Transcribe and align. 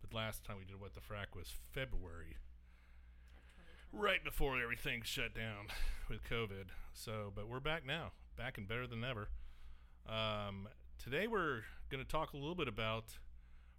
but 0.00 0.14
last 0.14 0.44
time 0.44 0.56
we 0.58 0.64
did 0.64 0.80
what 0.80 0.94
the 0.94 1.00
frac 1.00 1.36
was 1.36 1.52
February, 1.72 2.36
right 3.92 4.24
before 4.24 4.60
everything 4.62 5.02
shut 5.04 5.34
down 5.34 5.68
with 6.08 6.24
COVID. 6.24 6.68
So, 6.94 7.32
but 7.34 7.48
we're 7.48 7.60
back 7.60 7.86
now, 7.86 8.12
back 8.36 8.56
and 8.58 8.66
better 8.66 8.86
than 8.86 9.04
ever. 9.04 9.28
Um, 10.08 10.68
today 10.98 11.26
we're 11.26 11.62
going 11.90 12.02
to 12.02 12.08
talk 12.08 12.32
a 12.32 12.36
little 12.36 12.54
bit 12.54 12.68
about 12.68 13.18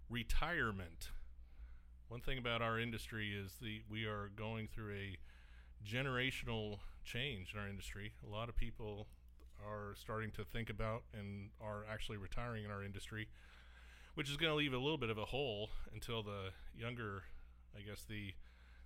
retirement. 0.08 1.10
One 2.08 2.20
thing 2.20 2.38
about 2.38 2.62
our 2.62 2.78
industry 2.78 3.32
is 3.34 3.56
the 3.60 3.82
we 3.90 4.04
are 4.04 4.30
going 4.36 4.68
through 4.68 4.92
a 4.94 5.18
generational 5.84 6.78
change 7.04 7.52
in 7.52 7.60
our 7.60 7.68
industry. 7.68 8.12
A 8.26 8.30
lot 8.30 8.48
of 8.48 8.56
people 8.56 9.06
are 9.66 9.94
starting 9.96 10.30
to 10.32 10.44
think 10.44 10.70
about 10.70 11.02
and 11.12 11.50
are 11.60 11.84
actually 11.90 12.18
retiring 12.18 12.64
in 12.64 12.70
our 12.70 12.84
industry, 12.84 13.28
which 14.14 14.30
is 14.30 14.36
going 14.36 14.50
to 14.50 14.56
leave 14.56 14.72
a 14.74 14.78
little 14.78 14.98
bit 14.98 15.10
of 15.10 15.18
a 15.18 15.24
hole 15.24 15.70
until 15.92 16.22
the 16.22 16.50
younger, 16.76 17.24
I 17.76 17.80
guess 17.80 18.04
the 18.04 18.34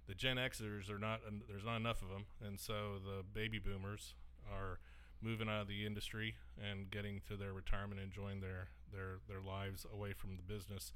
the 0.07 0.15
Gen 0.15 0.37
Xers 0.37 0.91
are 0.91 0.99
not 0.99 1.21
there's 1.49 1.65
not 1.65 1.77
enough 1.77 2.01
of 2.03 2.09
them, 2.09 2.27
and 2.45 2.59
so 2.59 2.99
the 3.05 3.23
baby 3.23 3.59
boomers 3.59 4.15
are 4.51 4.79
moving 5.21 5.49
out 5.49 5.63
of 5.63 5.69
the 5.69 5.85
industry 5.85 6.37
and 6.57 6.91
getting 6.91 7.21
to 7.29 7.37
their 7.37 7.53
retirement, 7.53 8.01
and 8.01 8.09
enjoying 8.09 8.41
their 8.41 8.69
their 8.93 9.19
their 9.29 9.41
lives 9.41 9.85
away 9.93 10.13
from 10.13 10.37
the 10.37 10.43
business. 10.43 10.93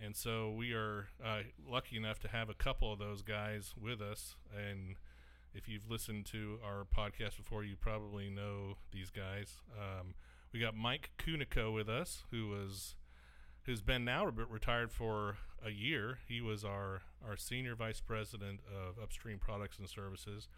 And 0.00 0.16
so 0.16 0.50
we 0.50 0.72
are 0.72 1.08
uh, 1.24 1.42
lucky 1.68 1.96
enough 1.96 2.18
to 2.20 2.28
have 2.28 2.48
a 2.48 2.54
couple 2.54 2.92
of 2.92 2.98
those 2.98 3.22
guys 3.22 3.74
with 3.80 4.00
us. 4.00 4.34
And 4.54 4.96
if 5.54 5.68
you've 5.68 5.88
listened 5.88 6.26
to 6.26 6.58
our 6.64 6.84
podcast 6.84 7.36
before, 7.36 7.64
you 7.64 7.76
probably 7.76 8.28
know 8.28 8.74
these 8.92 9.10
guys. 9.10 9.60
Um, 9.78 10.14
we 10.52 10.60
got 10.60 10.76
Mike 10.76 11.10
Cunico 11.18 11.72
with 11.72 11.88
us, 11.88 12.24
who 12.30 12.48
was 12.48 12.96
who's 13.64 13.80
been 13.82 14.04
now 14.04 14.26
re- 14.26 14.44
retired 14.48 14.92
for 14.92 15.38
a 15.64 15.70
year. 15.70 16.18
He 16.28 16.40
was 16.40 16.64
our 16.64 17.02
our 17.26 17.36
senior 17.36 17.74
vice 17.74 18.00
president 18.00 18.60
of 18.68 19.02
upstream 19.02 19.38
products 19.38 19.78
and 19.78 19.88
services, 19.88 20.48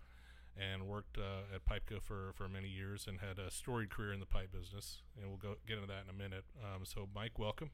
and 0.56 0.86
worked 0.86 1.18
uh, 1.18 1.54
at 1.54 1.64
Pipeco 1.64 2.02
for 2.02 2.32
for 2.34 2.48
many 2.48 2.68
years, 2.68 3.06
and 3.06 3.20
had 3.20 3.38
a 3.38 3.50
storied 3.50 3.90
career 3.90 4.12
in 4.12 4.20
the 4.20 4.26
pipe 4.26 4.52
business. 4.52 5.02
And 5.16 5.28
we'll 5.28 5.38
go 5.38 5.56
get 5.66 5.76
into 5.76 5.88
that 5.88 6.04
in 6.04 6.10
a 6.10 6.18
minute. 6.18 6.44
Um, 6.62 6.84
so, 6.84 7.08
Mike, 7.14 7.38
welcome. 7.38 7.70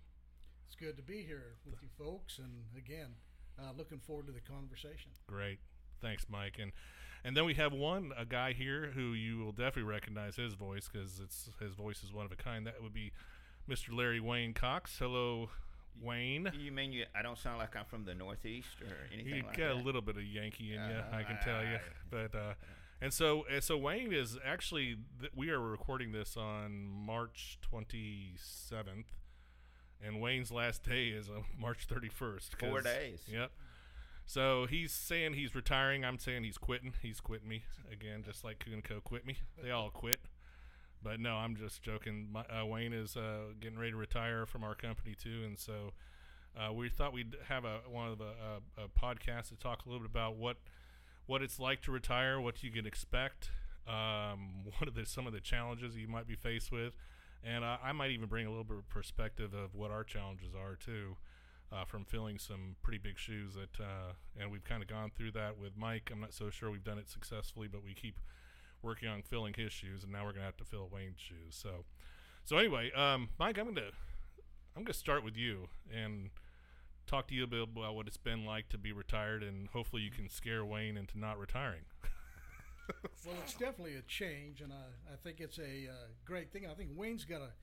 It's 0.73 0.81
good 0.81 0.97
to 0.97 1.03
be 1.03 1.23
here 1.23 1.57
with 1.71 1.83
you 1.83 1.89
folks, 1.99 2.39
and 2.39 2.65
again, 2.77 3.09
uh, 3.61 3.73
looking 3.77 3.99
forward 3.99 4.27
to 4.29 4.33
the 4.33 4.41
conversation. 4.41 5.11
Great. 5.27 5.59
Thanks, 6.01 6.25
Mike. 6.31 6.57
And 6.59 6.73
and 7.23 7.37
then 7.37 7.45
we 7.45 7.53
have 7.55 7.75
one 7.75 8.13
a 8.17 8.25
guy 8.25 8.55
here 8.55 8.91
who 8.95 9.13
you 9.13 9.37
will 9.39 9.53
definitely 9.53 9.83
recognize 9.83 10.37
his 10.37 10.55
voice 10.55 10.89
because 10.91 11.21
it's 11.23 11.51
his 11.61 11.75
voice 11.75 12.03
is 12.03 12.11
one 12.13 12.25
of 12.25 12.33
a 12.33 12.37
kind. 12.37 12.67
That 12.67 12.83
would 12.83 12.95
be 12.95 13.13
Mr. 13.69 13.95
Larry 13.95 14.19
Wayne 14.19 14.55
Cox. 14.55 14.97
Hello, 14.99 15.51
Wayne. 16.01 16.51
You 16.59 16.73
mean 16.73 16.91
you? 16.93 17.05
I 17.15 17.21
don't 17.21 17.39
sound 17.39 17.59
like 17.59 17.77
I'm 17.77 17.85
from 17.85 18.07
the 18.07 18.15
Northeast 18.15 18.81
or 18.81 18.97
anything 19.13 19.27
You 19.35 19.43
like 19.43 19.57
got 19.59 19.69
that. 19.69 19.73
a 19.73 19.85
little 19.85 20.01
bit 20.01 20.17
of 20.17 20.25
Yankee 20.25 20.75
in 20.75 20.81
you, 20.81 20.97
Uh, 20.97 21.05
I 21.17 21.23
can 21.23 21.39
tell 21.45 21.63
you. 21.63 21.79
But 22.11 22.35
uh, 22.35 22.55
and 23.03 23.13
so 23.13 23.45
and 23.51 23.63
so 23.63 23.77
Wayne 23.77 24.13
is 24.15 24.39
actually 24.43 24.97
th- 25.21 25.33
we 25.37 25.51
are 25.51 25.61
recording 25.61 26.13
this 26.13 26.35
on 26.35 26.89
March 26.89 27.59
twenty 27.61 28.31
seventh, 28.39 29.13
and 30.05 30.21
Wayne's 30.21 30.51
last 30.51 30.83
day 30.85 31.09
is 31.09 31.29
uh, 31.29 31.43
March 31.59 31.87
thirty 31.89 32.09
first. 32.09 32.57
Four 32.59 32.81
days. 32.81 33.21
Yep. 33.27 33.51
So 34.25 34.67
he's 34.67 34.93
saying 34.93 35.35
he's 35.35 35.55
retiring. 35.55 36.05
I'm 36.05 36.19
saying 36.19 36.45
he's 36.45 36.59
quitting. 36.59 36.95
He's 37.03 37.21
quitting 37.21 37.49
me 37.49 37.65
again, 37.91 38.23
just 38.25 38.45
like 38.45 38.65
Cunico 38.65 39.03
quit 39.03 39.27
me. 39.27 39.37
They 39.63 39.71
all 39.71 39.91
quit. 39.91 40.19
But 41.03 41.19
no, 41.19 41.35
I'm 41.35 41.57
just 41.57 41.83
joking. 41.83 42.29
My, 42.33 42.43
uh, 42.43 42.65
Wayne 42.65 42.93
is 42.93 43.17
uh, 43.17 43.55
getting 43.61 43.79
ready 43.79 43.91
to 43.91 43.97
retire 43.97 44.47
from 44.47 44.63
our 44.63 44.75
company 44.75 45.17
too, 45.21 45.43
and 45.45 45.59
so 45.59 45.93
uh, 46.57 46.73
we 46.73 46.89
thought 46.89 47.13
we'd 47.13 47.37
have 47.49 47.65
a 47.65 47.81
one 47.91 48.09
of 48.09 48.19
the 48.19 48.25
a, 48.79 48.85
a 48.85 48.89
podcast 48.89 49.49
to 49.49 49.57
talk 49.57 49.85
a 49.85 49.89
little 49.89 50.03
bit 50.03 50.11
about 50.11 50.37
what 50.37 50.59
what 51.27 51.43
it's 51.43 51.59
like 51.59 51.81
to 51.83 51.93
retire, 51.93 52.41
what 52.41 52.63
you 52.63 52.71
can 52.71 52.87
expect, 52.87 53.51
um, 53.89 54.65
what 54.79 54.89
are 54.89 54.93
the, 54.93 55.07
some 55.07 55.27
of 55.27 55.33
the 55.33 55.41
challenges 55.41 55.97
you 55.97 56.09
might 56.09 56.27
be 56.27 56.35
faced 56.35 56.71
with, 56.71 56.95
and 57.45 57.65
I, 57.65 57.79
I 57.85 57.93
might 57.93 58.11
even 58.11 58.29
bring 58.29 58.47
a 58.47 58.51
little 58.51 58.65
bit 58.65 58.79
of 58.79 58.89
perspective 58.89 59.53
of 59.55 59.75
what 59.75 59.91
our 59.91 60.05
challenges 60.05 60.55
are 60.55 60.77
too, 60.77 61.17
uh, 61.73 61.85
from 61.85 62.05
filling 62.05 62.39
some 62.39 62.77
pretty 62.83 62.99
big 62.99 63.19
shoes 63.19 63.55
that, 63.55 63.83
uh, 63.83 64.13
and 64.39 64.51
we've 64.51 64.65
kind 64.65 64.83
of 64.83 64.89
gone 64.89 65.11
through 65.17 65.33
that 65.33 65.59
with 65.59 65.77
Mike. 65.77 66.11
I'm 66.13 66.21
not 66.21 66.35
so 66.35 66.51
sure 66.51 66.71
we've 66.71 66.85
done 66.85 66.99
it 66.99 67.09
successfully, 67.09 67.69
but 67.69 67.85
we 67.85 67.95
keep 67.95 68.21
working 68.83 69.09
on 69.09 69.23
filling 69.23 69.55
his 69.55 69.73
shoes, 69.73 70.03
and 70.03 70.13
now 70.13 70.25
we're 70.25 70.33
gonna 70.33 70.45
have 70.45 70.57
to 70.59 70.65
fill 70.65 70.89
Wayne's 70.93 71.21
shoes. 71.21 71.51
So, 71.51 71.85
so 72.45 72.59
anyway, 72.59 72.91
um, 72.93 73.29
Mike, 73.39 73.59
I'm 73.59 73.67
gonna 73.67 73.91
I'm 74.77 74.85
gonna 74.85 74.95
start 74.95 75.25
with 75.25 75.37
you 75.37 75.69
and 75.93 76.31
talk 77.07 77.29
to 77.29 77.35
you 77.35 77.45
a 77.45 77.47
bit 77.47 77.63
about 77.63 77.95
what 77.95 78.07
it's 78.07 78.17
been 78.17 78.45
like 78.45 78.69
to 78.71 78.79
be 78.79 78.93
retired, 78.93 79.43
and 79.43 79.69
hopefully 79.69 80.03
you 80.03 80.11
can 80.11 80.29
scare 80.29 80.65
Wayne 80.65 80.97
into 80.97 81.19
not 81.19 81.39
retiring. 81.39 81.83
Well, 83.25 83.37
it's 83.45 83.55
definitely 83.55 83.95
a 83.95 84.03
change, 84.03 84.63
and 84.63 84.73
I, 84.73 84.83
I 85.07 85.17
think 85.23 85.39
it's 85.39 85.59
a 85.59 85.87
uh, 85.87 86.11
great 86.25 86.53
thing. 86.53 86.67
I 86.67 86.75
think 86.75 86.91
Wayne's 86.97 87.25
got 87.25 87.41
a 87.41 87.55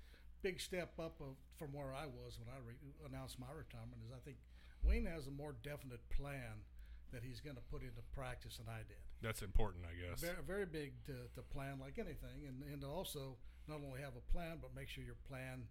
big 0.41 0.61
step 0.61 0.93
up 0.97 1.19
of, 1.19 1.35
from 1.57 1.75
where 1.75 1.91
I 1.93 2.07
was 2.07 2.39
when 2.39 2.47
I 2.47 2.59
re- 2.63 2.79
announced 3.03 3.37
my 3.39 3.51
retirement. 3.51 3.99
Is 4.07 4.15
I 4.15 4.23
think 4.23 4.37
Wayne 4.83 5.05
has 5.05 5.27
a 5.27 5.31
more 5.31 5.55
definite 5.61 5.99
plan 6.15 6.63
that 7.11 7.23
he's 7.23 7.41
going 7.41 7.57
to 7.57 7.65
put 7.67 7.81
into 7.81 7.99
practice 8.15 8.57
than 8.57 8.71
I 8.71 8.87
did. 8.87 9.01
That's 9.21 9.41
important, 9.41 9.83
I 9.83 9.99
guess. 9.99 10.21
Very, 10.21 10.39
very 10.47 10.65
big 10.65 10.93
to, 11.07 11.27
to 11.35 11.41
plan 11.41 11.75
like 11.81 11.99
anything, 11.99 12.47
and, 12.47 12.63
and 12.71 12.81
to 12.81 12.87
also 12.87 13.35
not 13.67 13.81
only 13.85 13.99
have 13.99 14.15
a 14.15 14.25
plan, 14.31 14.57
but 14.61 14.71
make 14.75 14.87
sure 14.87 15.03
your 15.03 15.19
plan 15.27 15.67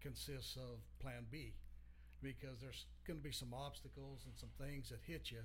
consists 0.00 0.56
of 0.56 0.80
Plan 1.00 1.26
B, 1.30 1.52
because 2.22 2.60
there's 2.60 2.86
going 3.06 3.18
to 3.18 3.24
be 3.24 3.32
some 3.32 3.52
obstacles 3.52 4.22
and 4.24 4.34
some 4.38 4.50
things 4.58 4.88
that 4.88 5.00
hit 5.04 5.30
you, 5.30 5.42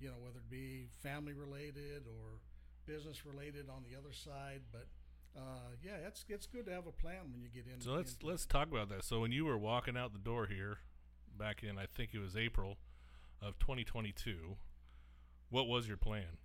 you 0.00 0.08
know, 0.08 0.18
whether 0.18 0.38
it 0.38 0.50
be 0.50 0.88
family 1.02 1.32
related 1.32 2.08
or 2.08 2.40
business 2.86 3.24
related 3.26 3.68
on 3.68 3.82
the 3.88 3.96
other 3.96 4.12
side. 4.12 4.62
But 4.72 4.86
uh, 5.36 5.76
yeah, 5.82 6.06
it's 6.06 6.24
it's 6.28 6.46
good 6.46 6.66
to 6.66 6.72
have 6.72 6.86
a 6.86 6.92
plan 6.92 7.30
when 7.32 7.40
you 7.40 7.48
get 7.48 7.66
in. 7.72 7.80
So 7.80 7.92
let's 7.92 8.14
into- 8.14 8.26
let's 8.26 8.46
talk 8.46 8.68
about 8.70 8.88
that. 8.90 9.04
So 9.04 9.20
when 9.20 9.32
you 9.32 9.44
were 9.44 9.58
walking 9.58 9.96
out 9.96 10.12
the 10.12 10.18
door 10.18 10.46
here, 10.46 10.78
back 11.38 11.62
in 11.62 11.78
I 11.78 11.86
think 11.86 12.10
it 12.14 12.18
was 12.18 12.36
April 12.36 12.78
of 13.42 13.58
2022, 13.58 14.56
what 15.48 15.66
was 15.66 15.88
your 15.88 15.96
plan? 15.96 16.38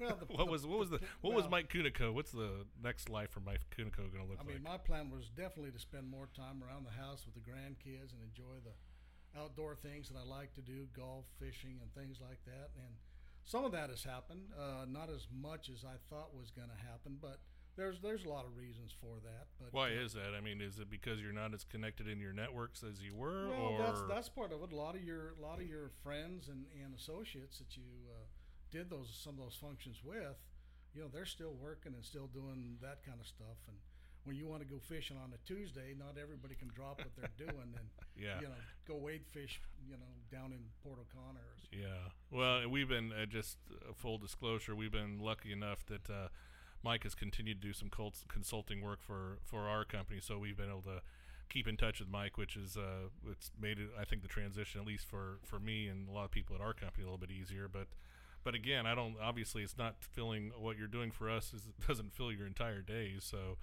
well, 0.00 0.16
the, 0.18 0.26
what 0.34 0.48
was 0.48 0.66
what 0.66 0.78
was 0.78 0.90
the 0.90 1.00
what 1.20 1.34
was 1.34 1.48
Mike 1.48 1.68
Cunico? 1.72 2.12
What's 2.12 2.32
the 2.32 2.66
next 2.82 3.08
life 3.08 3.30
for 3.30 3.40
Mike 3.40 3.60
Cunico 3.76 4.10
going 4.10 4.24
to 4.24 4.30
look 4.30 4.38
like? 4.38 4.40
I 4.40 4.42
like? 4.42 4.54
mean, 4.54 4.62
my 4.62 4.78
plan 4.78 5.10
was 5.10 5.28
definitely 5.28 5.72
to 5.72 5.78
spend 5.78 6.08
more 6.08 6.28
time 6.34 6.62
around 6.66 6.84
the 6.86 6.96
house 7.02 7.24
with 7.26 7.34
the 7.34 7.44
grandkids 7.44 8.12
and 8.12 8.20
enjoy 8.22 8.58
the 8.64 8.72
outdoor 9.38 9.74
things 9.74 10.08
that 10.08 10.16
I 10.18 10.24
like 10.24 10.54
to 10.54 10.60
do, 10.62 10.86
golf, 10.96 11.26
fishing, 11.38 11.78
and 11.82 11.92
things 11.94 12.18
like 12.20 12.38
that. 12.46 12.70
And 12.76 12.94
some 13.44 13.64
of 13.64 13.72
that 13.72 13.90
has 13.90 14.02
happened, 14.02 14.52
uh, 14.58 14.86
not 14.88 15.10
as 15.10 15.26
much 15.32 15.68
as 15.68 15.84
I 15.84 15.96
thought 16.08 16.34
was 16.34 16.50
going 16.50 16.68
to 16.68 16.86
happen, 16.86 17.18
but 17.20 17.40
there's 17.76 18.00
there's 18.00 18.24
a 18.24 18.28
lot 18.28 18.44
of 18.44 18.56
reasons 18.56 18.94
for 19.00 19.20
that. 19.22 19.46
But 19.58 19.72
Why 19.72 19.88
uh, 19.88 20.04
is 20.04 20.12
that? 20.14 20.34
I 20.36 20.40
mean, 20.40 20.60
is 20.60 20.78
it 20.78 20.90
because 20.90 21.20
you're 21.20 21.32
not 21.32 21.52
as 21.54 21.64
connected 21.64 22.08
in 22.08 22.20
your 22.20 22.32
networks 22.32 22.82
as 22.82 23.02
you 23.02 23.14
were, 23.14 23.48
well, 23.50 23.74
or 23.74 23.78
that's 23.78 24.02
that's 24.08 24.28
part 24.28 24.52
of 24.52 24.62
it. 24.62 24.72
A 24.72 24.76
lot 24.76 24.94
of 24.94 25.02
your 25.02 25.34
a 25.38 25.42
lot 25.42 25.60
of 25.60 25.66
your 25.66 25.90
friends 26.02 26.48
and, 26.48 26.66
and 26.82 26.94
associates 26.94 27.58
that 27.58 27.76
you 27.76 27.84
uh, 28.10 28.24
did 28.70 28.90
those 28.90 29.10
some 29.22 29.34
of 29.34 29.40
those 29.40 29.58
functions 29.60 30.02
with, 30.04 30.38
you 30.94 31.02
know, 31.02 31.08
they're 31.12 31.26
still 31.26 31.54
working 31.60 31.94
and 31.94 32.04
still 32.04 32.28
doing 32.28 32.76
that 32.80 33.04
kind 33.04 33.18
of 33.20 33.26
stuff. 33.26 33.58
And 33.68 33.76
when 34.24 34.36
you 34.36 34.46
want 34.46 34.62
to 34.62 34.66
go 34.68 34.78
fishing 34.78 35.16
on 35.22 35.32
a 35.34 35.38
Tuesday, 35.46 35.94
not 35.98 36.16
everybody 36.20 36.54
can 36.54 36.68
drop 36.74 36.98
what 36.98 37.14
they're 37.16 37.30
doing 37.46 37.74
and 37.76 37.88
Yeah. 38.16 38.40
you 38.40 38.46
know 38.48 38.54
go 38.86 38.96
wade 38.96 39.24
fish, 39.32 39.60
you 39.88 39.96
know, 39.96 40.12
down 40.30 40.52
in 40.52 40.60
Port 40.82 40.98
O'Connor. 40.98 41.40
Or. 41.40 41.78
Yeah. 41.78 42.10
Well, 42.30 42.68
we've 42.68 42.88
been 42.88 43.12
uh, 43.12 43.26
just 43.26 43.58
uh, 43.72 43.92
full 43.94 44.18
disclosure. 44.18 44.74
We've 44.74 44.92
been 44.92 45.18
lucky 45.20 45.52
enough 45.52 45.84
that 45.86 46.08
uh, 46.10 46.28
Mike 46.82 47.02
has 47.04 47.14
continued 47.14 47.60
to 47.62 47.66
do 47.68 47.72
some 47.72 47.90
consulting 48.28 48.82
work 48.82 49.00
for 49.02 49.38
for 49.44 49.68
our 49.68 49.84
company, 49.84 50.20
so 50.22 50.38
we've 50.38 50.56
been 50.56 50.68
able 50.70 50.82
to 50.82 51.00
keep 51.50 51.68
in 51.68 51.76
touch 51.76 52.00
with 52.00 52.08
Mike, 52.08 52.36
which 52.38 52.56
is 52.56 52.76
uh, 52.76 53.08
it's 53.30 53.50
made 53.60 53.78
it 53.78 53.88
I 53.98 54.04
think 54.04 54.22
the 54.22 54.28
transition 54.28 54.80
at 54.80 54.86
least 54.86 55.04
for 55.06 55.38
for 55.44 55.58
me 55.60 55.88
and 55.88 56.08
a 56.08 56.12
lot 56.12 56.24
of 56.24 56.30
people 56.30 56.54
at 56.56 56.62
our 56.62 56.72
company 56.74 57.02
a 57.04 57.06
little 57.06 57.18
bit 57.18 57.30
easier. 57.30 57.68
But 57.68 57.88
but 58.42 58.54
again, 58.54 58.86
I 58.86 58.94
don't 58.94 59.16
obviously 59.22 59.62
it's 59.62 59.78
not 59.78 59.96
filling 60.02 60.52
what 60.58 60.76
you're 60.78 60.86
doing 60.88 61.10
for 61.10 61.30
us 61.30 61.52
is 61.54 61.62
it 61.66 61.74
doesn't 61.88 62.12
fill 62.14 62.32
your 62.32 62.46
entire 62.46 62.80
day, 62.82 63.14
So. 63.20 63.56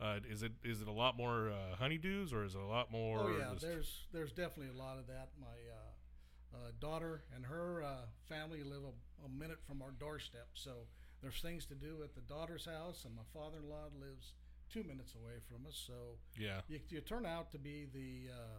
Uh, 0.00 0.18
is 0.30 0.42
it 0.42 0.52
is 0.62 0.80
it 0.80 0.86
a 0.88 0.92
lot 0.92 1.16
more 1.16 1.50
uh, 1.50 1.76
honeydews 1.82 2.32
or 2.32 2.44
is 2.44 2.54
it 2.54 2.60
a 2.60 2.66
lot 2.66 2.90
more? 2.92 3.20
Oh 3.20 3.28
yeah, 3.36 3.54
there's 3.60 4.06
there's 4.12 4.30
definitely 4.30 4.72
a 4.74 4.78
lot 4.78 4.98
of 4.98 5.06
that. 5.08 5.30
My 5.40 5.46
uh, 5.46 6.56
uh, 6.56 6.70
daughter 6.80 7.22
and 7.34 7.44
her 7.46 7.82
uh, 7.82 8.06
family 8.28 8.62
live 8.62 8.82
a, 8.84 9.26
a 9.26 9.28
minute 9.28 9.58
from 9.66 9.82
our 9.82 9.90
doorstep, 9.90 10.48
so 10.54 10.86
there's 11.20 11.40
things 11.40 11.66
to 11.66 11.74
do 11.74 12.02
at 12.04 12.14
the 12.14 12.20
daughter's 12.20 12.64
house, 12.64 13.04
and 13.04 13.14
my 13.16 13.26
father-in-law 13.34 13.90
lives 14.00 14.34
two 14.72 14.84
minutes 14.84 15.14
away 15.14 15.40
from 15.48 15.66
us. 15.66 15.82
So 15.86 16.18
Yeah. 16.38 16.60
you, 16.68 16.78
you 16.90 17.00
turn 17.00 17.26
out 17.26 17.50
to 17.52 17.58
be 17.58 17.86
the 17.92 18.30
uh, 18.32 18.58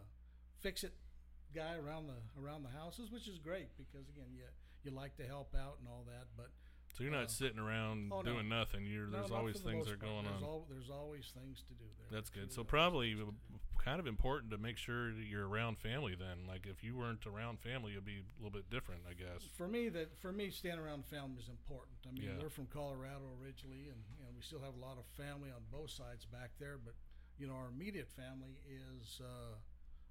fix 0.60 0.84
it 0.84 0.92
guy 1.54 1.74
around 1.76 2.06
the 2.06 2.20
around 2.40 2.64
the 2.64 2.70
houses, 2.70 3.10
which 3.10 3.26
is 3.28 3.38
great 3.38 3.68
because 3.78 4.08
again, 4.08 4.28
you 4.34 4.44
you 4.84 4.90
like 4.90 5.16
to 5.16 5.24
help 5.26 5.54
out 5.54 5.76
and 5.80 5.88
all 5.88 6.04
that, 6.06 6.26
but 6.36 6.50
So 6.92 7.04
you're 7.04 7.12
not 7.12 7.24
Uh, 7.24 7.28
sitting 7.28 7.58
around 7.58 8.10
oh, 8.12 8.20
no. 8.20 8.32
doing 8.32 8.48
nothing. 8.48 8.84
You're 8.84 9.06
no, 9.06 9.18
there's 9.18 9.30
always 9.30 9.56
the 9.62 9.70
things 9.70 9.86
that 9.86 9.92
are 9.94 9.96
going 9.96 10.24
there's 10.24 10.36
on. 10.36 10.42
Al- 10.42 10.66
there's 10.68 10.90
always 10.90 11.30
things 11.30 11.62
to 11.68 11.74
do 11.74 11.84
there. 11.98 12.06
That's 12.10 12.30
good. 12.30 12.52
So 12.52 12.64
probably 12.64 13.14
things 13.14 13.20
to 13.20 13.26
w- 13.26 13.38
do. 13.52 13.58
kind 13.82 14.00
of 14.00 14.06
important 14.06 14.50
to 14.52 14.58
make 14.58 14.76
sure 14.76 15.12
that 15.14 15.24
you're 15.24 15.46
around 15.48 15.78
family. 15.78 16.14
Then, 16.14 16.46
like 16.46 16.66
if 16.66 16.82
you 16.82 16.96
weren't 16.96 17.24
around 17.26 17.60
family, 17.60 17.92
it'd 17.92 18.04
be 18.04 18.18
a 18.18 18.42
little 18.42 18.50
bit 18.50 18.68
different, 18.70 19.02
I 19.08 19.14
guess. 19.14 19.44
for 19.56 19.68
me 19.68 19.88
that 19.90 20.18
for 20.18 20.32
me 20.32 20.50
staying 20.50 20.78
around 20.78 21.06
family 21.06 21.38
is 21.40 21.48
important. 21.48 21.96
I 22.06 22.12
mean, 22.12 22.24
Yeah. 22.24 22.42
we're 22.42 22.50
from 22.50 22.66
Colorado 22.66 23.24
originally, 23.40 23.88
and, 23.88 24.02
and 24.26 24.36
we 24.36 24.42
still 24.42 24.60
have 24.60 24.74
a 24.74 24.80
lot 24.84 24.98
of 24.98 25.06
family 25.16 25.50
on 25.50 25.62
both 25.70 25.90
sides 25.90 26.26
back 26.26 26.50
there. 26.58 26.76
But 26.76 26.94
you 27.38 27.46
know, 27.46 27.54
our 27.54 27.68
immediate 27.68 28.08
family 28.10 28.58
is, 28.68 29.20
uh, 29.24 29.54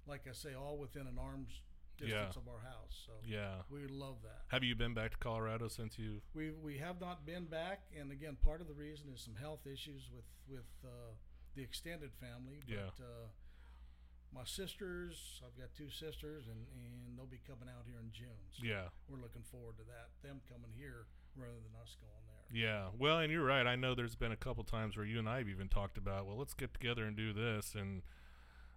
like 0.06 0.26
I 0.26 0.32
say, 0.32 0.54
all 0.54 0.78
within 0.78 1.06
an 1.06 1.18
arm's 1.18 1.60
distance 2.00 2.34
Yeah. 2.36 2.40
of 2.42 2.48
our 2.48 2.60
house. 2.60 3.04
So 3.06 3.12
Yeah. 3.24 3.62
we 3.70 3.86
love 3.86 4.22
that. 4.22 4.44
Have 4.48 4.64
you 4.64 4.74
been 4.74 4.94
back 4.94 5.12
to 5.12 5.18
Colorado 5.18 5.68
since 5.68 5.98
you? 5.98 6.22
We 6.34 6.50
we 6.52 6.78
have 6.78 7.00
not 7.00 7.24
been 7.26 7.46
back, 7.46 7.82
and 7.98 8.10
again, 8.10 8.36
part 8.36 8.60
of 8.60 8.66
the 8.68 8.74
reason 8.74 9.08
is 9.14 9.20
some 9.20 9.36
health 9.36 9.66
issues 9.66 10.08
with 10.10 10.24
with 10.48 10.66
uh, 10.84 11.12
the 11.54 11.62
extended 11.62 12.12
family. 12.14 12.60
But, 12.66 12.74
Yeah. 12.74 12.90
Uh, 12.98 13.28
my 14.32 14.44
sisters, 14.44 15.42
I've 15.44 15.56
got 15.58 15.74
two 15.74 15.90
sisters, 15.90 16.46
and, 16.46 16.66
and 16.72 17.18
they'll 17.18 17.26
be 17.26 17.40
coming 17.46 17.68
out 17.68 17.84
here 17.84 17.98
in 17.98 18.12
June. 18.12 18.38
So 18.52 18.64
Yeah. 18.64 18.88
we're 19.08 19.18
looking 19.18 19.42
forward 19.42 19.76
to 19.78 19.84
that. 19.84 20.10
Them 20.22 20.40
coming 20.48 20.70
here 20.72 21.06
rather 21.34 21.58
than 21.58 21.74
us 21.82 21.96
going 22.00 22.12
there. 22.28 22.56
Yeah. 22.56 22.90
Well, 22.96 23.18
and 23.18 23.32
you're 23.32 23.44
right. 23.44 23.66
I 23.66 23.74
know 23.76 23.94
there's 23.96 24.14
been 24.14 24.30
a 24.32 24.36
couple 24.36 24.62
times 24.62 24.96
where 24.96 25.04
you 25.06 25.18
and 25.18 25.28
I 25.28 25.38
have 25.38 25.48
even 25.48 25.68
talked 25.68 25.98
about, 25.98 26.26
well, 26.26 26.36
let's 26.36 26.54
get 26.54 26.72
together 26.72 27.04
and 27.04 27.16
do 27.16 27.32
this, 27.32 27.74
and 27.74 28.02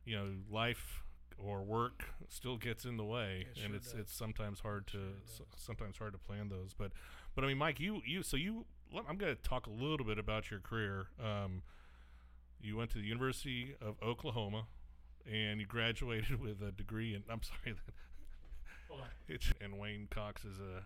you 0.05 0.15
know, 0.17 0.35
life 0.49 1.03
or 1.43 1.61
work 1.63 2.05
still 2.29 2.57
gets 2.57 2.85
in 2.85 2.97
the 2.97 3.03
way, 3.03 3.45
It 3.55 3.59
and 3.61 3.67
sure 3.71 3.75
it's 3.75 3.91
does. 3.91 3.99
it's 4.01 4.13
sometimes 4.15 4.59
hard 4.61 4.87
to 4.87 4.99
Sure 5.37 5.45
sometimes 5.57 5.97
hard 5.97 6.13
to 6.13 6.19
plan 6.19 6.49
those. 6.49 6.73
But 6.73 6.91
but 7.35 7.43
I 7.43 7.47
mean, 7.47 7.57
Mike, 7.57 7.79
you 7.79 8.01
you 8.05 8.23
so 8.23 8.37
you 8.37 8.65
I'm 9.07 9.17
going 9.17 9.35
to 9.35 9.41
talk 9.41 9.65
a 9.65 9.71
little 9.71 10.05
bit 10.05 10.19
about 10.19 10.51
your 10.51 10.59
career. 10.59 11.07
Um, 11.19 11.63
you 12.61 12.77
went 12.77 12.91
to 12.91 12.99
the 12.99 13.03
University 13.05 13.75
of 13.81 13.95
Oklahoma, 14.03 14.67
and 15.29 15.59
you 15.59 15.65
graduated 15.65 16.39
with 16.41 16.61
a 16.61 16.71
degree 16.71 17.13
in. 17.15 17.23
I'm 17.29 17.41
sorry. 17.43 17.75
It's 19.27 19.51
and 19.61 19.79
Wayne 19.79 20.07
Cox 20.11 20.45
is 20.45 20.59
a. 20.59 20.83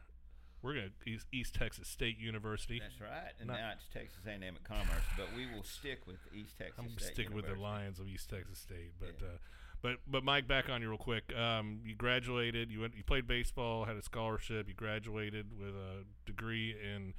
We're 0.61 0.73
gonna 0.75 0.89
East, 1.05 1.27
East 1.33 1.53
Texas 1.55 1.87
State 1.87 2.17
University. 2.19 2.79
That's 2.79 2.99
right. 3.01 3.33
And 3.39 3.47
Not- 3.47 3.59
now 3.59 3.71
it's 3.75 3.87
Texas 3.93 4.19
A&M 4.25 4.41
at 4.43 4.63
Commerce, 4.63 5.03
but 5.17 5.27
we 5.35 5.45
will 5.53 5.63
stick 5.63 6.07
with 6.07 6.17
East 6.33 6.57
Texas 6.57 6.79
I'm 6.79 6.97
State 6.97 7.13
sticking 7.13 7.35
with 7.35 7.45
the 7.47 7.55
Lions 7.55 7.99
of 7.99 8.07
East 8.07 8.29
Texas 8.29 8.59
State, 8.59 8.93
but 8.99 9.15
Yeah. 9.21 9.27
uh, 9.27 9.37
but 9.81 9.97
but 10.07 10.23
Mike, 10.23 10.47
back 10.47 10.69
on 10.69 10.81
you 10.81 10.89
real 10.89 10.97
quick. 10.97 11.33
Um, 11.35 11.81
you 11.85 11.95
graduated. 11.95 12.71
You 12.71 12.81
went. 12.81 12.95
You 12.95 13.03
played 13.03 13.27
baseball. 13.27 13.85
Had 13.85 13.95
a 13.97 14.01
scholarship. 14.01 14.67
You 14.67 14.73
graduated 14.73 15.57
with 15.57 15.75
a 15.75 16.03
degree 16.25 16.75
in 16.81 17.13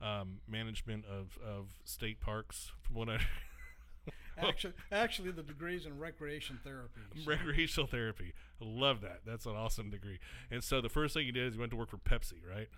um, 0.00 0.40
management 0.48 1.04
of, 1.06 1.38
of 1.46 1.68
state 1.84 2.20
parks. 2.20 2.72
From 2.82 2.96
what 2.96 3.08
I 3.08 3.18
Actually, 4.38 4.72
actually, 4.90 5.30
the 5.30 5.42
degrees 5.42 5.86
in 5.86 5.98
recreation 5.98 6.58
therapy. 6.64 7.00
so- 7.16 7.30
recreational 7.30 7.86
therapy. 7.86 8.32
I 8.60 8.64
love 8.64 9.00
that. 9.02 9.20
That's 9.26 9.46
an 9.46 9.52
awesome 9.52 9.90
degree. 9.90 10.18
And 10.50 10.64
so 10.64 10.80
the 10.80 10.88
first 10.88 11.14
thing 11.14 11.26
you 11.26 11.32
did 11.32 11.48
is 11.48 11.54
you 11.54 11.60
went 11.60 11.70
to 11.70 11.76
work 11.76 11.90
for 11.90 11.98
Pepsi, 11.98 12.38
right? 12.48 12.68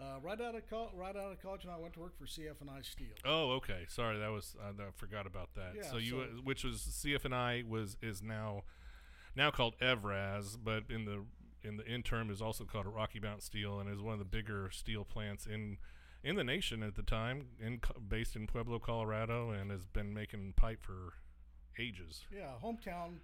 Uh, 0.00 0.18
right 0.20 0.40
out 0.40 0.54
of 0.56 0.68
col- 0.68 0.90
right 0.94 1.14
out 1.16 1.30
of 1.32 1.40
college, 1.40 1.62
and 1.64 1.72
I 1.72 1.76
went 1.76 1.94
to 1.94 2.00
work 2.00 2.18
for 2.18 2.24
CF&I 2.26 2.82
Steel. 2.82 3.14
Oh, 3.24 3.52
okay. 3.52 3.84
Sorry, 3.88 4.18
that 4.18 4.30
was 4.30 4.56
uh, 4.60 4.70
I 4.82 4.90
forgot 4.96 5.26
about 5.26 5.54
that. 5.54 5.74
Yeah, 5.76 5.90
so 5.90 5.96
you, 5.98 6.10
so- 6.10 6.20
uh, 6.20 6.26
which 6.42 6.64
was 6.64 6.78
CF&I 6.80 7.62
was 7.68 7.96
is 8.02 8.22
now 8.22 8.64
now 9.36 9.50
called 9.50 9.74
Evraz, 9.80 10.56
but 10.62 10.84
in 10.90 11.04
the 11.04 11.24
in 11.62 11.76
the 11.76 11.86
interim 11.86 12.30
is 12.30 12.42
also 12.42 12.64
called 12.64 12.86
Rocky 12.86 13.20
Mountain 13.20 13.42
Steel, 13.42 13.78
and 13.78 13.88
is 13.88 14.00
one 14.00 14.12
of 14.14 14.18
the 14.18 14.24
bigger 14.24 14.70
steel 14.72 15.04
plants 15.04 15.46
in 15.46 15.76
in 16.24 16.36
the 16.36 16.44
nation 16.44 16.82
at 16.82 16.94
the 16.96 17.02
time, 17.02 17.46
in 17.60 17.80
based 18.08 18.34
in 18.34 18.46
Pueblo, 18.48 18.78
Colorado, 18.80 19.50
and 19.50 19.70
has 19.70 19.86
been 19.86 20.12
making 20.14 20.54
pipe 20.56 20.82
for 20.84 21.14
ages. 21.78 22.24
Yeah, 22.34 22.52
hometown 22.62 23.18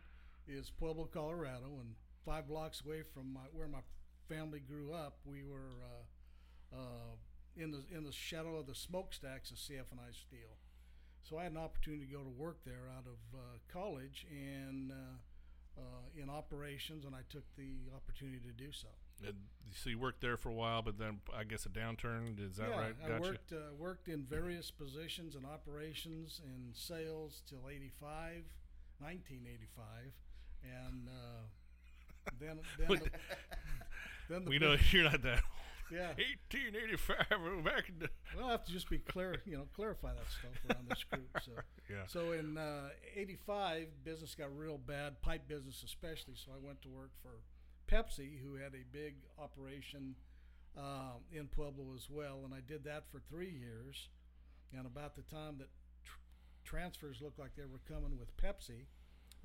is 0.46 0.70
Pueblo, 0.70 1.08
Colorado, 1.12 1.78
and 1.80 1.94
five 2.24 2.46
blocks 2.48 2.82
away 2.86 3.02
from 3.02 3.32
my, 3.34 3.40
where 3.52 3.68
my 3.68 3.80
family 4.28 4.60
grew 4.60 4.92
up. 4.92 5.18
We 5.24 5.42
were 5.44 5.82
uh, 5.82 6.02
uh, 6.72 7.16
in 7.56 7.70
the 7.70 7.84
in 7.94 8.04
the 8.04 8.12
shadow 8.12 8.56
of 8.56 8.66
the 8.66 8.74
smokestacks 8.74 9.50
of 9.50 9.56
CF&I 9.56 10.12
Steel. 10.12 10.56
So 11.22 11.38
I 11.38 11.42
had 11.42 11.52
an 11.52 11.58
opportunity 11.58 12.06
to 12.06 12.12
go 12.12 12.22
to 12.22 12.30
work 12.30 12.58
there 12.64 12.88
out 12.96 13.04
of 13.04 13.38
uh, 13.38 13.42
college 13.70 14.26
and 14.30 14.92
uh, 14.92 14.94
uh, 15.78 16.22
in 16.22 16.30
operations, 16.30 17.04
and 17.04 17.14
I 17.14 17.20
took 17.28 17.44
the 17.56 17.90
opportunity 17.94 18.38
to 18.38 18.52
do 18.52 18.72
so. 18.72 18.88
And 19.26 19.34
so 19.74 19.90
you 19.90 19.98
worked 19.98 20.20
there 20.20 20.36
for 20.36 20.48
a 20.48 20.54
while, 20.54 20.80
but 20.82 20.98
then 20.98 21.20
I 21.36 21.44
guess 21.44 21.66
a 21.66 21.68
downturn. 21.68 22.38
Is 22.40 22.56
that 22.56 22.68
yeah, 22.70 22.80
right? 22.80 22.94
I 23.04 23.18
worked 23.18 23.52
uh, 23.52 23.74
worked 23.76 24.08
in 24.08 24.24
various 24.24 24.70
positions 24.70 25.34
in 25.34 25.44
operations 25.44 26.40
and 26.44 26.74
sales 26.74 27.42
till 27.48 27.68
85, 27.68 28.44
1985, 29.00 30.12
and 30.62 31.08
uh, 31.08 32.32
then 32.40 32.60
then 32.78 32.88
the, 32.88 33.10
then 34.30 34.44
the 34.44 34.50
we 34.50 34.58
big- 34.58 34.68
know 34.68 34.76
you're 34.90 35.04
not 35.04 35.22
that. 35.22 35.42
Yeah. 35.90 36.08
1885. 36.16 37.16
we're 37.42 37.62
Back 37.62 37.88
in 37.88 37.98
the, 37.98 38.08
Well, 38.36 38.48
I 38.48 38.50
have 38.52 38.64
to 38.64 38.72
just 38.72 38.88
be 38.90 38.98
clear, 38.98 39.42
you 39.44 39.56
know, 39.56 39.66
clarify 39.74 40.12
that 40.12 40.26
stuff 40.30 40.52
around 40.68 40.88
this 40.88 41.04
group. 41.04 41.28
So, 41.44 41.52
yeah. 41.90 42.06
so 42.06 42.32
in 42.32 42.56
uh, 42.58 42.88
'85, 43.16 44.04
business 44.04 44.34
got 44.34 44.56
real 44.56 44.78
bad, 44.78 45.20
pipe 45.22 45.48
business 45.48 45.82
especially. 45.84 46.34
So 46.34 46.52
I 46.52 46.64
went 46.64 46.82
to 46.82 46.88
work 46.88 47.10
for 47.22 47.40
Pepsi, 47.92 48.38
who 48.42 48.56
had 48.56 48.74
a 48.74 48.84
big 48.92 49.14
operation 49.38 50.14
um, 50.76 51.24
in 51.32 51.46
Pueblo 51.46 51.94
as 51.96 52.08
well, 52.10 52.42
and 52.44 52.54
I 52.54 52.60
did 52.66 52.84
that 52.84 53.04
for 53.10 53.20
three 53.28 53.50
years. 53.50 54.08
And 54.76 54.86
about 54.86 55.16
the 55.16 55.22
time 55.22 55.56
that 55.58 55.68
tr- 56.04 56.20
transfers 56.64 57.20
looked 57.22 57.38
like 57.38 57.56
they 57.56 57.64
were 57.64 57.80
coming 57.88 58.18
with 58.18 58.36
Pepsi, 58.36 58.84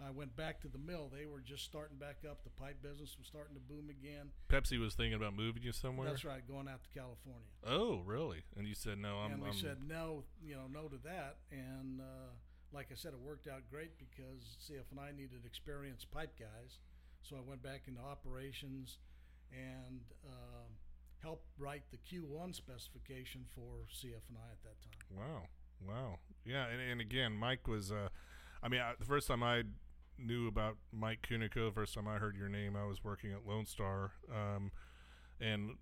I 0.01 0.09
went 0.09 0.35
back 0.35 0.61
to 0.61 0.67
the 0.67 0.77
mill. 0.77 1.11
They 1.13 1.25
were 1.25 1.39
just 1.39 1.63
starting 1.63 1.97
back 1.97 2.17
up. 2.29 2.43
The 2.43 2.49
pipe 2.49 2.81
business 2.81 3.15
was 3.17 3.27
starting 3.27 3.55
to 3.55 3.61
boom 3.61 3.89
again. 3.89 4.31
Pepsi 4.49 4.79
was 4.79 4.95
thinking 4.95 5.13
about 5.13 5.35
moving 5.35 5.63
you 5.63 5.71
somewhere. 5.71 6.09
That's 6.09 6.25
right, 6.25 6.45
going 6.47 6.67
out 6.67 6.83
to 6.83 6.89
California. 6.89 7.47
Oh, 7.65 8.01
really? 8.05 8.43
And 8.57 8.67
you 8.67 8.75
said 8.75 8.97
no. 8.97 9.17
I'm. 9.17 9.33
and 9.33 9.41
we 9.41 9.49
I'm 9.49 9.55
said 9.55 9.77
no, 9.87 10.23
you 10.41 10.55
know, 10.55 10.67
no 10.71 10.87
to 10.87 10.97
that. 11.03 11.37
And 11.51 12.01
uh, 12.01 12.31
like 12.73 12.87
I 12.91 12.95
said, 12.95 13.13
it 13.13 13.19
worked 13.19 13.47
out 13.47 13.61
great 13.69 13.91
because 13.97 14.57
CF&I 14.67 15.11
needed 15.11 15.45
experienced 15.45 16.09
pipe 16.11 16.33
guys. 16.39 16.79
So 17.21 17.37
I 17.37 17.47
went 17.47 17.61
back 17.63 17.83
into 17.87 18.01
operations 18.01 18.97
and 19.51 20.01
uh, 20.25 20.67
helped 21.21 21.47
write 21.57 21.83
the 21.91 21.97
Q1 21.97 22.55
specification 22.55 23.45
for 23.55 23.85
CF&I 23.93 24.51
at 24.51 24.63
that 24.63 24.81
time. 24.81 25.17
Wow. 25.17 25.43
Wow. 25.87 26.19
Yeah. 26.45 26.65
And, 26.67 26.81
and 26.81 26.99
again, 26.99 27.33
Mike 27.33 27.67
was. 27.67 27.91
Uh, 27.91 28.09
I 28.61 28.69
mean, 28.69 28.81
I, 28.81 28.93
the 28.97 29.05
first 29.05 29.27
time 29.27 29.43
I 29.43 29.63
knew 30.17 30.47
about 30.47 30.77
Mike 30.91 31.27
Cunico, 31.29 31.73
first 31.73 31.93
time 31.93 32.07
I 32.07 32.17
heard 32.17 32.35
your 32.35 32.49
name, 32.49 32.75
I 32.75 32.85
was 32.85 33.03
working 33.03 33.31
at 33.31 33.47
Lone 33.47 33.65
Star. 33.65 34.11
Um, 34.31 34.71
and 35.39 35.75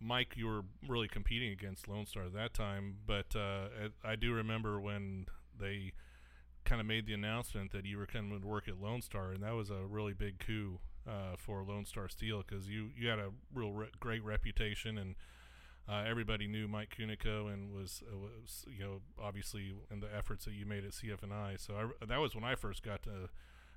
Mike, 0.00 0.34
you 0.36 0.46
were 0.46 0.62
really 0.88 1.08
competing 1.08 1.52
against 1.52 1.88
Lone 1.88 2.06
Star 2.06 2.24
at 2.24 2.34
that 2.34 2.54
time. 2.54 2.96
But 3.06 3.36
uh, 3.36 3.68
I 4.04 4.12
I 4.12 4.16
do 4.16 4.32
remember 4.32 4.80
when 4.80 5.26
they 5.58 5.92
kind 6.64 6.80
of 6.80 6.86
made 6.86 7.06
the 7.06 7.14
announcement 7.14 7.72
that 7.72 7.84
you 7.84 7.98
were 7.98 8.06
coming 8.06 8.40
to 8.40 8.46
work 8.46 8.68
at 8.68 8.80
Lone 8.80 9.02
Star, 9.02 9.32
and 9.32 9.42
that 9.42 9.54
was 9.54 9.70
a 9.70 9.86
really 9.86 10.12
big 10.12 10.38
coup 10.38 10.78
uh, 11.08 11.36
for 11.36 11.62
Lone 11.62 11.84
Star 11.84 12.08
Steel 12.08 12.42
because 12.46 12.68
you 12.68 12.90
you 12.96 13.08
had 13.08 13.18
a 13.18 13.30
real 13.54 13.72
re- 13.72 13.90
great 13.98 14.24
reputation 14.24 14.98
and. 14.98 15.14
Uh, 15.88 16.04
everybody 16.06 16.46
knew 16.46 16.68
Mike 16.68 16.94
Cunico 16.96 17.52
and 17.52 17.72
was, 17.74 18.04
uh, 18.06 18.16
was, 18.16 18.64
you 18.68 18.84
know, 18.84 19.00
obviously 19.20 19.72
in 19.90 19.98
the 19.98 20.06
efforts 20.14 20.44
that 20.44 20.52
you 20.52 20.64
made 20.64 20.84
at 20.84 20.92
CF&I. 20.92 21.56
So 21.56 21.74
I, 21.74 22.04
that 22.06 22.18
was 22.20 22.32
when 22.32 22.44
I 22.44 22.54
first 22.54 22.84
got 22.84 23.02
to 23.04 23.28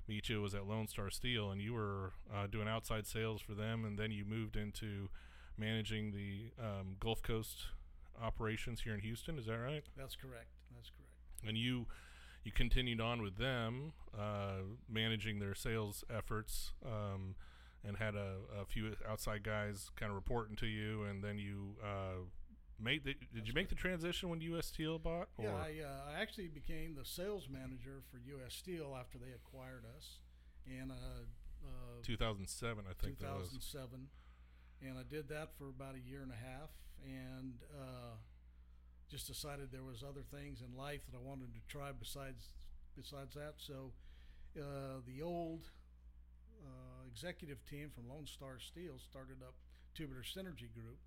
you. 0.06 0.42
Was 0.42 0.54
at 0.54 0.66
Lone 0.66 0.88
Star 0.88 1.10
Steel, 1.10 1.50
and 1.50 1.60
you 1.60 1.72
were 1.74 2.12
uh, 2.32 2.46
doing 2.46 2.68
outside 2.68 3.06
sales 3.06 3.40
for 3.40 3.54
them, 3.54 3.84
and 3.84 3.98
then 3.98 4.10
you 4.10 4.24
moved 4.24 4.56
into 4.56 5.08
managing 5.56 6.12
the 6.12 6.50
um, 6.62 6.96
Gulf 7.00 7.22
Coast 7.22 7.66
operations 8.22 8.80
here 8.82 8.94
in 8.94 9.00
Houston. 9.00 9.38
Is 9.38 9.46
that 9.46 9.56
right? 9.58 9.84
That's 9.96 10.16
correct. 10.16 10.48
That's 10.74 10.90
correct. 10.90 11.48
and 11.48 11.56
you 11.56 11.86
you 12.44 12.52
continued 12.52 13.00
on 13.00 13.22
with 13.22 13.38
them, 13.38 13.92
uh, 14.18 14.58
managing 14.88 15.38
their 15.38 15.54
sales 15.54 16.04
efforts, 16.14 16.72
um, 16.84 17.34
and 17.86 17.96
had 17.96 18.14
a, 18.14 18.36
a 18.60 18.66
few 18.66 18.94
outside 19.08 19.42
guys 19.42 19.90
kind 19.96 20.10
of 20.10 20.16
reporting 20.16 20.54
to 20.56 20.66
you, 20.66 21.04
and 21.04 21.24
then 21.24 21.38
you 21.38 21.76
uh, 21.82 22.20
made 22.80 23.04
the, 23.04 23.14
did 23.14 23.18
you 23.32 23.40
That's 23.44 23.54
make 23.54 23.68
the 23.68 23.74
transition 23.74 24.28
when 24.28 24.40
U.S. 24.40 24.66
Steel 24.66 24.98
bought? 24.98 25.28
Or? 25.38 25.44
Yeah, 25.44 25.54
I, 25.54 25.82
uh, 25.84 26.16
I 26.16 26.20
actually 26.20 26.48
became 26.48 26.94
the 26.94 27.04
sales 27.04 27.48
manager 27.50 28.02
for 28.10 28.18
U.S. 28.38 28.54
Steel 28.54 28.96
after 28.98 29.18
they 29.18 29.32
acquired 29.32 29.84
us 29.96 30.18
in 30.66 30.90
uh, 30.90 30.94
uh, 31.64 32.02
2007, 32.02 32.84
I 32.88 33.04
think 33.04 33.18
that 33.20 33.36
was. 33.36 33.50
2007, 33.50 34.08
and 34.82 34.98
I 34.98 35.02
did 35.08 35.28
that 35.28 35.50
for 35.56 35.68
about 35.68 35.94
a 35.94 36.00
year 36.00 36.22
and 36.22 36.32
a 36.32 36.36
half. 36.36 36.70
And 37.04 37.60
uh, 37.74 38.16
just 39.10 39.26
decided 39.26 39.70
there 39.70 39.84
was 39.84 40.02
other 40.02 40.22
things 40.22 40.62
in 40.64 40.76
life 40.76 41.00
that 41.10 41.16
I 41.16 41.20
wanted 41.20 41.52
to 41.54 41.60
try 41.68 41.92
besides 41.92 42.48
besides 42.96 43.34
that. 43.34 43.54
So 43.58 43.92
uh, 44.56 45.00
the 45.06 45.22
old 45.22 45.68
uh, 46.64 47.06
executive 47.06 47.64
team 47.68 47.90
from 47.94 48.08
Lone 48.08 48.26
Star 48.26 48.58
Steel 48.58 48.98
started 48.98 49.42
up 49.42 49.54
Tubular 49.94 50.22
Synergy 50.22 50.72
Group. 50.72 50.98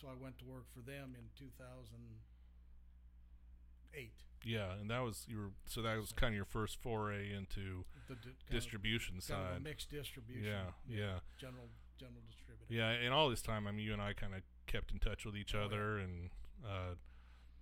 So 0.00 0.08
I 0.08 0.14
went 0.20 0.38
to 0.38 0.44
work 0.44 0.64
for 0.74 0.80
them 0.80 1.14
in 1.16 1.30
2008. 1.38 4.10
Yeah, 4.44 4.72
and 4.78 4.90
that 4.90 5.02
was 5.02 5.24
you 5.28 5.38
were 5.38 5.50
so 5.66 5.80
that 5.82 5.96
was 5.98 6.12
kind 6.12 6.32
of 6.34 6.36
your 6.36 6.44
first 6.44 6.76
foray 6.82 7.32
into 7.32 7.84
The 8.08 8.16
di- 8.16 8.30
distribution 8.50 9.18
kind 9.26 9.40
of 9.40 9.46
a 9.50 9.54
side. 9.54 9.62
mixed 9.62 9.88
distribution. 9.90 10.44
Yeah, 10.44 10.72
yeah. 10.88 11.20
General 11.38 11.68
general 11.98 12.20
distributor. 12.28 12.66
Yeah, 12.68 12.90
and 12.90 13.14
all 13.14 13.30
this 13.30 13.40
time, 13.40 13.66
I 13.66 13.70
mean, 13.72 13.86
you 13.86 13.92
and 13.94 14.02
I 14.02 14.12
kind 14.12 14.34
of 14.34 14.42
kept 14.66 14.90
in 14.92 14.98
touch 14.98 15.24
with 15.24 15.34
each 15.36 15.54
Oh, 15.54 15.60
yeah. 15.60 15.64
other, 15.64 15.96
and 15.98 16.28
uh, 16.64 16.94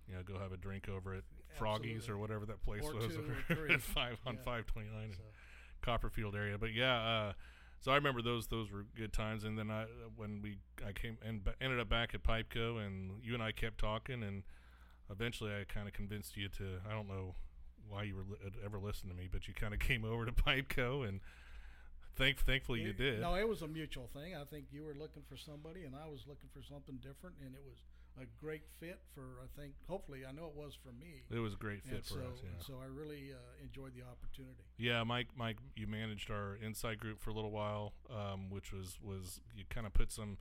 you 0.09 0.15
know, 0.15 0.23
go 0.23 0.37
have 0.39 0.51
a 0.51 0.57
drink 0.57 0.89
over 0.89 1.13
at 1.13 1.23
Froggies 1.57 2.09
or 2.09 2.17
whatever 2.17 2.45
that 2.47 2.61
place 2.63 2.83
Or 2.83 2.95
was 2.95 3.05
two 3.07 3.23
or 3.49 3.55
three. 3.55 3.77
five 3.77 4.19
on 4.25 4.35
Yeah. 4.35 4.41
five 4.43 4.65
twenty 4.65 4.89
nine 4.89 5.11
in 5.11 5.17
Copperfield 5.81 6.35
area. 6.35 6.57
But 6.57 6.73
yeah, 6.73 6.97
uh, 6.97 7.33
so 7.83 7.91
I 7.91 7.95
remember 7.95 8.21
those 8.21 8.47
those 8.47 8.71
were 8.71 8.85
good 8.95 9.11
times. 9.11 9.43
And 9.43 9.59
then 9.59 9.69
I 9.69 9.85
when 10.15 10.41
we 10.41 10.55
I 10.87 10.93
came 10.93 11.17
and 11.21 11.41
ended 11.59 11.81
up 11.81 11.89
back 11.89 12.15
at 12.15 12.23
Pipeco, 12.23 12.83
and 12.83 13.21
you 13.21 13.33
and 13.33 13.43
I 13.43 13.51
kept 13.51 13.77
talking, 13.77 14.23
and 14.23 14.43
eventually 15.11 15.51
I 15.51 15.65
kind 15.65 15.85
of 15.85 15.93
convinced 15.93 16.37
you 16.37 16.47
to 16.47 16.79
I 16.89 16.93
don't 16.93 17.09
know 17.09 17.35
why 17.89 18.03
you 18.03 18.15
were 18.15 18.23
li- 18.23 18.37
uh, 18.45 18.65
ever 18.65 18.79
listened 18.79 19.11
to 19.11 19.17
me, 19.17 19.27
but 19.29 19.49
you 19.49 19.53
kind 19.53 19.73
of 19.73 19.79
came 19.89 20.05
over 20.05 20.25
to 20.25 20.31
Pipeco, 20.31 21.05
and 21.05 21.19
thank 22.15 22.39
thankfully 22.39 22.79
you 22.79 22.93
did. 22.93 23.19
No, 23.19 23.35
it 23.35 23.49
was 23.49 23.63
a 23.63 23.67
mutual 23.67 24.07
thing. 24.13 24.33
I 24.33 24.45
think 24.45 24.67
you 24.71 24.85
were 24.85 24.95
looking 24.95 25.23
for 25.27 25.35
somebody, 25.35 25.83
and 25.83 25.93
I 25.93 26.07
was 26.07 26.21
looking 26.25 26.47
for 26.53 26.63
something 26.63 26.95
different, 27.03 27.35
and 27.43 27.53
it 27.53 27.61
was 27.67 27.79
a 28.21 28.25
great 28.39 28.63
fit 28.79 28.99
for. 29.13 29.39
I 29.43 29.59
think, 29.59 29.73
hopefully, 29.87 30.21
I 30.27 30.31
know 30.31 30.45
it 30.45 30.55
was 30.55 30.73
for 30.81 30.91
me. 30.91 31.23
It 31.31 31.39
was 31.39 31.53
a 31.53 31.57
great 31.57 31.83
fit 31.83 31.95
and 31.95 32.05
for 32.05 32.13
so, 32.13 32.19
us. 32.19 32.41
Yeah. 32.43 32.65
so 32.65 32.73
I 32.81 32.85
really 32.85 33.31
uh, 33.31 33.63
enjoyed 33.63 33.93
the 33.95 34.03
opportunity. 34.03 34.63
Yeah, 34.77 35.03
Mike. 35.03 35.27
Mike, 35.35 35.57
you 35.75 35.87
managed 35.87 36.29
our 36.29 36.57
inside 36.63 36.99
group 36.99 37.19
for 37.19 37.29
a 37.29 37.33
little 37.33 37.51
while, 37.51 37.93
um, 38.09 38.49
which 38.49 38.71
was 38.71 38.97
was 39.03 39.41
you 39.55 39.63
kind 39.69 39.87
of 39.87 39.93
put 39.93 40.11
some. 40.11 40.37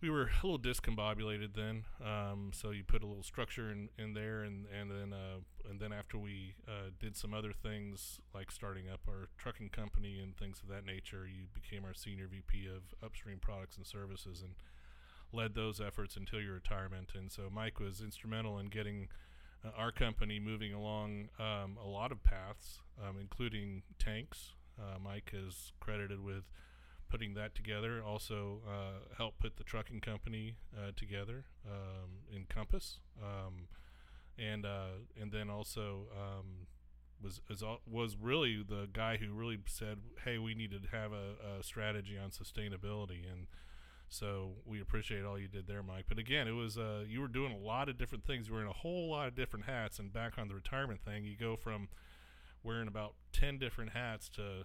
We 0.00 0.10
were 0.10 0.30
a 0.42 0.46
little 0.46 0.60
discombobulated 0.60 1.54
then, 1.56 1.84
um, 2.04 2.52
so 2.54 2.70
you 2.70 2.84
put 2.84 3.02
a 3.02 3.06
little 3.06 3.24
structure 3.24 3.72
in, 3.72 3.88
in 3.98 4.14
there, 4.14 4.42
and 4.42 4.66
and 4.66 4.90
then 4.90 5.12
uh, 5.12 5.40
and 5.68 5.80
then 5.80 5.92
after 5.92 6.18
we 6.18 6.54
uh, 6.68 6.90
did 7.00 7.16
some 7.16 7.34
other 7.34 7.52
things 7.52 8.20
like 8.34 8.50
starting 8.52 8.88
up 8.88 9.00
our 9.08 9.28
trucking 9.36 9.70
company 9.70 10.20
and 10.20 10.36
things 10.36 10.60
of 10.62 10.68
that 10.68 10.84
nature, 10.84 11.26
you 11.26 11.46
became 11.52 11.84
our 11.84 11.94
senior 11.94 12.28
VP 12.28 12.66
of 12.66 12.94
upstream 13.04 13.38
products 13.38 13.76
and 13.76 13.86
services 13.86 14.40
and 14.42 14.54
led 15.32 15.54
those 15.54 15.80
efforts 15.80 16.16
until 16.16 16.40
your 16.40 16.54
retirement. 16.54 17.12
And 17.14 17.30
so 17.30 17.48
Mike 17.52 17.80
was 17.80 18.00
instrumental 18.00 18.58
in 18.58 18.66
getting 18.66 19.08
uh, 19.64 19.70
our 19.76 19.92
company 19.92 20.38
moving 20.40 20.72
along 20.72 21.28
um, 21.38 21.76
a 21.82 21.86
lot 21.86 22.12
of 22.12 22.22
paths, 22.22 22.80
um, 23.02 23.16
including 23.20 23.82
tanks. 23.98 24.52
Uh, 24.78 24.98
Mike 25.02 25.32
is 25.32 25.72
credited 25.80 26.22
with 26.24 26.44
putting 27.08 27.34
that 27.34 27.54
together. 27.54 28.02
Also, 28.02 28.60
uh, 28.68 29.14
helped 29.16 29.40
put 29.40 29.56
the 29.56 29.64
trucking 29.64 30.00
company 30.00 30.54
uh, 30.76 30.92
together 30.96 31.44
um, 31.66 32.10
in 32.34 32.44
Compass, 32.48 33.00
um, 33.22 33.68
and 34.38 34.64
uh, 34.64 35.00
and 35.20 35.32
then 35.32 35.50
also 35.50 36.06
um, 36.12 36.66
was 37.22 37.40
was 37.86 38.16
really 38.16 38.64
the 38.66 38.88
guy 38.92 39.16
who 39.16 39.32
really 39.32 39.58
said, 39.66 39.98
"Hey, 40.24 40.38
we 40.38 40.54
need 40.54 40.70
to 40.70 40.80
have 40.92 41.12
a, 41.12 41.58
a 41.58 41.62
strategy 41.62 42.16
on 42.16 42.30
sustainability." 42.30 43.30
And 43.30 43.46
so 44.08 44.52
we 44.64 44.80
appreciate 44.80 45.24
all 45.24 45.38
you 45.38 45.48
did 45.48 45.66
there, 45.66 45.82
Mike. 45.82 46.06
But 46.08 46.18
again, 46.18 46.48
it 46.48 46.52
was 46.52 46.78
uh, 46.78 47.04
you 47.06 47.20
were 47.20 47.28
doing 47.28 47.52
a 47.52 47.58
lot 47.58 47.88
of 47.88 47.98
different 47.98 48.24
things. 48.24 48.48
You 48.48 48.54
were 48.54 48.62
in 48.62 48.68
a 48.68 48.72
whole 48.72 49.10
lot 49.10 49.28
of 49.28 49.34
different 49.34 49.66
hats. 49.66 49.98
And 49.98 50.12
back 50.12 50.38
on 50.38 50.48
the 50.48 50.54
retirement 50.54 51.00
thing, 51.04 51.24
you 51.24 51.36
go 51.36 51.56
from 51.56 51.88
wearing 52.62 52.88
about 52.88 53.14
ten 53.32 53.58
different 53.58 53.92
hats 53.92 54.28
to 54.30 54.64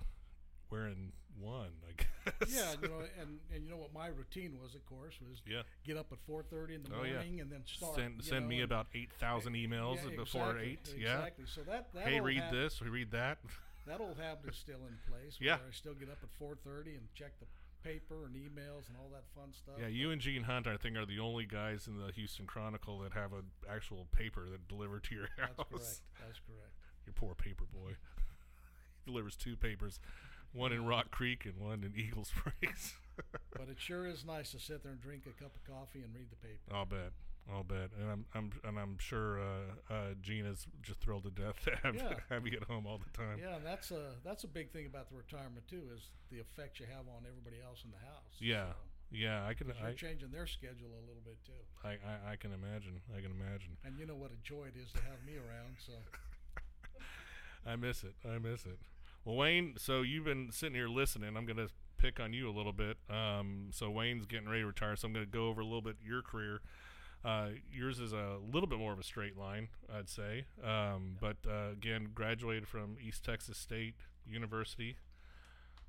wearing 0.71 1.11
one. 1.39 1.71
I 1.87 2.03
guess. 2.39 2.55
Yeah, 2.55 2.71
you 2.81 2.87
know, 2.87 2.99
and, 3.19 3.39
and 3.53 3.63
you 3.65 3.69
know 3.69 3.77
what 3.77 3.93
my 3.93 4.07
routine 4.07 4.57
was, 4.61 4.75
of 4.75 4.85
course, 4.85 5.15
was 5.27 5.41
yeah. 5.45 5.63
get 5.85 5.97
up 5.97 6.07
at 6.11 6.19
four 6.25 6.43
thirty 6.43 6.75
in 6.75 6.83
the 6.83 6.89
Oh, 6.95 7.03
yeah. 7.03 7.13
morning 7.13 7.41
and 7.41 7.51
then 7.51 7.63
start. 7.65 7.95
Send 7.95 8.23
send 8.23 8.45
know, 8.45 8.49
me 8.49 8.61
about 8.61 8.87
eight 8.95 9.11
thousand 9.19 9.53
emails 9.53 9.97
yeah, 9.97 10.15
before 10.15 10.57
exactly, 10.57 10.71
eight. 10.71 10.95
Yeah. 10.97 11.17
Exactly. 11.17 11.45
So 11.47 11.61
that 11.67 11.93
that 11.93 12.03
Hey, 12.07 12.19
read 12.21 12.43
this. 12.51 12.81
We 12.81 12.89
read 12.89 13.11
that. 13.11 13.39
That 13.85 13.99
old 13.99 14.15
habit 14.17 14.49
is 14.49 14.55
still 14.55 14.79
in 14.87 14.95
place. 15.11 15.35
Yeah. 15.41 15.55
I 15.55 15.71
still 15.73 15.93
get 15.93 16.07
up 16.09 16.19
at 16.23 16.29
four 16.39 16.55
thirty 16.63 16.91
and 16.91 17.01
check 17.15 17.37
the 17.41 17.45
paper 17.83 18.25
and 18.25 18.35
emails 18.35 18.87
and 18.87 18.97
all 18.97 19.09
that 19.11 19.23
fun 19.35 19.53
stuff. 19.53 19.75
Yeah, 19.79 19.87
you 19.87 20.11
and 20.11 20.21
Gene 20.21 20.43
Hunt, 20.43 20.67
I 20.67 20.77
think, 20.77 20.97
are 20.97 21.05
the 21.05 21.19
only 21.19 21.45
guys 21.45 21.87
in 21.87 21.97
the 21.97 22.11
Houston 22.13 22.45
Chronicle 22.45 22.99
that 22.99 23.13
have 23.13 23.33
an 23.33 23.51
actual 23.69 24.07
paper 24.15 24.47
that 24.49 24.67
delivered 24.67 25.03
to 25.05 25.15
your 25.15 25.29
house. 25.37 25.49
That's 25.57 25.69
correct. 25.69 26.01
That's 26.19 26.39
correct. 26.39 26.73
Your 27.05 27.13
poor 27.13 27.35
paper 27.35 27.65
boy. 27.65 27.91
he 29.05 29.11
delivers 29.11 29.35
two 29.35 29.57
papers, 29.57 29.99
one 30.53 30.71
in 30.71 30.85
Rock 30.85 31.11
Creek 31.11 31.45
and 31.45 31.57
one 31.57 31.83
in 31.83 31.99
Eagle 31.99 32.23
Springs. 32.25 32.95
But 33.51 33.67
it 33.69 33.77
sure 33.77 34.07
is 34.07 34.23
nice 34.25 34.51
to 34.51 34.59
sit 34.59 34.83
there 34.83 34.93
and 34.93 35.01
drink 35.01 35.23
a 35.25 35.43
cup 35.43 35.51
of 35.53 35.63
coffee 35.65 36.01
and 36.01 36.15
read 36.15 36.29
the 36.29 36.37
paper. 36.37 36.73
I'll 36.73 36.85
bet. 36.85 37.11
I'll 37.51 37.63
bet. 37.63 37.91
And 37.99 38.09
I'm, 38.09 38.25
I'm 38.33 38.51
and 38.63 38.79
I'm 38.79 38.97
sure 38.99 39.39
uh, 39.39 39.93
uh, 39.93 39.95
Gina's 40.21 40.65
just 40.81 40.99
thrilled 41.01 41.23
to 41.23 41.31
death 41.31 41.59
to 41.65 41.75
have 41.83 41.95
Yeah. 41.95 42.13
have 42.29 42.47
you 42.47 42.57
at 42.57 42.63
home 42.63 42.85
all 42.87 42.97
the 42.99 43.17
time. 43.17 43.37
Yeah, 43.39 43.55
and 43.57 43.65
that's 43.65 43.91
a 43.91 44.15
that's 44.23 44.43
a 44.43 44.47
big 44.47 44.71
thing 44.71 44.85
about 44.85 45.09
the 45.09 45.17
retirement 45.17 45.67
too 45.67 45.81
is 45.93 46.09
the 46.31 46.39
effect 46.39 46.79
you 46.79 46.85
have 46.85 47.07
on 47.07 47.23
everybody 47.27 47.57
else 47.63 47.83
in 47.83 47.91
the 47.91 47.97
house. 47.97 48.39
Yeah. 48.39 48.67
So, 48.67 48.75
Yeah, 49.11 49.45
I 49.45 49.53
can 49.53 49.67
you're 49.67 49.87
I, 49.87 49.93
changing 49.93 50.31
their 50.31 50.47
schedule 50.47 50.89
a 50.95 51.03
little 51.05 51.23
bit 51.25 51.37
too. 51.45 51.61
I, 51.83 51.99
I, 51.99 52.33
I 52.33 52.35
can 52.37 52.53
imagine. 52.53 53.01
I 53.11 53.19
can 53.21 53.31
imagine. 53.31 53.77
And 53.85 53.99
you 53.99 54.05
know 54.05 54.15
what 54.15 54.31
a 54.31 54.39
joy 54.41 54.65
it 54.73 54.79
is 54.79 54.91
to 54.93 55.01
have 55.03 55.19
me 55.25 55.33
around. 55.35 55.75
So 55.85 55.93
I 57.65 57.75
miss 57.75 58.03
it. 58.03 58.15
I 58.25 58.37
miss 58.39 58.65
it. 58.65 58.79
Well, 59.25 59.35
Wayne, 59.35 59.75
so 59.77 60.01
you've 60.01 60.25
been 60.25 60.49
sitting 60.51 60.75
here 60.75 60.89
listening. 60.89 61.37
I'm 61.37 61.45
going 61.45 61.57
to 61.57 61.69
pick 61.97 62.19
on 62.19 62.33
you 62.33 62.49
a 62.49 62.51
little 62.51 62.73
bit. 62.73 62.97
Um, 63.09 63.69
so 63.71 63.89
Wayne's 63.89 64.25
getting 64.25 64.49
ready 64.49 64.61
to 64.61 64.67
retire, 64.67 64.95
so 64.97 65.07
I'm 65.07 65.13
going 65.13 65.25
to 65.25 65.31
go 65.31 65.47
over 65.47 65.61
a 65.61 65.65
little 65.65 65.81
bit 65.81 65.95
your 66.03 66.21
career. 66.21 66.59
Uh, 67.23 67.49
yours 67.71 67.99
is 67.99 68.11
a 68.13 68.37
little 68.51 68.67
bit 68.67 68.79
more 68.79 68.91
of 68.93 68.99
a 68.99 69.03
straight 69.03 69.37
line, 69.37 69.69
I'd 69.93 70.09
say. 70.09 70.45
Um, 70.63 71.15
but 71.21 71.37
uh, 71.47 71.71
again, 71.71 72.09
graduated 72.13 72.67
from 72.67 72.97
East 73.01 73.23
Texas 73.23 73.57
State 73.57 73.95
University. 74.25 74.97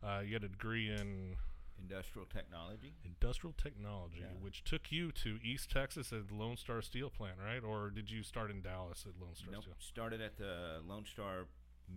Uh, 0.03 0.21
you 0.25 0.35
had 0.35 0.45
a 0.45 0.49
degree 0.49 0.88
in 0.91 1.37
Industrial 1.81 2.26
technology. 2.33 2.95
industrial 3.05 3.53
technology, 3.61 4.19
Yeah. 4.21 4.26
which 4.41 4.62
took 4.62 4.93
you 4.93 5.11
to 5.12 5.38
East 5.43 5.71
Texas 5.73 6.12
at 6.12 6.31
Lone 6.31 6.57
Star 6.57 6.81
Steel 6.83 7.11
Plant, 7.11 7.38
right? 7.45 7.64
Or 7.64 7.91
did 7.91 8.11
you 8.11 8.23
start 8.23 8.50
in 8.50 8.62
Dallas 8.62 9.05
at 9.09 9.21
Lone 9.21 9.35
Star 9.35 9.50
Nope. 9.53 9.62
Steel? 9.64 9.75
Started 9.81 10.21
at 10.21 10.37
the 10.37 10.81
Lone 10.87 11.05
Star 11.05 11.47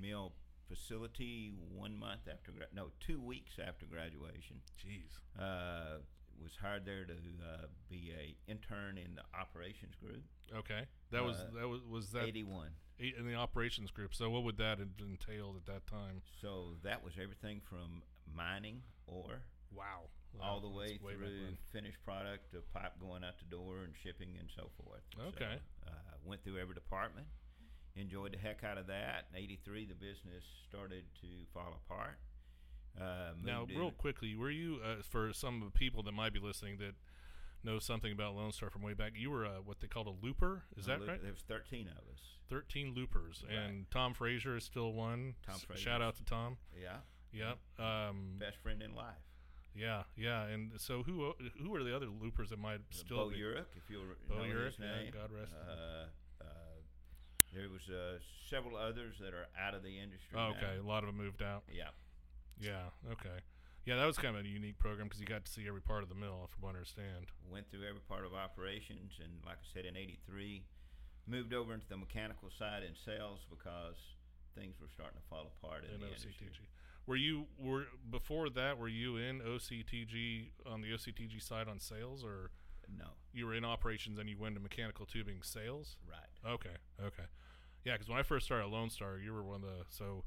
Mill 0.01 0.34
facility 0.67 1.53
one 1.74 1.96
month 1.96 2.22
after 2.29 2.51
gra- 2.51 2.65
no 2.74 2.88
two 3.00 3.22
weeks 3.22 3.53
after 3.65 3.86
graduation. 3.86 4.58
Jeez. 4.84 5.20
Uh, 5.39 6.00
was 6.41 6.56
hired 6.62 6.86
there 6.86 7.06
to 7.06 7.13
uh, 7.13 7.67
be 7.89 8.13
a 8.17 8.36
intern 8.51 8.98
in 8.98 9.15
the 9.15 9.24
operations 9.38 9.96
group. 9.96 10.24
Okay, 10.56 10.86
that 11.12 11.24
was 11.24 11.38
Uh, 11.38 11.50
that 11.60 11.67
was 11.67 11.82
was 11.84 12.12
that 12.12 12.24
Eighty 12.25 12.44
one. 12.44 12.72
in 13.00 13.25
the 13.27 13.36
operations 13.36 13.91
group. 13.91 14.13
So 14.15 14.29
what 14.29 14.44
would 14.44 14.58
that 14.58 14.79
have 14.79 14.89
entailed 15.00 15.56
at 15.58 15.65
that 15.65 15.88
time? 15.88 16.22
So 16.41 16.77
that 16.84 17.03
was 17.03 17.13
everything 17.22 17.62
from 17.62 18.03
mining 18.25 18.82
ore 19.06 19.41
Wow, 19.72 20.10
all 20.39 20.62
the 20.62 20.67
Wow, 20.70 20.77
way 20.77 20.98
through 20.98 21.58
finished 21.72 22.01
product 22.03 22.51
to 22.53 22.62
pipe 22.74 22.94
going 23.00 23.24
out 23.24 23.38
the 23.39 23.46
door 23.46 23.84
and 23.84 23.94
shipping 24.01 24.38
and 24.39 24.50
so 24.56 24.70
forth. 24.82 25.03
Okay. 25.36 25.60
So, 25.84 25.89
uh, 25.91 26.15
went 26.24 26.44
through 26.44 26.58
every 26.60 26.74
department. 26.74 27.27
Enjoyed 27.96 28.32
the 28.34 28.38
heck 28.38 28.63
out 28.63 28.77
of 28.77 28.88
that. 28.88 29.25
In 29.34 29.38
'83, 29.38 29.86
the 29.86 29.96
business 29.96 30.44
started 30.70 31.03
to 31.22 31.27
fall 31.53 31.74
apart. 31.86 32.20
Uh, 32.99 33.31
Now, 33.43 33.65
real 33.75 33.91
quickly, 33.91 34.35
were 34.35 34.49
you 34.49 34.79
uh, 34.83 35.01
for 35.03 35.31
some 35.33 35.61
of 35.61 35.71
the 35.71 35.77
people 35.77 36.03
that 36.03 36.11
might 36.13 36.33
be 36.33 36.39
listening 36.39 36.77
that 36.79 36.95
know 37.63 37.79
something 37.79 38.11
about 38.11 38.35
Lone 38.35 38.51
Star 38.51 38.69
from 38.69 38.81
way 38.81 38.93
back? 38.93 39.11
You 39.15 39.29
were 39.31 39.45
uh, 39.45 39.49
what 39.63 39.79
they 39.79 39.87
called 39.87 40.07
a 40.07 40.25
looper. 40.25 40.63
Is 40.77 40.85
uh, 40.85 40.91
that 40.93 40.99
look, 41.01 41.09
right? 41.09 41.21
There 41.21 41.31
was 41.31 41.43
13 41.47 41.87
of 41.87 41.97
us. 42.13 42.21
Thirteen 42.49 42.93
loopers, 42.95 43.43
Right. 43.45 43.57
and 43.57 43.91
Tom 43.91 44.13
Frazier 44.13 44.55
is 44.55 44.63
still 44.63 44.93
one. 44.93 45.35
Tom 45.45 45.59
Frazier. 45.59 45.83
Shout 45.83 46.01
out 46.01 46.15
to 46.15 46.23
Tom. 46.23 46.55
Yeah. 46.81 46.99
Yep. 47.33 47.57
Um, 47.85 48.37
Best 48.39 48.55
friend 48.63 48.81
in 48.81 48.95
life. 48.95 49.19
yeah, 49.75 50.03
yeah. 50.15 50.43
And 50.45 50.71
so 50.79 51.03
who 51.03 51.33
who 51.61 51.75
are 51.75 51.83
the 51.83 51.93
other 51.93 52.05
loopers 52.07 52.49
that 52.51 52.57
might 52.59 52.79
Uh, 52.79 52.83
still 52.91 53.17
Bo 53.17 53.29
be? 53.31 53.39
Urich, 53.39 53.65
if 53.75 53.89
you'll 53.89 54.05
Bo 54.29 54.35
know 54.37 54.43
Urich, 54.43 54.79
yeah. 54.79 55.11
God 55.11 55.29
rest. 55.37 55.51
Uh, 55.53 56.05
uh, 56.41 56.45
there 57.53 57.67
was 57.69 57.81
uh, 57.89 58.17
several 58.49 58.77
others 58.77 59.15
that 59.19 59.33
are 59.33 59.47
out 59.59 59.73
of 59.73 59.83
the 59.83 59.99
industry. 59.99 60.29
Oh, 60.39 60.51
now. 60.51 60.55
okay, 60.57 60.77
a 60.79 60.83
lot 60.83 61.03
of 61.03 61.07
them 61.07 61.17
moved 61.17 61.41
out. 61.41 61.63
Yeah. 61.69 61.89
Yeah. 62.59 62.89
Okay. 63.11 63.39
Yeah, 63.85 63.95
that 63.95 64.05
was 64.05 64.17
kind 64.17 64.35
of 64.35 64.43
a 64.43 64.47
unique 64.47 64.77
program 64.79 65.07
because 65.07 65.21
you 65.21 65.25
got 65.27 65.45
to 65.45 65.51
see 65.51 65.65
every 65.67 65.81
part 65.81 66.03
of 66.03 66.09
the 66.09 66.15
mill, 66.15 66.49
from 66.51 66.61
what 66.63 66.75
I 66.75 66.79
understand. 66.79 67.31
Went 67.49 67.71
through 67.71 67.87
every 67.87 68.01
part 68.01 68.25
of 68.25 68.33
operations, 68.33 69.13
and 69.23 69.31
like 69.45 69.55
I 69.63 69.67
said, 69.73 69.85
in 69.85 69.95
'83, 69.95 70.63
moved 71.25 71.53
over 71.53 71.73
into 71.73 71.87
the 71.87 71.95
mechanical 71.95 72.49
side 72.51 72.83
in 72.83 72.93
sales 73.05 73.45
because 73.49 73.95
things 74.55 74.75
were 74.81 74.89
starting 74.93 75.15
to 75.21 75.25
fall 75.29 75.51
apart 75.61 75.85
in, 75.87 75.95
in 75.95 76.01
the 76.01 76.07
OCTG. 76.07 76.41
industry. 76.41 76.67
Were 77.05 77.15
you 77.15 77.45
were 77.57 77.85
before 78.11 78.49
that? 78.49 78.77
Were 78.77 78.89
you 78.89 79.15
in 79.15 79.39
OCTG 79.39 80.49
on 80.65 80.81
the 80.81 80.89
OCTG 80.91 81.41
side 81.41 81.67
on 81.69 81.79
sales 81.79 82.23
or? 82.25 82.51
No, 82.97 83.05
You 83.33 83.45
were 83.45 83.53
in 83.53 83.65
operations 83.65 84.17
and 84.17 84.29
you 84.29 84.37
went 84.37 84.55
to 84.55 84.61
mechanical 84.61 85.05
tubing 85.05 85.39
sales. 85.43 85.97
right. 86.09 86.51
Okay, 86.53 86.75
okay, 87.03 87.23
yeah. 87.83 87.93
Because 87.93 88.07
when 88.07 88.17
I 88.17 88.23
first 88.23 88.45
started 88.45 88.65
at 88.65 88.69
Lone 88.71 88.89
Star, 88.89 89.17
you 89.17 89.33
were 89.33 89.43
one 89.43 89.55
of 89.57 89.61
the 89.63 89.85
so. 89.89 90.23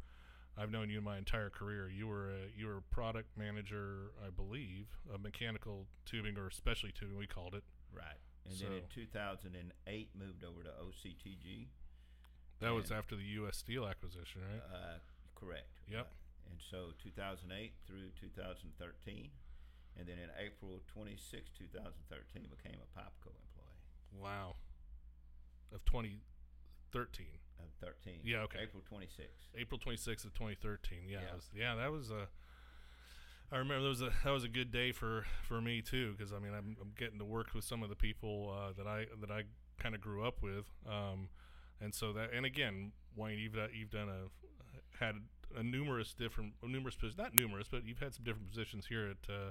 I've 0.61 0.71
known 0.71 0.91
you 0.91 0.99
in 0.99 1.05
my 1.05 1.17
entire 1.17 1.49
career. 1.49 1.89
You 1.89 2.07
were 2.07 2.29
a, 2.29 2.53
you 2.55 2.67
were 2.67 2.77
a 2.77 2.95
product 2.95 3.33
manager, 3.39 4.13
I 4.21 4.29
believe, 4.29 4.89
of 5.13 5.23
mechanical 5.23 5.87
tubing 6.05 6.37
or 6.37 6.51
specialty 6.51 6.93
tubing. 6.93 7.17
We 7.17 7.27
called 7.27 7.55
it. 7.55 7.65
Right. 7.97 8.21
And 8.45 8.59
then 8.61 8.73
in 8.73 8.85
2008, 8.93 9.57
moved 10.19 10.45
over 10.45 10.63
to 10.63 10.71
OCTG. 10.85 11.69
That 12.61 12.75
was 12.75 12.93
after 12.93 13.17
the 13.17 13.25
U.S. 13.41 13.57
Steel 13.57 13.87
acquisition, 13.87 14.43
right? 14.45 14.61
Uh, 14.69 14.99
correct. 15.35 15.81
Yep. 15.89 16.05
Uh, 16.05 16.51
and 16.53 16.61
so 16.61 16.93
2008 17.03 17.73
through 17.87 18.13
2013. 18.21 19.31
And 19.97 20.09
then 20.09 20.17
in 20.21 20.29
April 20.37 20.83
26, 20.93 21.49
2013, 21.57 22.53
became 22.53 22.77
a 22.77 22.89
Pipeco 22.93 23.33
employee 23.33 23.81
wow. 24.19 24.57
Of 25.73 25.85
2013. 25.87 27.27
Of 27.65 27.87
13. 27.87 28.21
Yeah, 28.25 28.39
okay. 28.43 28.61
April 28.63 28.83
26. 28.89 29.29
April 29.57 29.79
26th 29.81 30.25
of 30.25 30.35
2013. 30.35 30.99
Yeah, 31.09 31.19
Yeah. 31.21 31.35
was, 31.35 31.49
yeah, 31.55 31.75
that 31.77 31.91
was 31.93 32.11
a. 32.11 32.29
I 33.53 33.57
remember 33.59 33.83
that 33.83 33.89
was 33.89 34.03
a 34.03 34.11
that 34.25 34.31
was 34.31 34.45
a 34.45 34.49
good 34.49 34.71
day 34.71 34.93
for 34.93 35.27
for 35.49 35.61
me 35.61 35.83
too 35.83 36.13
because 36.17 36.33
I 36.33 36.39
mean 36.39 36.53
I'm, 36.55 36.77
I'm 36.81 36.93
getting 36.97 37.19
to 37.19 37.25
work 37.25 37.53
with 37.55 37.65
some 37.65 37.83
of 37.83 37.89
the 37.89 37.97
people 37.97 38.55
uh, 38.57 38.73
that 38.77 38.87
I 38.87 39.07
that 39.21 39.31
I 39.31 39.43
kind 39.81 39.95
of 39.95 40.01
grew 40.01 40.25
up 40.25 40.41
with, 40.41 40.67
um, 40.89 41.29
and 41.81 41.93
so 41.93 42.13
that 42.13 42.31
and 42.33 42.47
again 42.47 42.93
Wayne 43.17 43.39
you've 43.41 43.57
uh, 43.59 43.67
you've 43.77 43.91
done 43.91 44.09
a 44.09 45.03
had 45.03 45.17
a 45.59 45.65
numerous 45.65 46.15
different 46.15 46.53
numerous 46.63 46.97
not 47.19 47.35
numerous 47.35 47.67
but 47.69 47.85
you've 47.85 47.99
had 47.99 48.15
some 48.15 48.23
different 48.23 48.47
positions 48.49 48.87
here 48.87 49.09
at 49.11 49.29
uh, 49.35 49.51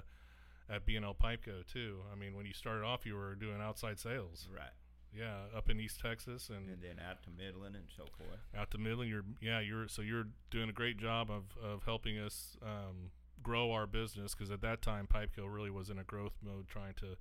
at 0.74 0.86
BNL 0.86 1.16
Pipeco 1.18 1.66
too. 1.70 1.98
I 2.10 2.16
mean 2.18 2.34
when 2.34 2.46
you 2.46 2.54
started 2.54 2.84
off 2.86 3.04
you 3.04 3.16
were 3.16 3.34
doing 3.34 3.60
outside 3.60 3.98
sales, 4.00 4.48
Right. 4.50 4.70
Yeah, 5.16 5.56
up 5.56 5.68
in 5.70 5.80
East 5.80 6.00
Texas 6.00 6.48
and 6.48 6.68
And 6.68 6.82
then 6.82 7.04
out 7.04 7.22
to 7.24 7.30
Midland 7.30 7.74
and 7.76 7.86
so 7.96 8.04
forth. 8.16 8.38
out 8.56 8.70
to 8.72 8.78
Midland. 8.78 9.10
You're 9.10 9.24
yeah, 9.40 9.60
you're 9.60 9.88
so 9.88 10.02
you're 10.02 10.28
doing 10.50 10.68
a 10.68 10.72
great 10.72 10.96
job 10.98 11.30
of 11.30 11.44
of 11.62 11.82
helping 11.84 12.18
us 12.18 12.56
um, 12.62 13.10
grow 13.42 13.72
our 13.72 13.86
business 13.86 14.34
because 14.34 14.50
at 14.50 14.60
that 14.60 14.82
time 14.82 15.06
Pipeco 15.12 15.52
really 15.52 15.70
was 15.70 15.90
in 15.90 15.98
a 15.98 16.04
growth 16.04 16.34
mode, 16.42 16.68
trying 16.68 16.94
to 16.94 17.16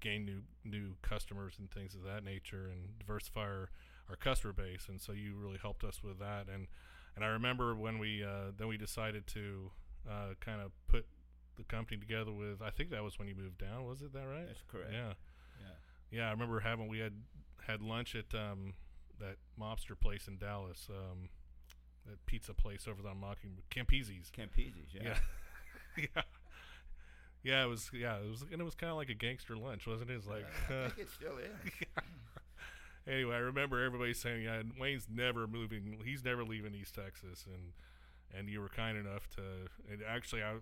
gain 0.00 0.24
new 0.24 0.42
new 0.64 0.94
customers 1.02 1.54
and 1.58 1.70
things 1.70 1.94
of 1.94 2.02
that 2.02 2.24
nature 2.24 2.66
and 2.70 2.98
diversify 2.98 3.40
our, 3.40 3.70
our 4.08 4.16
customer 4.16 4.52
base. 4.52 4.86
And 4.88 5.00
so 5.00 5.12
you 5.12 5.34
really 5.34 5.58
helped 5.60 5.84
us 5.84 6.02
with 6.02 6.18
that. 6.18 6.46
And 6.52 6.66
and 7.16 7.24
I 7.24 7.28
remember 7.28 7.74
when 7.74 7.98
we 7.98 8.22
uh, 8.24 8.52
then 8.56 8.68
we 8.68 8.76
decided 8.76 9.26
to 9.28 9.70
uh, 10.08 10.34
kind 10.40 10.60
of 10.60 10.72
put 10.88 11.06
the 11.56 11.64
company 11.64 11.98
together 11.98 12.32
with. 12.32 12.62
I 12.62 12.70
think 12.70 12.90
that 12.90 13.02
was 13.02 13.18
when 13.18 13.28
you 13.28 13.34
moved 13.34 13.58
down. 13.58 13.84
Was 13.84 14.00
it 14.02 14.12
that 14.12 14.26
right? 14.26 14.46
That's 14.46 14.62
correct. 14.70 14.90
Yeah. 14.92 15.12
Yeah. 16.12 16.20
Yeah, 16.20 16.28
I 16.28 16.30
remember 16.32 16.60
having 16.60 16.88
we 16.88 16.98
had 16.98 17.14
had 17.66 17.82
lunch 17.82 18.14
at 18.14 18.34
um, 18.34 18.74
that 19.20 19.36
mobster 19.60 19.98
place 19.98 20.28
in 20.28 20.36
Dallas, 20.36 20.88
um, 20.90 21.28
that 22.06 22.24
pizza 22.26 22.54
place 22.54 22.86
over 22.88 23.06
on 23.08 23.18
Mocking 23.20 23.58
Campisi's. 23.70 24.30
Campisi's, 24.30 24.92
yeah. 24.92 25.02
Yeah, 25.04 25.14
yeah, 26.14 26.22
yeah. 27.42 27.64
It 27.64 27.68
was 27.68 27.90
yeah, 27.92 28.16
it 28.16 28.28
was 28.28 28.42
and 28.42 28.60
it 28.60 28.64
was 28.64 28.74
kind 28.74 28.90
of 28.90 28.96
like 28.96 29.08
a 29.10 29.14
gangster 29.14 29.56
lunch, 29.56 29.86
wasn't 29.86 30.10
it? 30.10 30.14
It 30.14 30.16
was 30.16 30.26
like. 30.26 30.46
Uh, 30.70 30.86
I 30.86 30.88
think 30.88 30.98
it 30.98 31.10
still 31.10 31.38
is. 31.38 31.72
anyway, 33.06 33.36
I 33.36 33.38
remember 33.38 33.84
everybody 33.84 34.14
saying, 34.14 34.42
"Yeah, 34.44 34.62
Wayne's 34.78 35.06
never 35.12 35.46
moving. 35.46 35.98
He's 36.04 36.24
never 36.24 36.44
leaving 36.44 36.74
East 36.74 36.94
Texas," 36.94 37.46
and 37.46 37.72
and 38.36 38.48
you 38.48 38.60
were 38.60 38.68
kind 38.68 38.96
enough 38.98 39.28
to. 39.36 39.42
And 39.90 40.02
actually, 40.08 40.42
I 40.42 40.54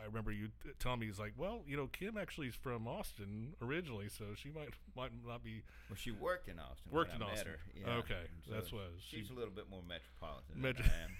I 0.00 0.06
remember 0.06 0.30
you 0.32 0.48
t- 0.62 0.70
telling 0.78 1.00
me 1.00 1.06
he's 1.06 1.18
like, 1.18 1.32
"Well, 1.36 1.62
you 1.66 1.76
know, 1.76 1.88
Kim 1.88 2.16
actually 2.16 2.48
is 2.48 2.54
from 2.54 2.86
Austin 2.86 3.54
originally, 3.60 4.08
so 4.08 4.24
she 4.36 4.50
might 4.50 4.70
might 4.96 5.10
not 5.26 5.42
be 5.42 5.62
Well, 5.90 5.96
she 5.96 6.10
worked 6.12 6.48
in 6.48 6.58
Austin. 6.58 6.90
Worked 6.92 7.12
when 7.12 7.22
in 7.22 7.26
I 7.28 7.30
met 7.30 7.38
Austin. 7.38 7.52
her, 7.52 7.58
yeah. 7.90 7.96
Okay, 7.98 8.24
And 8.46 8.54
that's 8.54 8.72
what 8.72 8.90
She's 9.00 9.26
she- 9.26 9.32
a 9.34 9.36
little 9.36 9.52
bit 9.54 9.68
more 9.70 9.82
metropolitan 9.86 10.60
Metro- 10.60 10.82
than 10.84 10.92
I 10.92 11.04
am, 11.04 11.10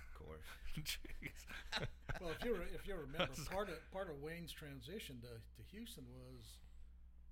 of 0.00 0.26
course. 0.26 0.46
Jeez. 0.74 1.86
Well, 2.20 2.30
if 2.38 2.44
you 2.44 2.54
if 2.74 2.86
you 2.88 2.94
remember, 2.94 3.18
That's- 3.34 3.48
part 3.48 3.68
of 3.68 3.76
part 3.92 4.08
of 4.10 4.20
Wayne's 4.22 4.52
transition 4.52 5.20
to, 5.22 5.28
to 5.28 5.62
Houston 5.76 6.04
was 6.10 6.58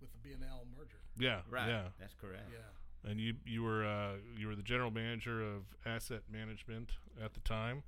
with 0.00 0.10
the 0.12 0.18
B 0.18 0.32
and 0.34 0.42
L 0.44 0.66
merger. 0.76 0.98
yeah, 1.18 1.40
Right. 1.48 1.68
yeah. 1.68 1.84
That's 2.00 2.14
correct. 2.20 2.50
Yeah, 2.52 3.10
And 3.10 3.20
you 3.20 3.34
you 3.46 3.62
were 3.62 3.84
uh, 3.86 4.14
you 4.36 4.46
were 4.48 4.56
the 4.56 4.62
general 4.62 4.90
manager 4.90 5.40
of 5.42 5.62
asset 5.86 6.22
management 6.30 6.90
at 7.22 7.34
the 7.34 7.40
time, 7.40 7.82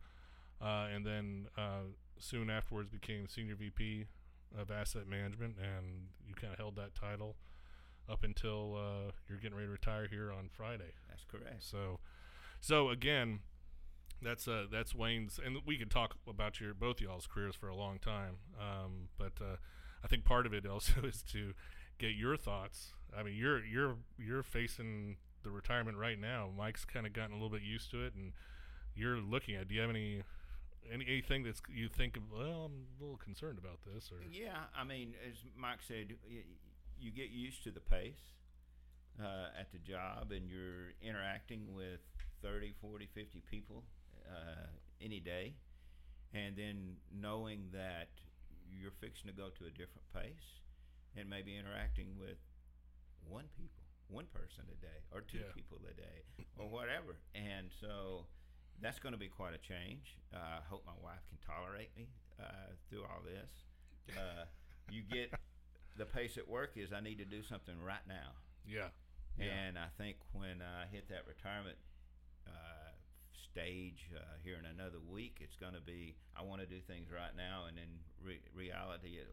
uh, 0.60 0.88
and 0.94 1.04
then 1.04 1.46
uh, 1.58 1.90
soon 2.24 2.50
afterwards 2.50 2.88
became 2.88 3.28
senior 3.28 3.54
VP 3.54 4.06
of 4.58 4.70
asset 4.70 5.06
management, 5.06 5.56
and 5.58 6.08
you 6.26 6.34
kind 6.34 6.52
of 6.52 6.58
held 6.58 6.76
that 6.76 6.94
title 6.94 7.37
up 8.08 8.24
until 8.24 8.76
uh, 8.76 9.12
you're 9.28 9.38
getting 9.38 9.56
ready 9.56 9.66
to 9.66 9.72
retire 9.72 10.06
here 10.08 10.32
on 10.32 10.48
Friday. 10.50 10.92
That's 11.08 11.24
correct. 11.24 11.62
So, 11.62 12.00
so 12.60 12.88
again, 12.90 13.40
that's 14.22 14.48
uh, 14.48 14.66
that's 14.70 14.94
Wayne's, 14.94 15.38
and 15.44 15.58
we 15.66 15.76
could 15.76 15.90
talk 15.90 16.16
about 16.28 16.60
your 16.60 16.74
both 16.74 17.00
y'all's 17.00 17.26
careers 17.26 17.54
for 17.54 17.68
a 17.68 17.76
long 17.76 17.98
time. 17.98 18.37
Um, 18.58 19.08
but 19.18 19.32
uh, 19.40 19.56
I 20.02 20.08
think 20.08 20.24
part 20.24 20.46
of 20.46 20.54
it 20.54 20.66
also 20.70 21.02
is 21.04 21.22
to 21.32 21.52
get 21.98 22.12
your 22.12 22.37
thoughts. 22.37 22.92
I 23.16 23.22
mean, 23.22 23.34
you're 23.37 23.64
you're 23.64 23.96
you're 24.18 24.42
facing 24.42 25.16
the 25.42 25.50
retirement 25.50 25.98
right 25.98 26.18
now. 26.18 26.48
Mike's 26.56 26.84
kind 26.84 27.06
of 27.06 27.12
gotten 27.12 27.32
a 27.32 27.34
little 27.34 27.50
bit 27.50 27.62
used 27.62 27.90
to 27.90 28.04
it, 28.04 28.14
and 28.14 28.32
you're 28.94 29.18
looking 29.18 29.56
at. 29.56 29.68
Do 29.68 29.74
you 29.74 29.80
have 29.82 29.90
any? 29.90 30.22
Any, 30.92 31.04
anything 31.06 31.42
that's 31.44 31.62
you 31.68 31.88
think 31.88 32.16
of? 32.16 32.22
Well, 32.30 32.64
I'm 32.66 32.86
a 32.98 33.02
little 33.02 33.16
concerned 33.16 33.58
about 33.58 33.80
this, 33.84 34.10
or 34.12 34.16
Yeah, 34.30 34.64
I 34.76 34.84
mean, 34.84 35.14
as 35.28 35.36
Mike 35.56 35.78
said, 35.86 36.14
you 36.98 37.10
get 37.10 37.30
used 37.30 37.62
to 37.64 37.70
the 37.70 37.80
pace 37.80 38.20
uh, 39.20 39.48
at 39.58 39.72
the 39.72 39.78
job, 39.78 40.30
and 40.32 40.48
you're 40.48 40.92
interacting 41.00 41.74
with 41.74 42.00
30, 42.42 42.74
40, 42.80 43.08
50 43.14 43.42
people 43.50 43.82
uh, 44.28 44.66
any 45.00 45.20
day, 45.20 45.54
and 46.34 46.56
then 46.56 46.96
knowing 47.12 47.68
that 47.72 48.08
you're 48.70 48.92
fixing 49.00 49.26
to 49.28 49.32
go 49.36 49.48
to 49.58 49.64
a 49.66 49.70
different 49.70 50.04
pace, 50.14 50.60
and 51.16 51.28
maybe 51.30 51.56
interacting 51.56 52.08
with 52.18 52.38
one 53.28 53.44
people, 53.56 53.82
one 54.08 54.26
person 54.34 54.64
a 54.70 54.76
day, 54.82 55.00
or 55.12 55.20
two 55.22 55.38
Yeah. 55.38 55.52
people 55.54 55.78
a 55.90 55.94
day, 55.94 56.24
or 56.58 56.68
whatever, 56.68 57.16
and 57.34 57.70
so 57.80 58.26
that's 58.80 58.98
going 58.98 59.12
to 59.12 59.18
be 59.18 59.28
quite 59.28 59.54
a 59.54 59.58
change. 59.58 60.16
Uh, 60.32 60.38
I 60.38 60.62
hope 60.68 60.84
my 60.87 60.96
wife 61.02 61.22
can 61.28 61.38
tolerate 61.46 61.90
me 61.96 62.08
uh, 62.40 62.72
through 62.88 63.02
all 63.04 63.22
this. 63.24 64.16
Uh, 64.16 64.44
you 64.90 65.02
get 65.02 65.32
the 65.96 66.04
pace 66.04 66.37
at 66.37 66.48
work 66.48 66.72
is 66.76 66.92
I 66.92 67.00
need 67.00 67.18
to 67.18 67.24
do 67.24 67.42
something 67.42 67.80
right 67.82 68.04
now, 68.06 68.32
yeah, 68.66 68.88
Yeah. 69.38 69.46
and 69.46 69.78
I 69.78 69.87
think 69.96 70.16
when 70.32 70.60
I 70.60 70.87
hit 70.90 71.08
that 71.08 71.26
retirement 71.26 71.78
uh, 72.46 72.90
stage 73.32 74.10
uh, 74.14 74.20
here 74.42 74.56
in 74.58 74.66
another 74.66 74.98
week, 75.08 75.38
it's 75.40 75.56
going 75.56 75.74
to 75.74 75.80
be 75.80 76.16
I 76.37 76.42
want 76.42 76.60
to 76.60 76.66
do 76.66 76.80
things 76.80 77.08
right 77.10 77.34
now, 77.37 77.64
and 77.68 77.78
then 77.78 77.88
re- 78.22 78.42
reality. 78.54 79.18
uh 79.20 79.24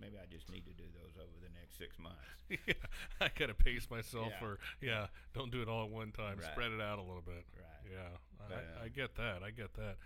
maybe 0.00 0.16
I 0.20 0.26
just 0.30 0.50
need 0.50 0.64
to 0.66 0.72
do 0.72 0.84
those 0.94 1.16
over 1.16 1.36
the 1.42 1.50
next 1.58 1.78
six 1.78 1.98
months. 1.98 2.20
yeah. 2.50 2.74
I 3.20 3.30
gotta 3.38 3.54
pace 3.54 3.88
myself 3.90 4.28
Yeah. 4.30 4.38
for 4.38 4.58
yeah. 4.80 5.06
Don't 5.34 5.50
do 5.50 5.62
it 5.62 5.68
all 5.68 5.84
at 5.84 5.90
one 5.90 6.12
time. 6.12 6.38
Right. 6.38 6.50
Spread 6.52 6.72
it 6.72 6.80
out 6.80 6.98
a 6.98 7.02
little 7.02 7.22
bit. 7.24 7.44
Right. 7.56 7.92
Yeah, 7.92 8.16
But, 8.38 8.56
I, 8.56 8.82
uh, 8.82 8.84
I 8.84 8.88
get 8.88 9.14
that. 9.16 9.42
I 9.42 9.50
get 9.50 9.74
that. 9.74 9.96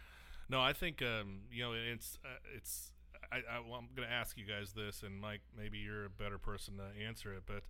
No, 0.48 0.60
I 0.60 0.72
think 0.72 1.00
um, 1.02 1.42
you 1.50 1.62
know 1.62 1.72
it's 1.72 2.18
uh, 2.24 2.28
it's. 2.56 2.92
I, 3.32 3.36
I 3.36 3.60
well, 3.60 3.78
I'm 3.78 3.88
going 3.94 4.08
to 4.08 4.12
ask 4.12 4.36
you 4.36 4.44
guys 4.44 4.72
this, 4.72 5.02
and 5.04 5.20
Mike, 5.20 5.42
maybe 5.56 5.78
you're 5.78 6.06
a 6.06 6.10
better 6.10 6.38
person 6.38 6.78
to 6.78 7.04
answer 7.06 7.32
it. 7.32 7.42
But 7.46 7.62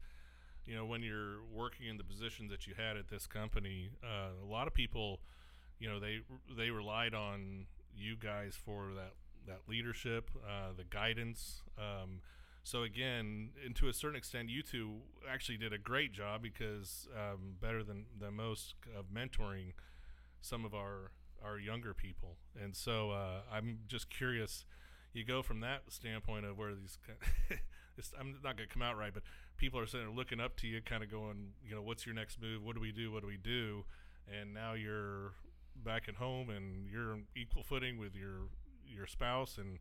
you 0.64 0.74
know, 0.74 0.84
when 0.86 1.02
you're 1.02 1.42
working 1.52 1.86
in 1.86 1.96
the 1.98 2.04
positions 2.04 2.50
that 2.50 2.66
you 2.66 2.74
had 2.76 2.96
at 2.96 3.08
this 3.08 3.26
company, 3.26 3.90
uh, 4.02 4.30
a 4.42 4.46
lot 4.46 4.66
of 4.66 4.72
people, 4.74 5.20
you 5.78 5.88
know, 5.88 6.00
they 6.00 6.20
they 6.56 6.70
relied 6.70 7.12
on 7.14 7.66
you 7.94 8.16
guys 8.16 8.56
for 8.64 8.92
that 8.94 9.12
that 9.50 9.68
leadership, 9.68 10.30
uh, 10.46 10.72
the 10.76 10.84
guidance. 10.84 11.62
Um, 11.76 12.20
so 12.62 12.82
again, 12.82 13.50
and 13.64 13.74
to 13.76 13.88
a 13.88 13.92
certain 13.92 14.16
extent, 14.16 14.48
you 14.48 14.62
two 14.62 15.00
actually 15.28 15.58
did 15.58 15.72
a 15.72 15.78
great 15.78 16.12
job 16.12 16.42
because 16.42 17.08
um, 17.14 17.56
better 17.60 17.82
than 17.82 18.04
than 18.18 18.34
most 18.34 18.74
of 18.96 19.06
mentoring 19.06 19.72
some 20.40 20.64
of 20.64 20.74
our 20.74 21.10
our 21.44 21.58
younger 21.58 21.94
people. 21.94 22.36
And 22.60 22.76
so 22.76 23.10
uh, 23.10 23.40
I'm 23.52 23.80
just 23.86 24.10
curious. 24.10 24.64
You 25.12 25.24
go 25.24 25.42
from 25.42 25.60
that 25.60 25.82
standpoint 25.88 26.46
of 26.46 26.56
where 26.56 26.74
these. 26.74 26.98
I'm 28.18 28.36
not 28.42 28.56
going 28.56 28.66
to 28.68 28.72
come 28.72 28.82
out 28.82 28.96
right, 28.96 29.12
but 29.12 29.22
people 29.58 29.78
are 29.78 29.86
sitting 29.86 30.06
there 30.06 30.16
looking 30.16 30.40
up 30.40 30.56
to 30.58 30.66
you, 30.66 30.80
kind 30.80 31.02
of 31.02 31.10
going, 31.10 31.52
you 31.68 31.74
know, 31.74 31.82
what's 31.82 32.06
your 32.06 32.14
next 32.14 32.40
move? 32.40 32.64
What 32.64 32.74
do 32.74 32.80
we 32.80 32.92
do? 32.92 33.12
What 33.12 33.20
do 33.20 33.26
we 33.26 33.36
do? 33.36 33.84
And 34.26 34.54
now 34.54 34.72
you're 34.72 35.32
back 35.76 36.08
at 36.08 36.14
home 36.14 36.50
and 36.50 36.88
you're 36.90 37.18
equal 37.36 37.62
footing 37.62 37.98
with 37.98 38.14
your 38.14 38.48
your 38.90 39.06
spouse 39.06 39.58
and 39.58 39.78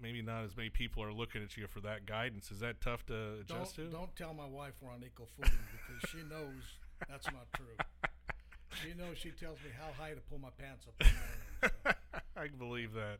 maybe 0.00 0.20
not 0.22 0.44
as 0.44 0.56
many 0.56 0.68
people 0.68 1.02
are 1.02 1.12
looking 1.12 1.42
at 1.42 1.56
you 1.56 1.66
for 1.66 1.80
that 1.80 2.06
guidance. 2.06 2.50
Is 2.50 2.60
that 2.60 2.80
tough 2.80 3.04
to 3.06 3.42
don't 3.46 3.56
adjust 3.58 3.76
to? 3.76 3.84
don't 3.86 4.14
tell 4.16 4.34
my 4.34 4.46
wife 4.46 4.72
we're 4.80 4.90
on 4.90 5.02
equal 5.04 5.28
footing 5.36 5.58
because 5.72 6.10
she 6.10 6.18
knows 6.28 6.62
that's 7.08 7.26
not 7.26 7.46
true. 7.54 7.66
She 8.82 8.92
knows 8.98 9.16
she 9.16 9.30
tells 9.30 9.56
me 9.60 9.70
how 9.78 9.90
high 9.98 10.10
to 10.10 10.20
pull 10.20 10.38
my 10.38 10.50
pants 10.58 10.84
up. 10.86 11.00
Morning, 11.00 11.16
so. 11.62 11.92
I 12.36 12.48
believe 12.48 12.92
that. 12.92 13.18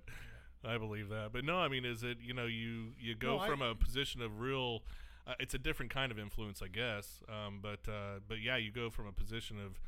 I 0.62 0.76
believe 0.76 1.09
that. 1.09 1.31
But 1.33 1.44
no, 1.46 1.57
I 1.59 1.68
mean, 1.68 1.87
is 1.87 2.02
it 2.02 2.18
you 2.20 2.35
know 2.35 2.44
you 2.44 2.88
you 3.00 3.14
go 3.14 3.38
No, 3.38 3.46
from 3.46 3.62
a 3.62 3.74
position 3.74 4.20
of 4.20 4.38
real. 4.40 4.83
uh, 5.26 5.33
it's 5.40 5.55
a 5.55 5.59
different 5.59 5.90
kind 5.94 6.12
of 6.12 6.18
influence, 6.18 6.61
I 6.62 6.68
guess. 6.68 7.22
Um, 7.29 7.61
but 7.62 7.88
uh, 7.90 8.18
but 8.29 8.42
yeah, 8.42 8.57
you 8.59 8.70
go 8.70 8.90
from 8.90 9.07
a 9.07 9.12
position 9.12 9.57
of 9.59 9.81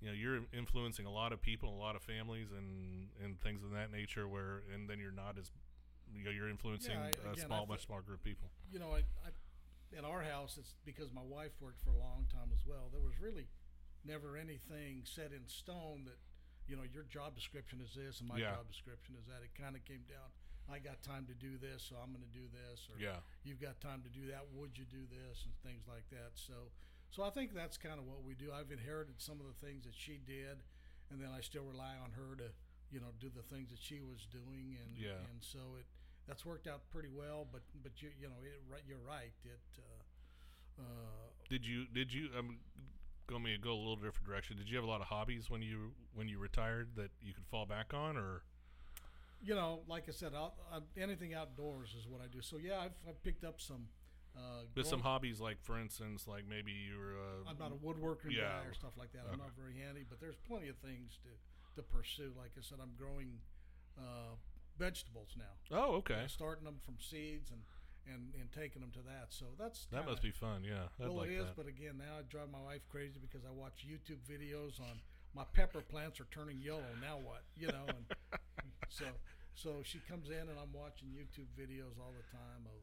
you 0.00 0.08
know 0.08 0.14
you're 0.14 0.40
influencing 0.52 1.06
a 1.06 1.10
lot 1.10 1.32
of 1.32 1.40
people, 1.40 1.68
a 1.70 1.80
lot 1.80 1.96
of 1.96 2.02
families, 2.02 2.48
and 2.56 3.08
and 3.22 3.40
things 3.40 3.62
of 3.62 3.70
that 3.72 3.90
nature. 3.90 4.28
Where 4.28 4.62
and 4.72 4.88
then 4.88 4.98
you're 4.98 5.10
not 5.12 5.38
as 5.38 5.50
you 6.12 6.24
know 6.24 6.30
you're 6.30 6.48
influencing 6.48 6.96
I- 6.96 7.06
a 7.06 7.32
again, 7.32 7.44
I 7.44 7.46
small, 7.46 7.64
thi- 7.66 7.72
much 7.72 7.86
smaller 7.86 8.02
group 8.02 8.20
of 8.20 8.24
people. 8.24 8.48
you 8.70 8.78
know, 8.78 8.92
I, 8.92 9.02
I, 9.26 9.30
in 9.96 10.04
our 10.04 10.22
house, 10.22 10.56
it's 10.58 10.74
because 10.84 11.12
my 11.12 11.22
wife 11.24 11.52
worked 11.60 11.80
for 11.82 11.90
a 11.90 11.98
long 11.98 12.26
time 12.32 12.50
as 12.52 12.64
well. 12.66 12.90
There 12.92 13.00
was 13.02 13.18
really 13.20 13.46
never 14.04 14.36
anything 14.36 15.02
set 15.04 15.32
in 15.32 15.42
stone 15.46 16.04
that, 16.06 16.18
you 16.68 16.76
know, 16.76 16.82
your 16.86 17.02
job 17.10 17.34
description 17.34 17.80
is 17.82 17.94
this 17.94 18.20
and 18.20 18.28
my 18.28 18.38
Yeah. 18.38 18.54
job 18.54 18.68
description 18.68 19.14
is 19.18 19.26
that. 19.26 19.42
It 19.42 19.54
kind 19.58 19.74
of 19.74 19.82
came 19.84 20.02
down. 20.06 20.30
I 20.70 20.78
got 20.78 21.02
time 21.02 21.26
to 21.26 21.34
do 21.34 21.58
this, 21.58 21.82
so 21.86 21.94
I'm 22.02 22.10
going 22.10 22.22
to 22.26 22.34
do 22.34 22.46
this. 22.50 22.86
Or 22.90 22.98
Yeah. 22.98 23.18
you've 23.46 23.60
got 23.62 23.80
time 23.80 24.02
to 24.02 24.10
do 24.10 24.26
that. 24.30 24.46
Would 24.54 24.76
you 24.78 24.84
do 24.86 25.06
this 25.06 25.42
and 25.46 25.54
things 25.62 25.86
like 25.86 26.06
that? 26.10 26.34
So, 26.34 26.70
so 27.16 27.24
I 27.24 27.30
think 27.30 27.54
that's 27.54 27.78
kind 27.78 27.98
of 27.98 28.04
what 28.04 28.22
we 28.22 28.34
do. 28.34 28.52
I've 28.52 28.70
inherited 28.70 29.14
some 29.16 29.40
of 29.40 29.46
the 29.48 29.66
things 29.66 29.84
that 29.88 29.94
she 29.96 30.20
did, 30.20 30.60
and 31.10 31.16
then 31.18 31.30
I 31.34 31.40
still 31.40 31.64
rely 31.64 31.96
on 31.96 32.12
her 32.12 32.36
to, 32.36 32.52
you 32.92 33.00
know, 33.00 33.16
do 33.18 33.30
the 33.34 33.40
things 33.42 33.70
that 33.70 33.80
she 33.80 34.00
was 34.04 34.26
doing, 34.30 34.76
and 34.76 34.98
Yeah. 35.00 35.16
and 35.32 35.40
so 35.40 35.80
it 35.80 35.86
that's 36.28 36.44
worked 36.44 36.66
out 36.66 36.90
pretty 36.90 37.08
well. 37.08 37.48
But 37.50 37.62
but 37.82 38.02
you 38.02 38.10
you 38.20 38.28
know 38.28 38.36
it, 38.44 38.60
right, 38.70 38.82
you're 38.86 38.98
right. 39.00 39.32
It 39.44 39.60
uh, 39.78 40.82
uh, 40.82 40.84
Did 41.48 41.64
you 41.66 41.86
did 41.86 42.12
you 42.12 42.28
um 42.36 42.58
go 43.26 43.38
me 43.38 43.56
go 43.56 43.72
a 43.72 43.80
little 43.80 43.96
different 43.96 44.26
direction? 44.26 44.58
Did 44.58 44.68
you 44.68 44.76
have 44.76 44.84
a 44.84 44.88
lot 44.88 45.00
of 45.00 45.06
hobbies 45.06 45.48
when 45.48 45.62
you 45.62 45.92
when 46.12 46.28
you 46.28 46.38
retired 46.38 46.96
that 46.96 47.12
you 47.22 47.32
could 47.32 47.46
fall 47.46 47.64
back 47.64 47.94
on, 47.94 48.18
or 48.18 48.42
you 49.42 49.54
know, 49.54 49.80
like 49.88 50.04
I 50.08 50.12
said, 50.12 50.34
out, 50.34 50.54
uh, 50.70 50.80
anything 50.96 51.32
outdoors 51.34 51.94
is 51.98 52.06
what 52.08 52.20
I 52.20 52.26
do. 52.26 52.42
So 52.42 52.56
yeah, 52.58 52.78
I've, 52.80 52.96
I've 53.08 53.22
picked 53.22 53.44
up 53.44 53.58
some. 53.60 53.88
Uh, 54.36 54.68
but 54.74 54.86
some 54.86 55.00
hobbies 55.00 55.40
like 55.40 55.56
for 55.64 55.80
instance 55.80 56.28
like 56.28 56.44
maybe 56.46 56.70
you're 56.70 57.16
uh, 57.16 57.48
I'm 57.48 57.56
not 57.58 57.72
a 57.72 57.80
woodworker 57.80 58.28
Yeah. 58.28 58.60
guy 58.60 58.68
or 58.68 58.74
stuff 58.74 58.92
like 58.98 59.12
that. 59.12 59.20
I'm 59.24 59.40
Okay. 59.40 59.42
not 59.48 59.56
very 59.56 59.72
handy, 59.80 60.04
but 60.08 60.20
there's 60.20 60.36
plenty 60.46 60.68
of 60.68 60.76
things 60.84 61.16
to, 61.24 61.32
to 61.76 61.82
pursue. 61.82 62.32
Like 62.36 62.52
I 62.58 62.60
said, 62.60 62.78
I'm 62.82 62.92
growing 62.98 63.40
uh, 63.96 64.36
vegetables 64.78 65.32
now. 65.38 65.56
oh 65.72 65.96
okay 66.04 66.20
Yeah, 66.22 66.26
starting 66.28 66.64
them 66.64 66.76
from 66.84 66.96
seeds 67.00 67.48
and, 67.50 67.62
and, 68.04 68.34
and 68.38 68.52
taking 68.52 68.82
them 68.84 68.90
to 68.92 69.00
that. 69.08 69.32
So 69.32 69.46
that's 69.58 69.86
that 69.90 70.04
must 70.04 70.20
be 70.20 70.30
fun 70.32 70.62
yeah 70.64 70.92
I'd 71.00 71.08
well, 71.08 71.24
like 71.24 71.30
it 71.30 71.40
is. 71.40 71.46
that 71.48 71.56
But 71.56 71.66
again, 71.66 71.96
now 71.96 72.20
I 72.20 72.22
drive 72.28 72.50
my 72.52 72.60
wife 72.60 72.84
crazy 72.92 73.16
because 73.18 73.46
I 73.48 73.52
watch 73.56 73.88
YouTube 73.88 74.20
videos 74.28 74.80
on 74.80 75.00
my 75.34 75.44
pepper 75.54 75.80
plants 75.80 76.20
are 76.20 76.28
turning 76.30 76.60
yellow. 76.60 76.92
Now 77.00 77.16
what? 77.16 77.44
You 77.56 77.68
know, 77.68 77.88
and 77.88 78.04
so 78.88 79.06
so 79.54 79.80
she 79.82 79.98
comes 80.04 80.28
in 80.28 80.44
and 80.52 80.60
I'm 80.60 80.72
watching 80.76 81.08
YouTube 81.08 81.48
videos 81.56 81.96
all 81.96 82.12
the 82.12 82.24
time 82.36 82.68
of. 82.68 82.76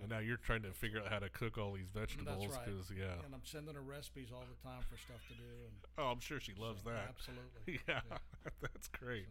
And 0.00 0.10
now 0.10 0.18
you're 0.18 0.36
trying 0.36 0.62
to 0.62 0.72
figure 0.72 1.00
out 1.00 1.08
how 1.08 1.18
to 1.18 1.28
cook 1.30 1.56
all 1.58 1.72
these 1.72 1.90
vegetables 1.94 2.46
right. 2.46 2.64
because 2.64 2.90
yeah 2.96 3.24
And 3.24 3.34
I'm 3.34 3.44
sending 3.44 3.74
her 3.74 3.80
recipes 3.80 4.28
all 4.32 4.44
the 4.44 4.68
time 4.68 4.82
for 4.90 4.96
stuff 4.98 5.20
to 5.28 5.34
do. 5.34 5.50
And 5.64 5.74
oh 5.98 6.10
I'm 6.12 6.20
sure 6.20 6.40
she 6.40 6.52
loves 6.58 6.82
so, 6.84 6.90
that 6.90 7.08
Absolutely. 7.08 7.80
yeah, 7.88 8.00
that's 8.60 8.88
great. 8.88 9.26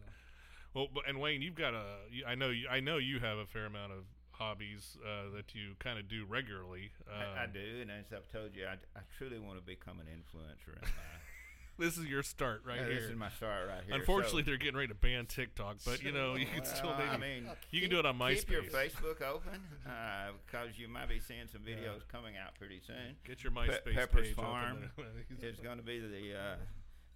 Well, 0.74 0.88
but, 0.92 1.08
and 1.08 1.20
Wayne, 1.20 1.40
you've 1.40 1.54
got 1.54 1.72
a. 1.72 1.84
I 2.26 2.34
know 2.34 2.50
you. 2.50 2.68
I 2.68 2.80
know 2.80 2.98
you 2.98 3.18
have 3.20 3.38
a 3.38 3.46
fair 3.46 3.64
amount 3.64 3.92
of 3.92 4.04
hobbies 4.32 4.98
uh, 5.00 5.34
that 5.34 5.54
you 5.54 5.72
kind 5.78 5.98
of 5.98 6.06
do 6.08 6.26
regularly. 6.28 6.90
I, 7.08 7.40
I 7.40 7.44
Um, 7.44 7.52
do, 7.52 7.78
and 7.80 7.90
as 7.90 8.12
I've 8.12 8.28
told 8.28 8.54
you, 8.54 8.66
I, 8.66 8.76
I 8.94 9.00
truly 9.16 9.38
want 9.38 9.58
to 9.58 9.64
become 9.64 10.00
an 10.00 10.06
influencer 10.06 10.76
in 10.76 10.82
life. 10.82 11.25
This 11.78 11.98
is 11.98 12.06
your 12.06 12.22
start 12.22 12.62
right 12.64 12.80
Uh, 12.80 12.84
here. 12.84 12.94
This 12.94 13.10
is 13.10 13.16
my 13.16 13.28
start 13.30 13.68
right 13.68 13.82
here. 13.84 13.94
Unfortunately, 13.94 14.42
So- 14.42 14.46
they're 14.46 14.56
getting 14.56 14.76
ready 14.76 14.88
to 14.88 14.94
ban 14.94 15.26
TikTok, 15.26 15.76
but 15.84 16.02
you 16.02 16.10
know 16.12 16.34
you 16.34 16.46
can 16.46 16.64
still 16.64 16.96
maybe. 16.96 17.08
I 17.10 17.16
mean, 17.18 17.50
you 17.70 17.80
can 17.80 17.90
do 17.90 17.98
it 17.98 18.06
on 18.06 18.18
MySpace. 18.18 18.36
keep 18.40 18.50
your 18.50 18.62
Facebook 18.62 19.20
open 19.22 19.60
because 20.46 20.78
you 20.78 20.88
might 20.88 21.08
be 21.08 21.20
seeing 21.20 21.46
some 21.48 21.60
videos 21.62 22.06
coming 22.08 22.36
out 22.36 22.54
pretty 22.58 22.80
soon. 22.86 23.16
Get 23.24 23.44
your 23.44 23.52
MySpace 23.52 23.94
Pepper's 23.94 24.26
page 24.28 24.34
Farm. 24.36 24.90
It's 25.40 25.60
going 25.60 25.78
to 25.78 25.84
be 25.84 25.98
the 26.00 26.38
uh, 26.38 26.56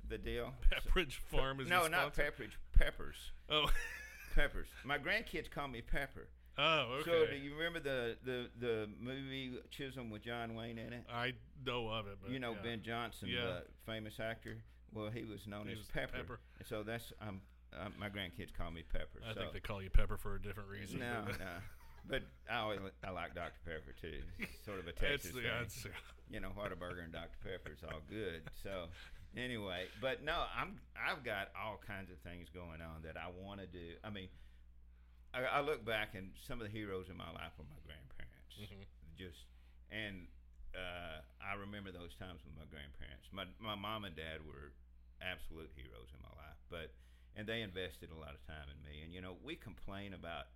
the 0.09 0.18
deal. 0.18 0.53
Pepperidge 0.70 1.14
Farm 1.31 1.61
is 1.61 1.68
no, 1.68 1.87
not? 1.87 2.14
Pepperidge. 2.14 2.57
Peppers. 2.77 3.33
Oh, 3.49 3.70
Peppers. 4.35 4.68
My 4.85 4.99
grandkids 4.99 5.51
call 5.51 5.68
me 5.68 5.81
Pepper. 5.81 6.29
Oh, 6.61 6.99
okay. 7.01 7.11
So 7.11 7.27
do 7.31 7.37
you 7.37 7.55
remember 7.55 7.81
the, 7.81 8.16
the, 8.25 8.51
the 8.61 8.88
movie 9.01 9.53
Chisum 9.77 10.11
with 10.11 10.23
John 10.23 10.55
Wayne 10.55 10.79
in 10.79 10.92
it? 10.92 11.05
I 11.12 11.33
know 11.64 11.88
of 11.88 12.07
it, 12.07 12.18
but 12.23 12.31
you 12.31 12.38
know 12.38 12.53
yeah. 12.53 12.62
Ben 12.62 12.83
Johnson, 12.83 13.29
Yeah. 13.29 13.40
the 13.46 13.62
famous 13.87 14.20
actor. 14.20 14.59
Well, 14.92 15.09
he 15.11 15.25
was 15.25 15.46
known 15.46 15.66
He 15.66 15.73
as 15.73 15.79
was 15.79 15.87
Pepper. 15.87 16.16
Pepper. 16.18 16.40
And 16.59 16.66
so 16.68 16.83
that's 16.83 17.12
um, 17.23 17.40
um, 17.81 17.94
my 17.99 18.09
grandkids 18.09 18.53
call 18.53 18.70
me 18.70 18.83
Pepper. 18.92 19.20
I 19.29 19.33
so. 19.33 19.40
think 19.40 19.53
they 19.53 19.61
call 19.61 19.81
you 19.81 19.88
Pepper 19.90 20.16
for 20.18 20.35
a 20.35 20.42
different 20.42 20.68
reason. 20.68 20.99
no, 21.01 21.23
but- 21.27 21.38
no. 21.38 21.46
But 22.09 22.23
I 22.51 22.57
always 22.61 22.81
I 23.05 23.11
like 23.11 23.35
Dr 23.35 23.53
Pepper 23.64 23.94
too. 24.01 24.20
It's 24.38 24.64
sort 24.64 24.81
of 24.81 24.88
a 24.88 24.92
Texas 25.07 25.33
thing. 25.33 25.92
you 26.31 26.40
know, 26.40 26.49
Whataburger 26.59 27.05
and 27.05 27.12
Dr 27.12 27.37
Pepper 27.44 27.73
is 27.77 27.85
all 27.85 28.01
good. 28.09 28.42
So 28.64 28.87
anyway, 29.37 29.85
but 30.01 30.25
no, 30.25 30.44
I'm 30.59 30.81
I've 30.96 31.23
got 31.23 31.49
all 31.55 31.79
kinds 31.87 32.11
of 32.11 32.18
things 32.18 32.49
going 32.53 32.81
on 32.81 33.03
that 33.05 33.16
I 33.18 33.29
want 33.44 33.61
to 33.61 33.66
do. 33.66 33.94
I 34.03 34.09
mean, 34.11 34.29
I, 35.35 35.45
I 35.45 35.61
look 35.61 35.85
back 35.85 36.14
and 36.14 36.31
some 36.47 36.61
of 36.61 36.66
the 36.66 36.73
heroes 36.73 37.09
in 37.09 37.16
my 37.16 37.31
life 37.31 37.55
were 37.59 37.69
my 37.71 37.81
grandparents. 37.87 38.55
Mhm. 38.59 38.87
Just 39.16 39.47
and 39.90 40.27
uh, 40.75 41.23
I 41.43 41.55
remember 41.59 41.90
those 41.90 42.14
times 42.14 42.40
with 42.45 42.55
my 42.55 42.66
grandparents. 42.71 43.29
My 43.33 43.45
my 43.59 43.75
mom 43.75 44.05
and 44.05 44.14
dad 44.14 44.47
were 44.47 44.73
absolute 45.21 45.71
heroes 45.77 46.11
in 46.14 46.21
my 46.23 46.35
life, 46.40 46.59
but 46.71 46.95
and 47.37 47.47
they 47.47 47.62
invested 47.62 48.11
a 48.11 48.19
lot 48.19 48.35
of 48.35 48.43
time 48.47 48.66
in 48.71 48.79
me. 48.83 49.03
And 49.03 49.12
you 49.12 49.21
know, 49.21 49.37
we 49.43 49.55
complain 49.57 50.14
about 50.14 50.51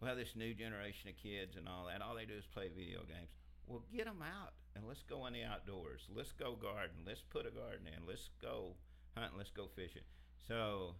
well, 0.00 0.14
this 0.14 0.36
new 0.36 0.54
generation 0.54 1.10
of 1.10 1.16
kids 1.16 1.56
and 1.56 1.68
all 1.68 1.86
that. 1.86 2.02
All 2.02 2.14
they 2.14 2.24
do 2.26 2.34
is 2.34 2.46
play 2.46 2.68
video 2.68 3.02
games. 3.02 3.30
Well, 3.66 3.82
get 3.92 4.06
them 4.06 4.22
out 4.22 4.54
and 4.74 4.86
let's 4.86 5.02
go 5.02 5.26
in 5.26 5.32
the 5.34 5.42
outdoors. 5.44 6.06
Let's 6.14 6.32
go 6.32 6.54
garden. 6.54 7.04
Let's 7.06 7.22
put 7.22 7.46
a 7.46 7.50
garden 7.50 7.86
in. 7.86 8.06
Let's 8.06 8.30
go 8.40 8.76
hunting. 9.16 9.36
Let's 9.36 9.50
go 9.50 9.66
fishing. 9.74 10.06
So 10.46 10.94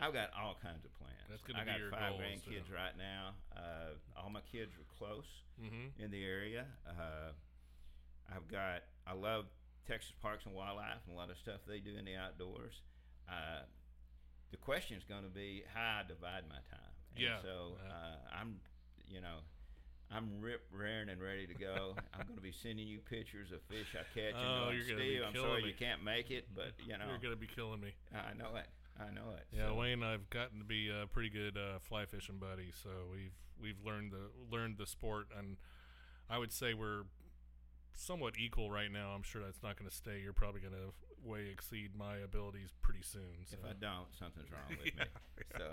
I've 0.00 0.12
got 0.12 0.30
all 0.36 0.56
kinds 0.62 0.84
of 0.84 0.92
plans. 0.98 1.28
That's 1.28 1.42
gonna 1.42 1.60
I 1.60 1.64
be 1.64 1.70
got 1.70 1.78
your 1.80 1.90
five 1.90 2.10
goals, 2.16 2.22
grandkids 2.22 2.68
yeah. 2.70 2.76
right 2.82 2.96
now. 2.98 3.24
Uh, 3.54 3.94
all 4.16 4.30
my 4.30 4.40
kids 4.50 4.72
are 4.74 4.88
close 4.98 5.28
hmm 5.60 5.88
in 5.98 6.10
the 6.10 6.24
area. 6.24 6.64
Uh, 6.88 7.32
I've 8.34 8.48
got. 8.48 8.82
I 9.06 9.12
love 9.14 9.46
Texas 9.86 10.12
Parks 10.22 10.46
and 10.46 10.54
Wildlife 10.54 11.02
and 11.06 11.14
a 11.14 11.18
lot 11.18 11.30
of 11.30 11.36
stuff 11.38 11.60
they 11.66 11.80
do 11.80 11.96
in 11.98 12.04
the 12.04 12.16
outdoors. 12.16 12.80
Uh, 13.28 13.62
the 14.50 14.56
question 14.56 14.96
is 14.96 15.04
going 15.04 15.22
to 15.24 15.30
be 15.30 15.62
how 15.74 16.00
I 16.00 16.08
divide 16.08 16.44
my 16.48 16.62
time. 16.70 16.94
And 17.14 17.24
Yeah, 17.24 17.40
So 17.42 17.74
uh, 17.88 18.16
I'm, 18.40 18.56
you 19.08 19.20
know, 19.20 19.42
I'm 20.10 20.40
rip 20.40 20.62
raring 20.72 21.08
and 21.08 21.20
ready 21.20 21.46
to 21.46 21.54
go. 21.54 21.94
I'm 22.14 22.26
going 22.26 22.36
to 22.36 22.42
be 22.42 22.52
sending 22.52 22.86
you 22.86 22.98
pictures 22.98 23.50
of 23.52 23.62
fish 23.70 23.94
I 23.94 24.02
catch. 24.14 24.34
and 24.34 24.46
Oh, 24.46 24.64
going, 24.66 24.76
you're 24.76 24.86
gonna 24.86 24.98
be 24.98 25.16
Steve, 25.16 25.22
I'm 25.26 25.34
sorry 25.36 25.62
me." 25.62 25.68
you 25.68 25.74
can't 25.74 26.02
make 26.04 26.30
it, 26.30 26.48
but 26.54 26.72
you 26.86 26.94
know, 26.98 27.06
You're 27.08 27.18
gonna 27.22 27.36
be 27.36 27.46
killing 27.50 27.80
me. 27.80 27.92
I 28.14 28.34
know 28.36 28.54
it. 28.56 28.66
I 29.00 29.10
know 29.14 29.30
it. 29.36 29.46
Yeah, 29.52 29.68
So- 29.68 29.74
Wayne, 29.74 30.02
I've 30.02 30.28
gotten 30.30 30.58
to 30.58 30.64
be 30.64 30.88
a 30.90 31.06
pretty 31.06 31.30
good 31.30 31.56
uh, 31.56 31.78
fly 31.80 32.04
fishing 32.06 32.38
buddy, 32.38 32.72
so 32.82 32.90
we've 33.10 33.32
we've 33.60 33.84
learned 33.84 34.12
the 34.12 34.30
learned 34.54 34.76
the 34.78 34.86
sport, 34.86 35.28
and 35.36 35.56
I 36.28 36.38
would 36.38 36.52
say 36.52 36.74
we're 36.74 37.02
somewhat 37.94 38.34
equal 38.38 38.70
right 38.70 38.90
now. 38.90 39.10
I'm 39.10 39.22
sure 39.22 39.42
that's 39.42 39.62
not 39.62 39.78
going 39.78 39.88
to 39.88 39.94
stay. 39.96 40.20
You're 40.22 40.32
probably 40.32 40.60
going 40.60 40.74
to 40.74 40.92
way 41.28 41.48
exceed 41.52 41.90
my 41.96 42.16
abilities 42.18 42.70
pretty 42.82 43.02
soon. 43.02 43.44
So. 43.44 43.56
If 43.62 43.70
I 43.70 43.72
don't, 43.78 44.06
something's 44.18 44.50
wrong 44.50 44.62
with 44.70 44.92
Yeah, 44.96 45.04
me. 45.04 45.10
So, 45.58 45.70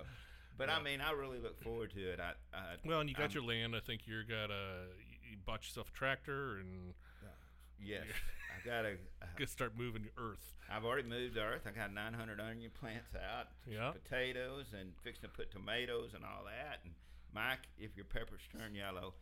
but 0.58 0.68
Yeah. 0.70 0.78
I 0.78 0.82
mean, 0.82 1.00
I 1.02 1.12
really 1.12 1.40
look 1.40 1.62
forward 1.62 1.92
to 1.94 2.00
it. 2.02 2.20
I, 2.20 2.32
I 2.58 2.76
well, 2.86 3.00
and 3.02 3.10
you 3.10 3.16
got 3.16 3.24
I'm- 3.24 3.32
your 3.34 3.44
land. 3.44 3.76
I 3.76 3.80
think 3.80 4.02
you 4.08 4.24
got 4.28 4.52
a 4.52 4.88
you 5.30 5.38
bought 5.46 5.64
yourself 5.64 5.90
a 5.90 5.98
tractor 5.98 6.58
and 6.58 6.94
Yes, 7.84 8.04
I 8.52 8.66
got 8.68 8.86
a. 8.86 8.96
get 9.38 9.50
start 9.50 9.74
moving 9.78 10.04
your 10.04 10.32
earth. 10.32 10.54
I've 10.70 10.84
already 10.84 11.08
moved 11.08 11.36
the 11.36 11.42
earth. 11.42 11.64
I 11.68 11.72
got 11.72 11.94
900 11.94 12.40
onion 12.40 12.72
plants 12.80 13.16
out, 13.16 13.48
Yeah. 13.66 13.92
potatoes, 13.92 14.66
and 14.78 14.92
fixing 15.04 15.30
to 15.30 15.36
put 15.36 15.52
tomatoes 15.52 16.12
and 16.14 16.24
all 16.26 16.44
that. 16.46 16.80
And 16.84 16.94
Mike, 17.34 17.68
if 17.80 17.96
your 17.96 18.06
peppers 18.06 18.42
turn 18.52 18.74
yellow, 18.76 19.14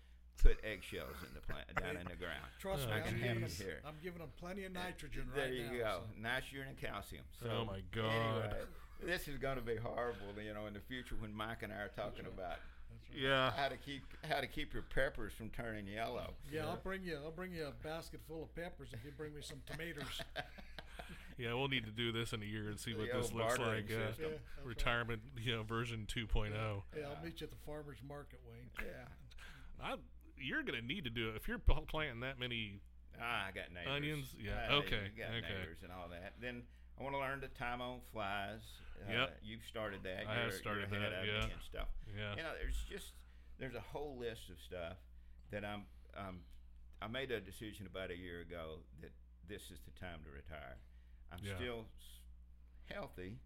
put 0.41 0.57
eggshells 0.63 1.15
in 1.27 1.33
the 1.33 1.41
plant 1.41 1.67
down 1.75 1.97
in 1.97 2.07
the 2.07 2.15
ground. 2.15 2.45
Trust 2.59 2.83
Oh, 2.85 2.87
me, 2.87 2.93
I 2.93 2.97
I'm 2.97 3.03
can 3.03 3.17
giving, 3.17 3.33
them, 3.35 3.43
it 3.43 3.51
here. 3.51 3.81
I'm 3.85 3.95
giving 4.01 4.19
them 4.19 4.31
plenty 4.39 4.65
of 4.65 4.75
uh, 4.75 4.79
nitrogen 4.79 5.27
right? 5.35 5.37
now. 5.37 5.41
there 5.43 5.53
you 5.53 5.83
now. 5.83 5.83
go. 5.83 6.01
Nitrogen 6.21 6.67
and 6.69 6.77
calcium. 6.79 7.23
So 7.39 7.49
Oh, 7.49 7.65
my 7.65 7.81
God. 7.91 8.05
Anyway, 8.11 8.63
this 9.03 9.27
is 9.27 9.37
going 9.37 9.57
to 9.57 9.61
be 9.61 9.75
horrible, 9.75 10.33
you 10.43 10.53
know, 10.53 10.65
in 10.67 10.73
the 10.73 10.79
future 10.81 11.15
when 11.19 11.33
Mike 11.35 11.61
and 11.63 11.71
I 11.71 11.77
are 11.77 11.91
talking 11.95 12.25
about 12.25 12.57
Yeah. 13.15 13.51
how 13.55 13.67
to 13.69 13.77
keep 13.77 14.03
how 14.29 14.39
to 14.41 14.47
keep 14.47 14.73
your 14.73 14.83
peppers 14.83 15.33
from 15.33 15.49
turning 15.49 15.87
yellow. 15.87 16.33
Yeah, 16.51 16.67
I'll 16.67 16.77
bring 16.83 17.03
you. 17.03 17.17
I'll 17.23 17.31
bring 17.31 17.53
you 17.53 17.65
a 17.67 17.71
basket 17.85 18.19
full 18.27 18.43
of 18.43 18.55
peppers 18.55 18.89
if 18.93 18.99
you 19.05 19.11
bring 19.17 19.33
me 19.35 19.41
some 19.41 19.61
tomatoes. 19.65 20.21
Yeah, 21.37 21.53
we'll 21.53 21.67
need 21.67 21.83
to 21.83 21.91
do 21.91 22.13
this 22.13 22.31
in 22.31 22.41
a 22.41 22.45
year 22.45 22.69
and 22.69 22.79
see 22.79 22.93
what 22.93 23.09
this 23.11 23.33
looks 23.33 23.59
like. 23.59 23.89
Uh. 23.89 23.93
Yeah, 23.93 23.97
that's 24.05 24.19
right. 24.19 24.39
retirement, 24.63 25.21
you 25.37 25.53
know, 25.53 25.63
version 25.63 26.07
2.0. 26.07 26.51
Yeah, 26.97 27.03
I'll 27.09 27.21
meet 27.21 27.41
you 27.41 27.45
at 27.45 27.51
the 27.51 27.57
farmers 27.65 27.97
market, 28.07 28.39
Wayne. 28.49 28.69
Yeah. 28.79 29.85
I, 29.85 29.95
you're 30.37 30.63
gonna 30.63 30.81
need 30.81 31.03
to 31.03 31.09
do 31.09 31.29
it 31.29 31.35
if 31.35 31.45
you're 31.49 31.59
planting 31.59 32.21
that 32.21 32.39
many. 32.39 32.79
Ah, 33.21 33.47
I 33.47 33.51
got 33.51 33.65
neighbors. 33.73 33.93
Onions? 33.95 34.35
Yeah, 34.41 34.51
Ah, 34.69 34.73
okay, 34.75 35.11
Got 35.17 35.27
okay. 35.31 35.41
neighbors 35.59 35.79
and 35.83 35.91
all 35.91 36.07
that. 36.09 36.33
Then 36.41 36.63
I 36.97 37.03
want 37.03 37.15
to 37.15 37.19
learn 37.19 37.41
to 37.41 37.49
time 37.49 37.81
on 37.81 37.99
flies. 38.13 38.61
Uh, 39.01 39.11
Yep. 39.11 39.39
You've 39.43 39.65
started 39.65 40.03
that. 40.03 40.25
I 40.27 40.33
have 40.33 40.35
You're- 40.35 40.43
you're 40.45 40.51
started 40.59 40.83
ahead 40.93 41.11
that, 41.11 41.25
yeah. 41.27 41.43
And 41.43 41.61
stuff. 41.61 41.89
Yeah. 42.15 42.35
You 42.35 42.43
know, 42.43 42.53
there's 42.59 42.83
just 42.89 43.13
there's 43.57 43.75
a 43.75 43.81
whole 43.81 44.17
list 44.17 44.49
of 44.49 44.59
stuff 44.59 44.97
that 45.51 45.63
I'm 45.65 45.85
um 46.15 46.39
I 47.01 47.07
made 47.07 47.31
a 47.31 47.39
decision 47.41 47.85
about 47.87 48.09
a 48.11 48.17
year 48.17 48.41
ago 48.41 48.79
that 49.01 49.11
this 49.47 49.69
is 49.69 49.79
the 49.85 49.91
time 49.99 50.23
to 50.23 50.31
retire. 50.31 50.77
I'm 51.31 51.39
Yeah. 51.43 51.55
still 51.55 51.85
healthy. 52.85 53.37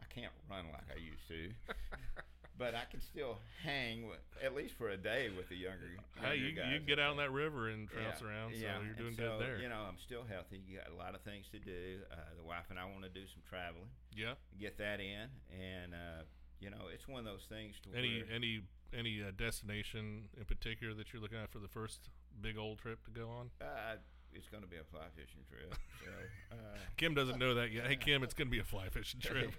I 0.00 0.04
can't 0.06 0.32
run 0.50 0.66
like 0.72 0.90
I 0.90 0.98
used 0.98 1.28
to, 1.28 1.52
but 2.58 2.74
I 2.74 2.84
can 2.90 3.00
still 3.00 3.38
hang 3.64 4.06
with, 4.08 4.20
at 4.42 4.54
least 4.54 4.74
for 4.74 4.90
a 4.90 4.96
day 4.96 5.30
with 5.36 5.48
the 5.48 5.56
younger. 5.56 5.96
Hey, 6.20 6.36
you, 6.36 6.52
guys 6.52 6.66
you 6.70 6.78
can 6.78 6.86
get 6.86 6.98
out 6.98 7.12
in 7.12 7.18
that 7.18 7.32
river 7.32 7.68
and 7.68 7.88
trounce 7.88 8.20
yeah, 8.20 8.28
around, 8.28 8.54
so 8.54 8.60
yeah, 8.60 8.76
you're 8.84 8.94
doing 8.94 9.14
so, 9.14 9.22
good 9.22 9.40
there. 9.40 9.58
You 9.58 9.68
know, 9.68 9.82
I'm 9.88 9.98
still 10.04 10.24
healthy. 10.28 10.60
You 10.66 10.78
got 10.78 10.92
a 10.92 10.98
lot 10.98 11.14
of 11.14 11.22
things 11.22 11.46
to 11.52 11.58
do. 11.58 12.04
Uh, 12.12 12.16
the 12.36 12.44
wife 12.44 12.68
and 12.70 12.78
I 12.78 12.84
want 12.84 13.02
to 13.02 13.10
do 13.10 13.26
some 13.26 13.42
traveling, 13.48 13.90
yeah. 14.14 14.34
get 14.60 14.78
that 14.78 15.00
in, 15.00 15.28
and 15.50 15.94
uh, 15.94 16.22
you 16.60 16.70
know, 16.70 16.92
it's 16.92 17.08
one 17.08 17.20
of 17.20 17.26
those 17.26 17.46
things. 17.48 17.74
To 17.84 17.98
Any 17.98 18.22
where, 18.22 18.36
any 18.36 18.62
any 18.92 19.22
uh, 19.22 19.32
destination 19.36 20.28
in 20.36 20.44
particular 20.44 20.94
that 20.94 21.12
you're 21.12 21.22
looking 21.22 21.38
at 21.38 21.50
for 21.50 21.58
the 21.58 21.68
first 21.68 22.10
big 22.40 22.58
old 22.58 22.78
trip 22.78 23.04
to 23.04 23.10
go 23.10 23.28
on? 23.28 23.50
uh, 23.60 23.96
it's 24.34 24.48
going 24.48 24.62
to 24.62 24.68
be 24.68 24.76
a 24.76 24.84
fly 24.84 25.06
fishing 25.14 25.42
trip. 25.48 25.74
So, 26.04 26.10
uh, 26.52 26.78
Kim 26.96 27.14
doesn't 27.14 27.38
know 27.38 27.54
that 27.54 27.70
yet. 27.70 27.86
Hey, 27.86 27.96
Kim, 27.96 28.22
it's 28.22 28.34
going 28.34 28.48
to 28.48 28.50
be 28.50 28.58
a 28.58 28.64
fly 28.64 28.88
fishing 28.88 29.20
trip. 29.22 29.52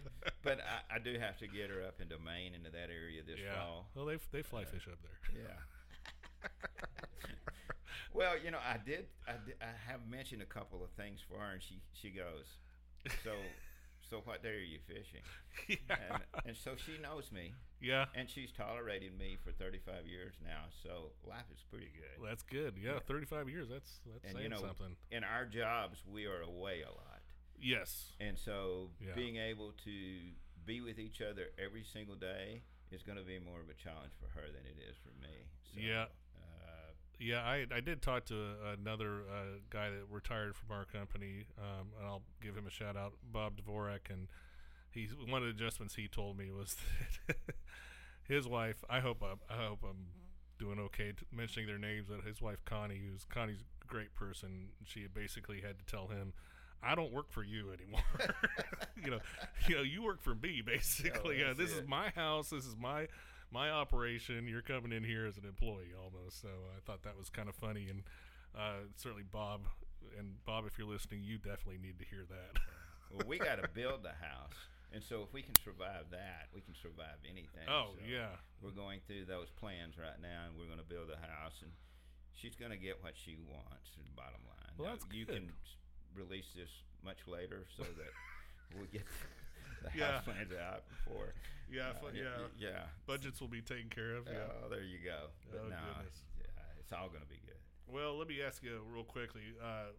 But 0.44 0.60
I, 0.60 0.96
I 0.96 1.00
do 1.00 1.18
have 1.20 1.38
to 1.40 1.48
get 1.48 1.70
her 1.70 1.84
up 1.88 2.02
into 2.02 2.18
Maine 2.20 2.54
into 2.56 2.70
that 2.72 2.90
area 2.90 3.22
this 3.26 3.40
yeah. 3.44 3.56
fall. 3.56 3.88
Well, 3.96 4.06
they 4.06 4.18
they 4.32 4.42
fly 4.44 4.64
Uh, 4.64 4.66
fish 4.66 4.88
up 4.92 5.00
there. 5.02 5.42
Yeah. 5.44 6.50
well, 8.14 8.34
you 8.44 8.52
know, 8.52 8.60
I 8.60 8.78
did, 8.78 9.06
I 9.28 9.34
did. 9.46 9.56
I 9.62 9.92
have 9.92 10.08
mentioned 10.08 10.42
a 10.42 10.46
couple 10.46 10.84
of 10.84 10.90
things 10.92 11.20
for 11.28 11.40
her, 11.40 11.52
and 11.54 11.62
she 11.62 11.80
she 11.94 12.10
goes, 12.10 12.46
so. 13.24 13.32
So 14.10 14.22
what 14.26 14.44
day 14.44 14.50
are 14.50 14.60
you 14.60 14.78
fishing? 14.86 15.24
yeah. 15.68 15.96
And, 16.12 16.50
and 16.50 16.56
so 16.58 16.76
she 16.76 17.02
knows 17.02 17.32
me, 17.32 17.54
yeah. 17.82 18.06
and 18.14 18.30
she's 18.30 18.52
tolerated 18.52 19.18
me 19.18 19.38
for 19.44 19.52
35 19.54 20.06
years 20.06 20.36
now. 20.44 20.70
So 20.84 21.14
life 21.28 21.50
is 21.52 21.64
pretty 21.72 21.90
good. 21.96 22.20
Well, 22.22 22.30
that's 22.30 22.44
good. 22.44 22.76
Yeah, 22.78 22.92
Yeah. 22.94 23.00
35 23.08 23.50
years. 23.50 23.70
That's 23.72 23.90
that's 24.06 24.24
And, 24.26 24.34
saying 24.34 24.44
you 24.44 24.50
know, 24.52 24.62
something. 24.62 24.96
In 25.10 25.24
our 25.24 25.46
jobs, 25.46 25.98
we 26.06 26.28
are 26.28 26.42
away 26.42 26.84
a 26.84 26.92
lot, 26.92 27.23
Yes. 27.60 28.12
and 28.20 28.38
so 28.38 28.90
Yeah. 29.00 29.14
being 29.16 29.38
able 29.38 29.72
to 29.86 30.20
be 30.66 30.82
with 30.82 31.00
each 31.00 31.22
other 31.22 31.48
every 31.58 31.84
single 31.84 32.16
day 32.16 32.62
is 32.92 33.04
going 33.04 33.18
to 33.18 33.24
be 33.24 33.40
more 33.40 33.60
of 33.62 33.70
a 33.70 33.74
challenge 33.74 34.14
for 34.20 34.28
her 34.40 34.48
than 34.48 34.66
it 34.66 34.78
is 34.90 34.96
for 34.98 35.12
me. 35.22 35.48
So, 35.64 35.80
Yeah. 35.80 36.06
Uh, 36.36 36.92
Yeah, 37.20 37.44
I 37.44 37.66
I 37.72 37.80
did 37.80 38.02
talk 38.02 38.26
to 38.26 38.56
another 38.78 39.24
uh, 39.30 39.60
guy 39.70 39.90
that 39.90 40.06
retired 40.10 40.56
from 40.56 40.72
our 40.72 40.86
company, 40.86 41.46
um, 41.58 41.94
and 41.98 42.06
I'll 42.06 42.24
give 42.42 42.56
him 42.58 42.68
a 42.68 42.72
shout 42.72 42.96
out, 42.98 43.14
Bob 43.24 43.58
Dvorak, 43.62 44.10
and 44.10 44.28
he's 44.92 45.16
one 45.16 45.42
of 45.42 45.44
the 45.44 45.50
adjustments 45.50 45.96
he 45.96 46.08
told 46.08 46.38
me 46.38 46.52
was 46.52 46.76
that 47.28 47.38
his 48.28 48.48
wife. 48.48 48.84
I 48.90 49.00
hope 49.00 49.22
I'm, 49.24 49.40
I 49.50 49.66
hope 49.66 49.84
I'm 49.84 50.08
doing 50.60 50.80
okay 50.80 51.12
t- 51.14 51.26
mentioning 51.32 51.68
their 51.68 51.78
names. 51.80 52.08
That 52.10 52.24
his 52.24 52.42
wife 52.42 52.64
Connie, 52.66 53.00
who's 53.10 53.26
Connie's 53.26 53.62
a 53.84 53.88
great 53.88 54.14
person, 54.16 54.70
she 54.86 55.08
basically 55.08 55.62
had 55.62 55.80
to 55.80 55.86
tell 55.86 56.08
him. 56.08 56.34
I 56.86 56.96
don't 56.96 57.14
work 57.14 57.32
for 57.32 57.44
you 57.44 57.72
anymore. 57.72 58.02
you 59.04 59.12
know, 59.12 59.20
you 59.68 59.76
know, 59.76 59.82
you 59.82 60.04
work 60.04 60.22
for 60.22 60.36
me 60.36 60.62
basically. 60.66 61.44
Oh, 61.48 61.52
uh, 61.52 61.54
this 61.54 61.72
is 61.72 61.88
my 61.88 62.10
house. 62.10 62.50
This 62.50 62.66
is 62.66 62.76
my 62.78 63.08
my 63.52 63.70
operation. 63.70 64.48
You're 64.48 64.62
coming 64.62 64.92
in 64.92 65.04
here 65.04 65.26
as 65.26 65.38
an 65.38 65.46
employee 65.46 65.94
almost. 65.98 66.42
So 66.42 66.50
I 66.76 66.80
thought 66.86 67.04
that 67.04 67.18
was 67.18 67.30
kind 67.30 67.48
of 67.50 67.56
funny, 67.56 67.88
and 67.90 68.04
uh, 68.58 68.86
certainly 68.98 69.24
Bob 69.24 69.62
and 70.18 70.44
Bob, 70.46 70.66
if 70.68 70.78
you're 70.78 70.88
listening, 70.88 71.24
you 71.24 71.38
definitely 71.38 71.80
need 71.82 71.98
to 72.00 72.06
hear 72.06 72.26
that. 72.30 72.60
well, 73.12 73.28
we 73.28 73.38
got 73.40 73.62
to 73.62 73.70
build 73.70 74.04
the 74.04 74.14
house, 74.20 74.58
and 74.92 75.02
so 75.04 75.22
if 75.24 75.32
we 75.34 75.42
can 75.42 75.56
survive 75.64 76.10
that, 76.12 76.50
we 76.54 76.62
can 76.62 76.76
survive 76.76 77.18
anything. 77.30 77.66
oh 77.70 77.94
So 77.96 78.04
yeah, 78.10 78.36
we're 78.62 78.76
going 78.76 79.00
through 79.08 79.26
those 79.26 79.50
plans 79.50 79.96
right 79.98 80.20
now, 80.22 80.50
and 80.50 80.58
we're 80.60 80.68
going 80.68 80.82
to 80.84 80.90
build 80.90 81.10
a 81.10 81.18
house, 81.22 81.62
and 81.62 81.72
she's 82.34 82.56
going 82.56 82.72
to 82.72 82.78
get 82.78 83.02
what 83.02 83.14
she 83.16 83.38
wants. 83.48 83.96
Bottom 84.16 84.42
line. 84.46 84.74
Well, 84.78 84.90
Now, 84.90 84.94
that's 84.96 85.06
you 85.14 85.26
good. 85.26 85.36
can 85.48 85.52
release 86.16 86.48
this 86.56 86.70
much 87.04 87.20
later 87.28 87.66
so 87.78 87.84
that 87.84 88.12
we 88.80 88.88
get 88.88 89.04
the 89.84 89.90
Yeah. 89.98 90.12
house 90.20 90.24
plans 90.24 90.52
out 90.54 90.84
before. 90.90 91.34
yeah, 91.72 91.90
uh, 91.90 91.94
fu- 92.00 92.16
yeah. 92.18 92.48
yeah. 92.60 92.84
Budgets 93.06 93.42
will 93.42 93.48
be 93.52 93.62
taken 93.62 93.90
care 93.90 94.16
of. 94.16 94.28
Yeah. 94.28 94.48
Oh, 94.64 94.70
there 94.70 94.84
you 94.84 95.00
go. 95.04 95.28
But 95.52 95.60
Oh, 95.66 95.70
no, 95.70 95.76
goodness. 95.98 96.22
yeah, 96.40 96.80
it's 96.80 96.94
all 96.94 97.10
going 97.10 97.22
to 97.24 97.28
be 97.30 97.40
good. 97.46 97.60
Well, 97.88 98.18
let 98.18 98.28
me 98.28 98.42
ask 98.42 98.64
you 98.64 98.80
real 98.92 99.04
quickly. 99.04 99.54
Uh, 99.62 99.92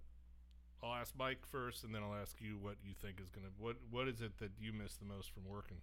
I'll 0.82 0.94
ask 1.00 1.14
Mike 1.16 1.44
first, 1.46 1.84
and 1.84 1.94
then 1.94 2.02
I'll 2.02 2.16
ask 2.20 2.40
you 2.40 2.56
what 2.60 2.76
you 2.84 2.92
think 3.00 3.16
is 3.20 3.30
gonna 3.30 3.48
what 3.56 3.76
what 3.90 4.06
is 4.08 4.20
it 4.20 4.36
that 4.38 4.52
you 4.60 4.72
miss 4.72 4.96
the 4.96 5.06
most 5.08 5.32
from 5.32 5.44
working 5.48 5.80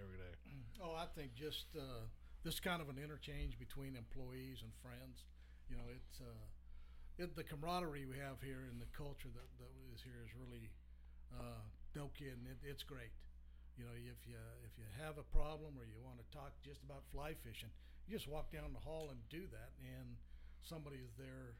every 0.00 0.16
day? 0.16 0.32
Oh, 0.80 0.94
I 0.94 1.04
think 1.18 1.34
just 1.34 1.66
uh, 1.76 2.06
this 2.44 2.60
kind 2.60 2.80
of 2.80 2.88
an 2.88 2.96
interchange 3.02 3.58
between 3.58 3.96
employees 3.96 4.62
and 4.62 4.70
friends. 4.80 5.26
You 5.68 5.76
know, 5.76 5.82
it's 5.92 6.20
uh, 6.22 6.32
it, 7.18 7.34
the 7.34 7.42
camaraderie 7.42 8.06
we 8.06 8.16
have 8.22 8.38
here 8.38 8.70
and 8.70 8.78
the 8.78 8.88
culture 8.94 9.28
that, 9.34 9.48
that 9.58 9.74
is 9.90 10.00
here 10.00 10.22
is 10.22 10.30
really 10.38 10.70
uh, 11.34 11.62
kidding. 12.14 12.46
It, 12.46 12.62
it's 12.62 12.86
great. 12.86 13.10
You 13.74 13.86
know, 13.86 13.94
if 13.94 14.22
you 14.26 14.38
if 14.66 14.74
you 14.78 14.86
have 14.98 15.18
a 15.18 15.26
problem 15.34 15.74
or 15.78 15.86
you 15.86 15.98
want 16.02 16.18
to 16.18 16.26
talk 16.34 16.54
just 16.62 16.82
about 16.82 17.02
fly 17.10 17.34
fishing, 17.42 17.70
you 18.06 18.14
just 18.14 18.30
walk 18.30 18.50
down 18.50 18.70
the 18.74 18.82
hall 18.82 19.10
and 19.10 19.18
do 19.30 19.46
that, 19.50 19.70
and 19.82 20.18
somebody 20.62 20.98
is 20.98 21.14
there 21.18 21.54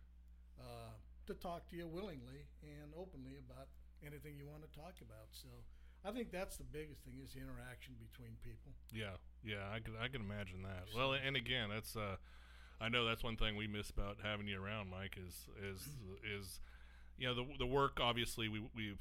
uh, 0.59 0.95
to 1.27 1.35
talk 1.39 1.67
to 1.71 1.75
you 1.79 1.87
willingly 1.87 2.47
and 2.63 2.91
openly 2.95 3.39
about 3.39 3.71
anything 4.03 4.35
you 4.39 4.47
want 4.47 4.63
to 4.63 4.73
talk 4.75 4.95
about. 5.03 5.31
So. 5.35 5.51
I 6.07 6.13
think 6.13 6.31
that's 6.31 6.57
the 6.57 6.65
biggest 6.65 7.03
thing 7.03 7.19
is 7.19 7.35
the 7.35 7.43
interaction 7.43 7.99
between 7.99 8.31
people. 8.47 8.71
Yeah, 8.95 9.19
yeah, 9.43 9.67
I 9.75 9.83
can 9.83 9.99
I 9.99 10.07
can 10.07 10.23
imagine 10.23 10.63
that. 10.63 10.87
Well, 10.95 11.19
and 11.19 11.35
again, 11.35 11.71
that's 11.75 11.97
uh, 11.97 12.23
I 12.81 12.89
know 12.89 13.05
that's 13.05 13.25
one 13.25 13.37
thing 13.37 13.57
we 13.57 13.67
miss 13.67 13.91
about 13.91 14.19
having 14.23 14.47
you 14.47 14.63
around, 14.63 14.91
Mike. 14.91 15.17
Is 15.19 15.49
is 15.63 15.89
is 16.25 16.61
you 17.17 17.27
know 17.27 17.35
the 17.35 17.45
the 17.59 17.67
work. 17.67 17.99
Obviously, 18.01 18.49
we 18.49 18.63
we've 18.75 19.01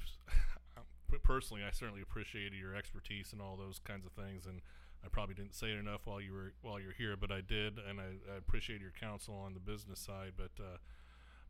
personally, 1.22 1.62
I 1.66 1.70
certainly 1.70 2.02
appreciated 2.02 2.54
your 2.58 2.74
expertise 2.74 3.32
and 3.32 3.40
all 3.40 3.56
those 3.56 3.78
kinds 3.78 4.04
of 4.04 4.12
things, 4.12 4.46
and 4.46 4.60
I 5.04 5.08
probably 5.08 5.34
didn't 5.34 5.54
say 5.54 5.68
it 5.72 5.78
enough 5.78 6.02
while 6.06 6.20
you 6.20 6.32
were 6.32 6.52
while 6.60 6.80
you're 6.80 6.92
here, 6.92 7.16
but 7.16 7.30
I 7.30 7.40
did, 7.40 7.78
and 7.78 8.00
I, 8.00 8.34
I 8.34 8.36
appreciate 8.36 8.80
your 8.80 8.92
counsel 8.98 9.34
on 9.34 9.54
the 9.54 9.60
business 9.60 10.00
side, 10.00 10.32
but. 10.36 10.52
Uh, 10.62 10.78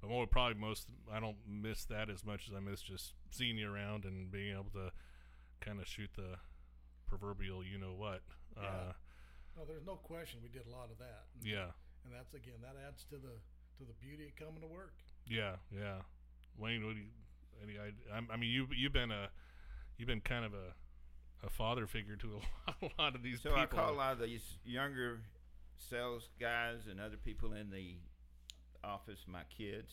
but 0.01 0.11
more 0.11 0.29
probably 0.29 0.55
most, 0.55 0.87
I 1.13 1.19
don't 1.19 1.39
miss 1.45 1.85
that 1.87 2.09
as 2.09 2.25
much 2.25 2.47
as 2.49 2.55
I 2.55 2.61
miss 2.61 2.81
just 2.83 3.15
seeing 3.33 3.59
you 3.59 3.69
around 3.75 4.05
and 4.05 4.31
being 4.31 4.53
able 4.53 4.71
to 4.75 4.93
kind 5.61 5.81
of 5.81 5.89
shoot 5.89 6.11
the 6.15 6.37
proverbial 7.09 7.65
you 7.65 7.79
know 7.79 7.95
what. 7.95 8.21
Uh, 8.57 8.93
No, 9.57 9.65
there's 9.67 9.85
no 9.85 9.97
question 9.97 10.39
we 10.41 10.51
did 10.51 10.69
a 10.69 10.71
lot 10.71 10.91
of 10.93 10.99
that. 10.99 11.25
yeah, 11.43 11.71
And 12.05 12.13
that's 12.15 12.35
again 12.35 12.61
that 12.63 12.77
adds 12.87 13.05
to 13.11 13.17
the 13.17 13.37
to 13.79 13.85
the 13.85 13.95
beauty 14.01 14.27
of 14.29 14.37
coming 14.37 14.61
to 14.61 14.67
work. 14.67 14.95
yeah, 15.27 15.57
yeah. 15.75 15.99
Wayne, 16.57 16.85
what 16.87 16.95
do 16.95 17.01
you? 17.01 17.07
Any 17.63 17.79
idea? 17.79 17.95
I, 18.13 18.33
I 18.33 18.37
mean, 18.37 18.51
you 18.51 18.67
you've 18.77 18.93
been 18.93 19.11
a 19.11 19.29
you've 19.97 20.09
been 20.09 20.21
kind 20.21 20.45
of 20.45 20.53
a 20.55 20.75
a 21.47 21.51
father 21.51 21.87
figure 21.87 22.17
to 22.17 22.27
a 22.27 22.37
lot, 22.67 22.77
a 22.83 23.03
lot 23.03 23.15
of 23.15 23.23
these 23.23 23.41
So 23.43 23.51
people. 23.51 23.63
I 23.63 23.67
call 23.67 23.93
a 23.93 23.97
lot 23.97 24.13
of 24.13 24.19
these 24.21 24.43
younger 24.65 25.21
sales 25.77 26.29
guys 26.41 26.87
and 26.91 27.01
other 27.01 27.17
people 27.17 27.53
in 27.53 27.71
the 27.71 27.97
office 28.83 29.21
my 29.29 29.43
kids 29.57 29.93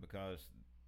because 0.00 0.40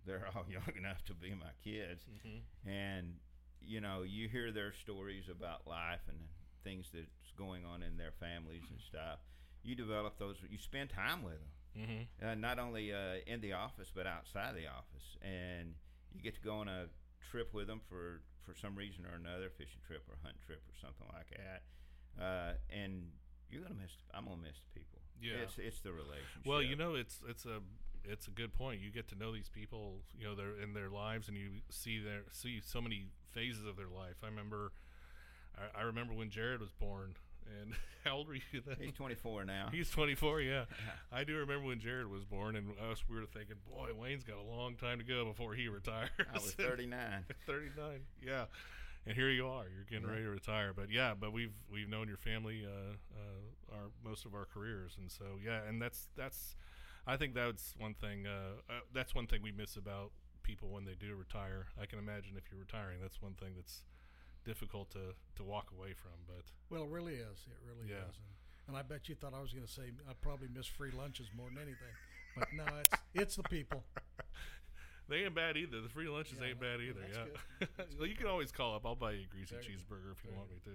they're 0.07 0.27
all 0.35 0.45
young 0.51 0.77
enough 0.77 1.05
to 1.07 1.15
be 1.15 1.31
my 1.31 1.53
kids. 1.65 2.05
Mhm. 2.27 2.41
And 2.71 3.15
you 3.61 3.81
know, 3.81 4.03
you 4.03 4.29
hear 4.29 4.53
their 4.53 4.73
stories 4.73 5.25
about 5.31 5.67
life 5.67 6.01
and 6.09 6.19
things 6.65 6.87
that's 6.93 7.33
going 7.37 7.65
on 7.65 7.83
in 7.83 7.97
their 7.97 8.13
families 8.21 8.63
and 8.71 8.81
stuff. 8.81 9.19
You 9.63 9.75
develop 9.75 10.19
those. 10.19 10.37
You 10.49 10.59
spend 10.59 10.91
time 10.91 11.23
with 11.23 11.35
them, 11.41 11.51
Mhm. 11.89 12.07
uh, 12.23 12.35
not 12.35 12.59
only 12.59 12.93
uh, 12.93 13.17
in 13.27 13.41
the 13.41 13.53
office 13.53 13.91
but 13.95 14.07
outside 14.07 14.55
the 14.55 14.67
office, 14.67 15.17
and 15.23 15.75
you 16.13 16.21
get 16.23 16.35
to 16.35 16.41
go 16.41 16.57
on 16.59 16.69
a 16.69 16.89
trip 17.31 17.53
with 17.53 17.67
them 17.67 17.81
for 17.89 18.23
for 18.45 18.55
some 18.55 18.75
reason 18.77 19.05
or 19.05 19.15
another, 19.15 19.51
fishing 19.51 19.81
trip 19.87 20.03
or 20.09 20.17
hunting 20.23 20.41
trip 20.47 20.63
or 20.69 20.75
something 20.81 21.07
like 21.13 21.29
that. 21.37 21.63
Uh, 22.23 22.55
and 22.71 23.13
you're 23.51 23.63
gonna 23.63 23.75
miss. 23.75 23.93
I'm 24.15 24.25
gonna 24.25 24.41
miss 24.43 24.57
the 24.61 24.81
people. 24.81 25.01
Yeah. 25.21 25.43
it's 25.43 25.59
it's 25.59 25.81
the 25.81 25.93
relationship. 25.93 26.47
Well, 26.47 26.63
you 26.63 26.77
know, 26.77 26.95
it's 26.95 27.23
it's 27.29 27.45
a 27.45 27.61
it's 28.05 28.27
a 28.27 28.31
good 28.31 28.55
point. 28.55 28.81
You 28.81 28.91
get 28.91 29.09
to 29.09 29.17
know 29.17 29.33
these 29.35 29.49
people, 29.51 30.03
you 30.17 30.25
know, 30.25 30.35
their 30.35 30.59
in 30.61 30.73
their 30.73 30.89
lives, 30.89 31.29
and 31.29 31.37
you 31.37 31.61
see 31.69 31.99
their 31.99 32.23
see 32.31 32.61
so 32.61 32.81
many 32.81 33.07
phases 33.33 33.67
of 33.67 33.77
their 33.77 33.89
life. 33.89 34.17
I 34.23 34.27
remember, 34.27 34.73
I, 35.57 35.81
I 35.81 35.83
remember 35.83 36.15
when 36.15 36.31
Jared 36.31 36.61
was 36.61 36.73
born, 36.73 37.17
and 37.61 37.75
how 38.05 38.17
old 38.17 38.29
were 38.29 38.35
you 38.35 38.63
then? 38.67 38.77
he's 38.81 38.93
24 38.93 39.45
now. 39.45 39.69
He's 39.73 39.91
24, 39.91 40.41
yeah. 40.43 40.65
I 41.13 41.25
do 41.25 41.37
remember 41.37 41.67
when 41.67 41.81
Jared 41.81 42.11
was 42.11 42.25
born, 42.25 42.57
and 42.57 42.71
us 42.91 43.05
we 43.09 43.17
were 43.17 43.27
thinking, 43.27 43.57
boy, 43.69 43.91
Wayne's 43.99 44.25
got 44.25 44.37
a 44.37 44.43
long 44.43 44.75
time 44.77 44.99
to 44.99 45.05
go 45.05 45.25
before 45.25 45.55
he 45.55 45.69
retires. 45.69 46.11
I 46.19 46.39
was 46.39 46.53
39. 46.53 47.25
39, 47.47 48.01
yeah. 48.25 48.45
And 49.07 49.17
here 49.17 49.31
you 49.31 49.47
are, 49.47 49.65
you're 49.75 49.87
getting 49.89 50.07
ready 50.07 50.25
to 50.25 50.31
retire. 50.31 50.73
But 50.75 50.91
yeah, 50.91 51.15
but 51.19 51.33
we've 51.33 51.55
we've 51.73 51.89
known 51.89 52.09
your 52.09 52.19
family 52.19 52.67
uh, 52.67 52.93
uh, 53.17 53.75
our 53.75 53.85
most 54.05 54.27
of 54.27 54.35
our 54.35 54.45
careers, 54.45 54.97
and 55.01 55.11
so 55.11 55.25
yeah, 55.43 55.61
and 55.67 55.81
that's 55.81 56.09
that's 56.15 56.57
I 57.07 57.17
think 57.17 57.33
that's 57.35 57.75
one 57.79 57.95
thing 57.95 58.27
uh, 58.27 58.61
uh, 58.69 58.81
that's 58.93 59.15
one 59.15 59.27
thing 59.27 59.41
we 59.43 59.51
miss 59.53 59.77
about 59.77 60.11
people 60.43 60.69
when 60.69 60.85
they 60.85 60.95
do 60.95 61.15
retire. 61.15 61.67
I 61.81 61.87
can 61.87 61.99
imagine 61.99 62.37
if 62.37 62.51
you're 62.51 62.61
retiring, 62.61 62.99
that's 63.01 63.23
one 63.23 63.33
thing 63.33 63.53
that's 63.57 63.83
difficult 64.49 64.91
to 64.91 65.15
to 65.37 65.43
walk 65.45 65.69
away 65.77 65.93
from. 65.93 66.17
But 66.27 66.45
Well, 66.71 66.85
it 66.85 66.91
really 66.91 67.15
is. 67.17 67.39
It 67.47 67.59
really 67.69 67.89
Yeah. 67.91 68.09
is. 68.09 68.17
And, 68.17 68.29
and 68.69 68.77
I 68.77 68.83
bet 68.83 69.09
you 69.09 69.15
thought 69.15 69.35
I 69.35 69.41
was 69.41 69.53
going 69.53 69.67
to 69.67 69.73
say 69.73 69.93
I 70.09 70.13
probably 70.21 70.49
miss 70.55 70.67
free 70.67 70.91
lunches 70.91 71.29
more 71.37 71.49
than 71.49 71.59
anything. 71.59 71.95
But 72.37 72.49
no, 72.55 72.65
it's 72.81 72.91
it's 73.15 73.37
the 73.37 73.43
people. 73.45 73.85
They 75.11 75.25
ain't 75.25 75.35
bad 75.35 75.57
either. 75.57 75.81
The 75.81 75.89
free 75.89 76.07
lunches 76.07 76.37
Yeah, 76.39 76.49
ain't 76.49 76.61
bad 76.61 76.81
either. 76.83 77.01
Yeah. 77.11 77.67
well, 77.99 78.07
you 78.07 78.15
can 78.15 78.27
always 78.27 78.53
call 78.53 78.75
up. 78.77 78.85
I'll 78.85 78.95
buy 78.95 79.13
you 79.13 79.25
a 79.25 79.35
greasy 79.35 79.55
Very 79.55 79.63
good. 79.65 79.73
cheeseburger 79.73 80.13
if 80.13 80.23
you 80.23 80.29
Very 80.29 80.37
want 80.37 80.51
me 80.51 80.57
to. 80.65 80.71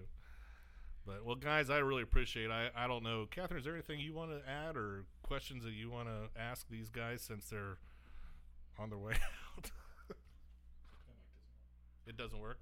But 1.05 1.23
well, 1.23 1.35
guys, 1.35 1.69
I 1.69 1.77
really 1.77 2.01
appreciate. 2.01 2.49
I 2.49 2.71
I 2.75 2.87
don't 2.87 3.03
know, 3.03 3.27
Catherine. 3.29 3.59
Is 3.59 3.63
there 3.65 3.75
anything 3.75 3.99
you 3.99 4.11
want 4.11 4.31
to 4.31 4.41
add 4.49 4.75
or 4.75 5.05
questions 5.21 5.63
that 5.65 5.73
you 5.73 5.91
want 5.91 6.07
to 6.07 6.29
ask 6.41 6.67
these 6.67 6.89
guys 6.89 7.21
since 7.21 7.45
they're 7.47 7.77
on 8.79 8.89
their 8.89 8.97
way 8.97 9.13
out? 9.57 9.69
it 12.07 12.17
doesn't 12.17 12.39
work. 12.39 12.57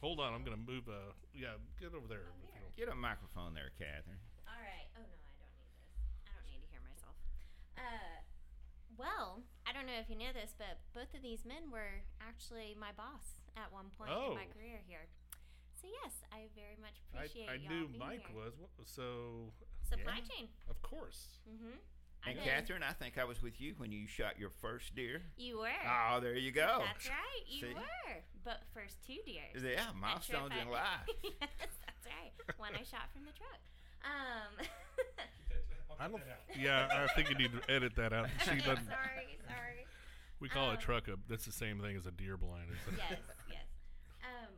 Hold 0.00 0.20
on, 0.20 0.32
I'm 0.32 0.44
gonna 0.44 0.56
move. 0.56 0.88
Uh, 0.88 1.12
yeah, 1.36 1.60
get 1.78 1.92
over 1.94 2.08
there. 2.08 2.32
if 2.42 2.54
you 2.54 2.60
don't- 2.60 2.76
Get 2.76 2.88
a 2.88 2.94
microphone 2.96 3.52
there, 3.52 3.70
Catherine. 3.76 4.20
All 4.48 4.56
right. 4.56 4.88
Oh 4.96 5.04
no, 5.04 5.12
I 5.12 5.36
don't 5.36 5.52
need 5.60 5.68
this. 5.68 5.76
I 6.24 6.30
don't 6.32 6.46
need 6.48 6.60
to 6.64 6.68
hear 6.72 6.80
myself. 6.80 7.16
Uh, 7.76 8.24
well, 8.96 9.42
I 9.66 9.72
don't 9.72 9.84
know 9.84 9.98
if 10.00 10.08
you 10.08 10.16
know 10.16 10.32
this, 10.32 10.54
but 10.56 10.80
both 10.94 11.12
of 11.14 11.20
these 11.20 11.44
men 11.44 11.70
were 11.70 12.00
actually 12.20 12.74
my 12.80 12.92
boss 12.92 13.44
at 13.56 13.70
one 13.72 13.90
point 13.90 14.08
in 14.10 14.34
my 14.34 14.46
Oh. 14.48 14.52
career 14.56 14.80
here. 14.88 15.08
So 15.76 15.88
yes, 15.88 16.24
I 16.32 16.48
very 16.54 16.76
much 16.80 16.96
I, 17.12 17.24
appreciate 17.24 17.48
I 17.48 17.54
y'all 17.60 17.68
knew 17.72 17.86
being 17.88 17.98
Mike 17.98 18.26
here. 18.26 18.36
was 18.36 18.56
what- 18.56 18.70
so. 18.88 19.52
supply 19.82 20.18
Yeah. 20.18 20.24
chain. 20.24 20.48
Of 20.68 20.80
course. 20.82 21.40
Mm-hmm. 21.48 21.76
And 22.26 22.38
Catherine, 22.44 22.82
I 22.82 22.92
think 22.92 23.16
I 23.18 23.24
was 23.24 23.40
with 23.42 23.60
you 23.60 23.74
when 23.78 23.90
you 23.92 24.06
shot 24.06 24.38
your 24.38 24.50
first 24.50 24.94
deer. 24.94 25.22
you 25.38 25.58
were. 25.58 25.68
Oh, 25.88 26.20
there 26.20 26.36
you 26.36 26.52
go. 26.52 26.82
That's 26.84 27.08
right, 27.08 27.44
you 27.48 27.60
See? 27.68 27.74
were. 27.74 28.16
But 28.44 28.60
first 28.74 28.96
two 29.06 29.16
deer. 29.24 29.42
Yeah, 29.54 29.60
That 29.60 29.82
trip 29.84 29.96
milestones 30.00 30.52
I- 30.52 30.62
in 30.62 30.68
life. 30.70 31.08
yes, 31.24 31.32
that's 31.86 32.04
right. 32.06 32.32
One 32.58 32.72
I 32.74 32.82
shot 32.84 33.08
from 33.12 33.24
the 33.24 33.32
truck. 33.32 33.60
Um. 34.04 34.66
I 36.00 36.08
don't. 36.08 36.22
Yeah, 36.58 36.88
I 36.88 37.12
think 37.14 37.28
you 37.28 37.36
need 37.36 37.52
to 37.52 37.60
edit 37.70 37.92
that 37.96 38.12
out. 38.12 38.28
She 38.44 38.56
doesn't. 38.64 38.88
sorry, 38.88 39.36
sorry. 39.44 39.84
We 40.40 40.48
call 40.48 40.70
a 40.70 40.74
Um, 40.74 40.78
truck 40.80 41.08
a. 41.08 41.16
That's 41.28 41.44
the 41.44 41.52
same 41.52 41.80
thing 41.80 41.96
as 41.96 42.06
a 42.06 42.10
deer 42.10 42.36
blind. 42.36 42.68
Isn't 42.72 42.96
it? 42.96 43.04
yes, 43.10 43.20
yes. 43.48 43.68
Um, 44.24 44.48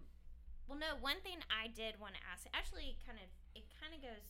well, 0.68 0.78
no. 0.78 0.94
One 1.02 1.18
thing 1.26 1.38
I 1.50 1.66
did 1.66 1.98
want 1.98 2.14
to 2.14 2.22
ask, 2.30 2.46
actually, 2.54 2.94
kind 3.06 3.18
of, 3.18 3.26
it 3.58 3.66
kind 3.82 3.90
of 3.94 3.98
goes 4.02 4.22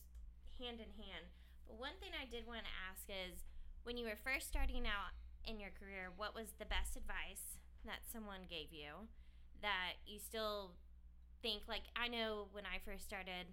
hand 0.57 0.81
in 0.81 0.89
hand. 0.97 1.29
But 1.67 1.79
one 1.79 1.97
thing 1.99 2.11
I 2.15 2.29
did 2.29 2.47
want 2.47 2.65
to 2.65 2.81
ask 2.89 3.07
is, 3.09 3.43
when 3.83 3.97
you 3.97 4.05
were 4.05 4.19
first 4.19 4.47
starting 4.47 4.87
out 4.87 5.15
in 5.43 5.59
your 5.59 5.71
career, 5.75 6.11
what 6.15 6.35
was 6.35 6.55
the 6.59 6.69
best 6.69 6.95
advice 6.95 7.59
that 7.85 8.07
someone 8.07 8.47
gave 8.49 8.71
you 8.71 9.11
that 9.61 9.99
you 10.05 10.19
still 10.19 10.71
think 11.41 11.63
like? 11.67 11.87
I 11.95 12.07
know 12.07 12.47
when 12.51 12.65
I 12.65 12.79
first 12.83 13.03
started, 13.03 13.51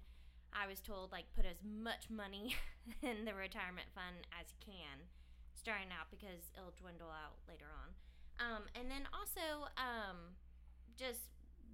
I 0.52 0.66
was 0.66 0.80
told 0.80 1.10
like 1.10 1.30
put 1.34 1.46
as 1.46 1.62
much 1.62 2.10
money 2.10 2.54
in 3.02 3.24
the 3.24 3.34
retirement 3.34 3.90
fund 3.94 4.26
as 4.34 4.50
you 4.50 4.58
can 4.62 5.10
starting 5.60 5.92
out 5.92 6.08
because 6.08 6.48
it'll 6.56 6.72
dwindle 6.80 7.12
out 7.12 7.36
later 7.44 7.68
on. 7.68 7.92
Um, 8.40 8.62
and 8.72 8.88
then 8.88 9.04
also, 9.12 9.68
um, 9.76 10.32
just 10.96 11.28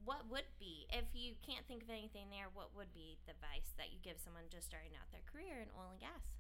what 0.07 0.23
would 0.31 0.47
be 0.63 0.87
if 0.95 1.11
you 1.13 1.35
can't 1.43 1.67
think 1.67 1.83
of 1.83 1.91
anything 1.91 2.31
there? 2.31 2.47
What 2.55 2.71
would 2.79 2.95
be 2.95 3.19
the 3.27 3.35
advice 3.35 3.75
that 3.75 3.91
you 3.91 3.99
give 4.07 4.23
someone 4.23 4.47
just 4.47 4.71
starting 4.71 4.95
out 4.95 5.11
their 5.11 5.27
career 5.27 5.59
in 5.59 5.69
oil 5.75 5.91
and 5.91 5.99
gas? 5.99 6.31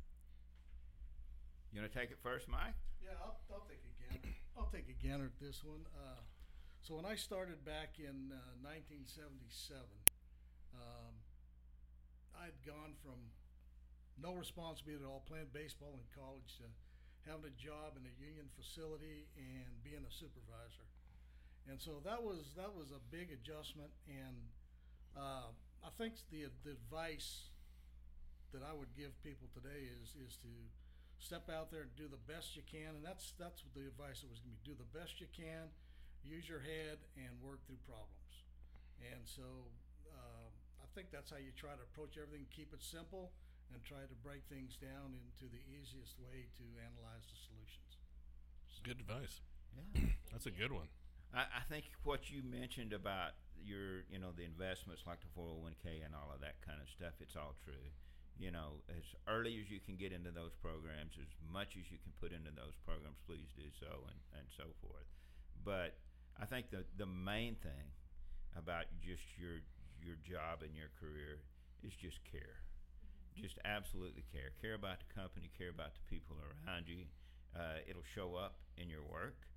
You 1.74 1.82
want 1.82 1.90
to 1.90 1.98
take 1.98 2.14
it 2.14 2.22
first, 2.22 2.46
Mike? 2.46 2.78
Yeah, 3.02 3.18
I'll, 3.18 3.42
I'll 3.50 3.66
take 3.66 3.82
a 3.82 3.92
gander. 3.98 4.32
I'll 4.56 4.70
take 4.70 4.86
a 4.86 4.96
gander 4.96 5.26
at 5.26 5.38
this 5.42 5.66
one. 5.66 5.82
Uh, 5.92 6.22
so 6.80 6.94
when 6.94 7.04
I 7.04 7.18
started 7.18 7.66
back 7.66 7.98
in 7.98 8.30
uh, 8.30 8.54
1977, 8.62 9.82
um, 10.78 11.12
I'd 12.38 12.56
gone 12.62 12.94
from 13.02 13.18
no 14.14 14.30
responsibility 14.38 15.02
at 15.02 15.10
all, 15.10 15.26
playing 15.26 15.50
baseball 15.50 15.98
in 15.98 16.06
college, 16.14 16.62
to 16.62 16.70
having 17.26 17.50
a 17.50 17.56
job 17.58 17.98
in 17.98 18.06
a 18.06 18.14
union 18.14 18.46
facility 18.54 19.26
and 19.34 19.68
being 19.82 20.06
a 20.06 20.12
supervisor. 20.14 20.86
And 21.66 21.82
so 21.82 21.98
that 22.06 22.22
was 22.22 22.54
that 22.56 22.70
was 22.70 22.94
a 22.94 23.02
big 23.10 23.34
adjustment. 23.34 23.90
And 24.06 24.36
uh, 25.18 25.50
I 25.82 25.90
think 25.98 26.14
the 26.30 26.46
the 26.62 26.72
advice 26.72 27.50
that 28.54 28.62
I 28.62 28.72
would 28.72 28.94
give 28.94 29.10
people 29.26 29.50
today 29.50 29.90
is 30.02 30.14
is 30.22 30.38
to 30.46 30.52
step 31.18 31.50
out 31.50 31.72
there 31.74 31.88
and 31.88 31.94
do 31.98 32.06
the 32.06 32.20
best 32.30 32.54
you 32.54 32.62
can, 32.66 32.94
and 32.94 33.02
that's 33.02 33.34
that's 33.40 33.66
what 33.66 33.74
the 33.74 33.88
advice 33.88 34.22
that 34.22 34.30
was 34.30 34.38
going 34.38 34.54
to 34.54 34.62
be: 34.62 34.72
do 34.72 34.76
the 34.78 34.90
best 34.94 35.18
you 35.18 35.30
can, 35.34 35.72
use 36.22 36.46
your 36.46 36.62
head, 36.62 37.02
and 37.18 37.34
work 37.42 37.58
through 37.66 37.82
problems. 37.82 38.46
And 39.02 39.26
so, 39.28 39.44
um, 40.14 40.50
I 40.80 40.86
think 40.96 41.12
that's 41.12 41.28
how 41.28 41.36
you 41.36 41.52
try 41.52 41.76
to 41.76 41.84
approach 41.92 42.16
everything. 42.16 42.46
Keep 42.54 42.72
it 42.72 42.80
simple, 42.80 43.34
and 43.74 43.82
try 43.82 44.06
to 44.06 44.16
break 44.22 44.46
things 44.46 44.78
down 44.78 45.12
into 45.12 45.50
the 45.50 45.60
easiest 45.68 46.16
way 46.22 46.46
to 46.62 46.64
analyze 46.78 47.26
the 47.26 47.38
solutions. 47.50 47.90
So, 48.70 48.80
Good 48.86 49.02
advice. 49.02 49.42
Yeah. 49.74 50.14
That's 50.32 50.46
a 50.46 50.54
good 50.54 50.72
one. 50.72 50.88
I, 51.34 51.46
I 51.48 51.62
think 51.68 51.90
what 52.04 52.30
you 52.30 52.42
mentioned 52.42 52.92
about 52.92 53.38
your, 53.62 54.06
you 54.10 54.18
know, 54.18 54.30
the 54.36 54.44
investments 54.44 55.02
like 55.06 55.18
the 55.20 55.30
401k 55.34 56.04
and 56.04 56.14
all 56.14 56.30
of 56.30 56.40
that 56.40 56.60
kind 56.62 56.78
of 56.78 56.88
stuff, 56.88 57.18
it's 57.20 57.34
all 57.34 57.54
true. 57.64 57.90
You 58.36 58.52
know, 58.52 58.84
as 58.92 59.04
early 59.24 59.56
as 59.64 59.72
you 59.72 59.80
can 59.80 59.96
get 59.96 60.12
into 60.12 60.28
those 60.28 60.52
programs, 60.60 61.16
as 61.16 61.32
much 61.48 61.72
as 61.80 61.88
you 61.88 61.96
can 61.96 62.12
put 62.20 62.36
into 62.36 62.52
those 62.52 62.76
programs, 62.84 63.16
please 63.24 63.48
do 63.56 63.64
so, 63.80 64.04
and, 64.12 64.20
and 64.36 64.46
so 64.52 64.68
forth. 64.84 65.08
But 65.64 65.96
I 66.36 66.44
think 66.44 66.68
the 66.68 66.84
the 67.00 67.08
main 67.08 67.56
thing 67.64 67.96
about 68.52 68.92
just 69.00 69.24
your 69.40 69.64
your 70.04 70.20
job 70.20 70.60
and 70.60 70.76
your 70.76 70.92
career 71.00 71.40
is 71.80 71.96
just 71.96 72.20
care. 72.28 72.60
Just 73.32 73.56
absolutely 73.64 74.24
care. 74.32 74.52
Care 74.60 74.76
about 74.76 75.00
the 75.00 75.08
company. 75.12 75.48
Care 75.56 75.72
about 75.72 75.96
the 75.96 76.04
people 76.08 76.36
around 76.40 76.88
you. 76.88 77.08
Uh, 77.56 77.80
it'll 77.88 78.04
show 78.04 78.36
up 78.36 78.60
in 78.76 78.88
your 78.88 79.04
work. 79.04 79.48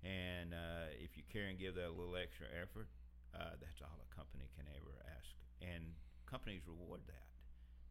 And 0.00 0.54
uh, 0.54 0.96
if 0.96 1.16
you 1.16 1.22
care 1.28 1.46
and 1.52 1.58
give 1.58 1.74
that 1.76 1.88
a 1.88 1.94
little 1.94 2.16
extra 2.16 2.46
effort, 2.56 2.88
uh, 3.34 3.56
that's 3.60 3.84
all 3.84 4.00
a 4.00 4.08
company 4.14 4.48
can 4.56 4.64
ever 4.72 4.96
ask. 5.16 5.36
And 5.60 5.92
companies 6.24 6.62
reward 6.66 7.00
that. 7.06 7.28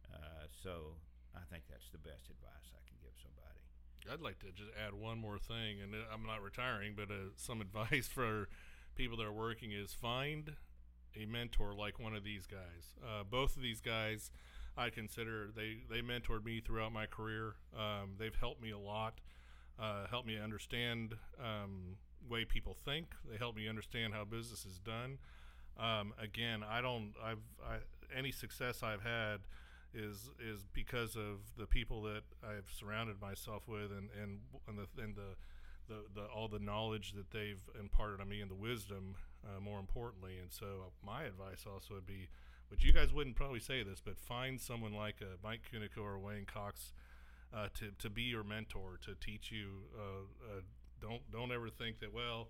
Uh, 0.09 0.45
so 0.49 0.97
I 1.35 1.45
think 1.51 1.69
that's 1.69 1.89
the 1.91 2.01
best 2.01 2.29
advice 2.29 2.73
I 2.73 2.81
can 2.89 2.97
give 3.01 3.13
somebody. 3.21 3.61
I'd 4.09 4.21
like 4.21 4.39
to 4.39 4.51
just 4.51 4.71
add 4.73 4.93
one 4.93 5.19
more 5.19 5.37
thing, 5.37 5.81
and 5.83 5.93
uh, 5.93 6.09
I'm 6.11 6.25
not 6.25 6.41
retiring, 6.41 6.93
but 6.95 7.11
uh, 7.11 7.35
some 7.35 7.61
advice 7.65 8.07
for 8.07 8.49
people 8.95 9.17
that 9.17 9.25
are 9.25 9.31
working 9.31 9.71
is 9.71 9.93
find 9.93 10.55
a 11.15 11.25
mentor 11.25 11.73
like 11.73 11.99
one 11.99 12.15
of 12.15 12.23
these 12.23 12.45
guys. 12.45 12.95
Uh, 13.03 13.23
both 13.23 13.55
of 13.55 13.61
these 13.61 13.81
guys, 13.81 14.31
I 14.77 14.89
consider 14.89 15.49
they 15.55 15.83
they 15.89 16.01
mentored 16.01 16.45
me 16.45 16.61
throughout 16.61 16.93
my 16.93 17.05
career. 17.05 17.55
Um, 17.77 18.15
they've 18.17 18.35
helped 18.35 18.61
me 18.61 18.71
a 18.71 18.77
lot, 18.79 19.19
uh, 19.79 20.07
helped 20.09 20.27
me 20.27 20.37
understand 20.37 21.15
um, 21.39 21.97
way 22.29 22.45
people 22.45 22.75
think. 22.85 23.07
They 23.29 23.37
helped 23.37 23.57
me 23.57 23.67
understand 23.67 24.13
how 24.13 24.25
business 24.25 24.65
is 24.65 24.79
done. 24.79 25.17
Um, 25.79 26.13
again, 26.21 26.63
I 26.69 26.81
don't. 26.81 27.13
I've 27.23 27.39
I, 27.65 27.77
any 28.15 28.31
success 28.31 28.83
I've 28.83 29.03
had 29.03 29.39
is 29.93 30.29
is 30.39 30.65
because 30.73 31.15
of 31.15 31.39
the 31.57 31.65
people 31.65 32.01
that 32.03 32.23
I've 32.43 32.69
surrounded 32.69 33.21
myself 33.21 33.67
with, 33.67 33.91
and 33.91 34.09
and 34.21 34.39
and 34.67 34.77
the 34.77 35.01
and 35.01 35.15
the, 35.15 35.35
the, 35.87 36.03
the 36.13 36.27
all 36.27 36.47
the 36.47 36.59
knowledge 36.59 37.13
that 37.13 37.31
they've 37.31 37.61
imparted 37.79 38.19
on 38.19 38.27
me, 38.27 38.41
and 38.41 38.51
the 38.51 38.55
wisdom, 38.55 39.15
uh, 39.45 39.61
more 39.61 39.79
importantly. 39.79 40.37
And 40.41 40.51
so, 40.51 40.91
my 41.05 41.23
advice 41.23 41.65
also 41.71 41.93
would 41.93 42.07
be, 42.07 42.27
which 42.67 42.83
you 42.83 42.91
guys 42.91 43.13
wouldn't 43.13 43.37
probably 43.37 43.61
say 43.61 43.81
this, 43.83 44.01
but 44.03 44.19
find 44.19 44.59
someone 44.59 44.93
like 44.93 45.21
a 45.21 45.37
Mike 45.41 45.61
Cunico 45.71 46.03
or 46.03 46.19
Wayne 46.19 46.45
Cox 46.45 46.91
uh, 47.53 47.67
to 47.75 47.91
to 47.99 48.09
be 48.09 48.23
your 48.23 48.43
mentor, 48.43 48.99
to 49.05 49.15
teach 49.15 49.51
you. 49.51 49.67
Uh, 49.97 50.57
uh, 50.57 50.61
don't 51.01 51.21
don't 51.31 51.51
ever 51.51 51.69
think 51.69 51.99
that 51.99 52.13
well. 52.13 52.49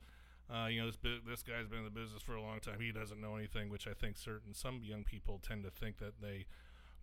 Uh, 0.51 0.67
you 0.67 0.81
know 0.81 0.87
this 0.87 0.97
this 1.27 1.43
guy's 1.43 1.67
been 1.67 1.79
in 1.79 1.85
the 1.85 1.91
business 1.91 2.21
for 2.21 2.35
a 2.35 2.41
long 2.41 2.59
time. 2.59 2.79
He 2.79 2.91
doesn't 2.91 3.21
know 3.21 3.35
anything, 3.35 3.69
which 3.69 3.87
I 3.87 3.93
think 3.93 4.17
certain 4.17 4.53
some 4.53 4.81
young 4.83 5.03
people 5.03 5.39
tend 5.47 5.63
to 5.63 5.69
think 5.69 5.99
that 5.99 6.21
they 6.21 6.45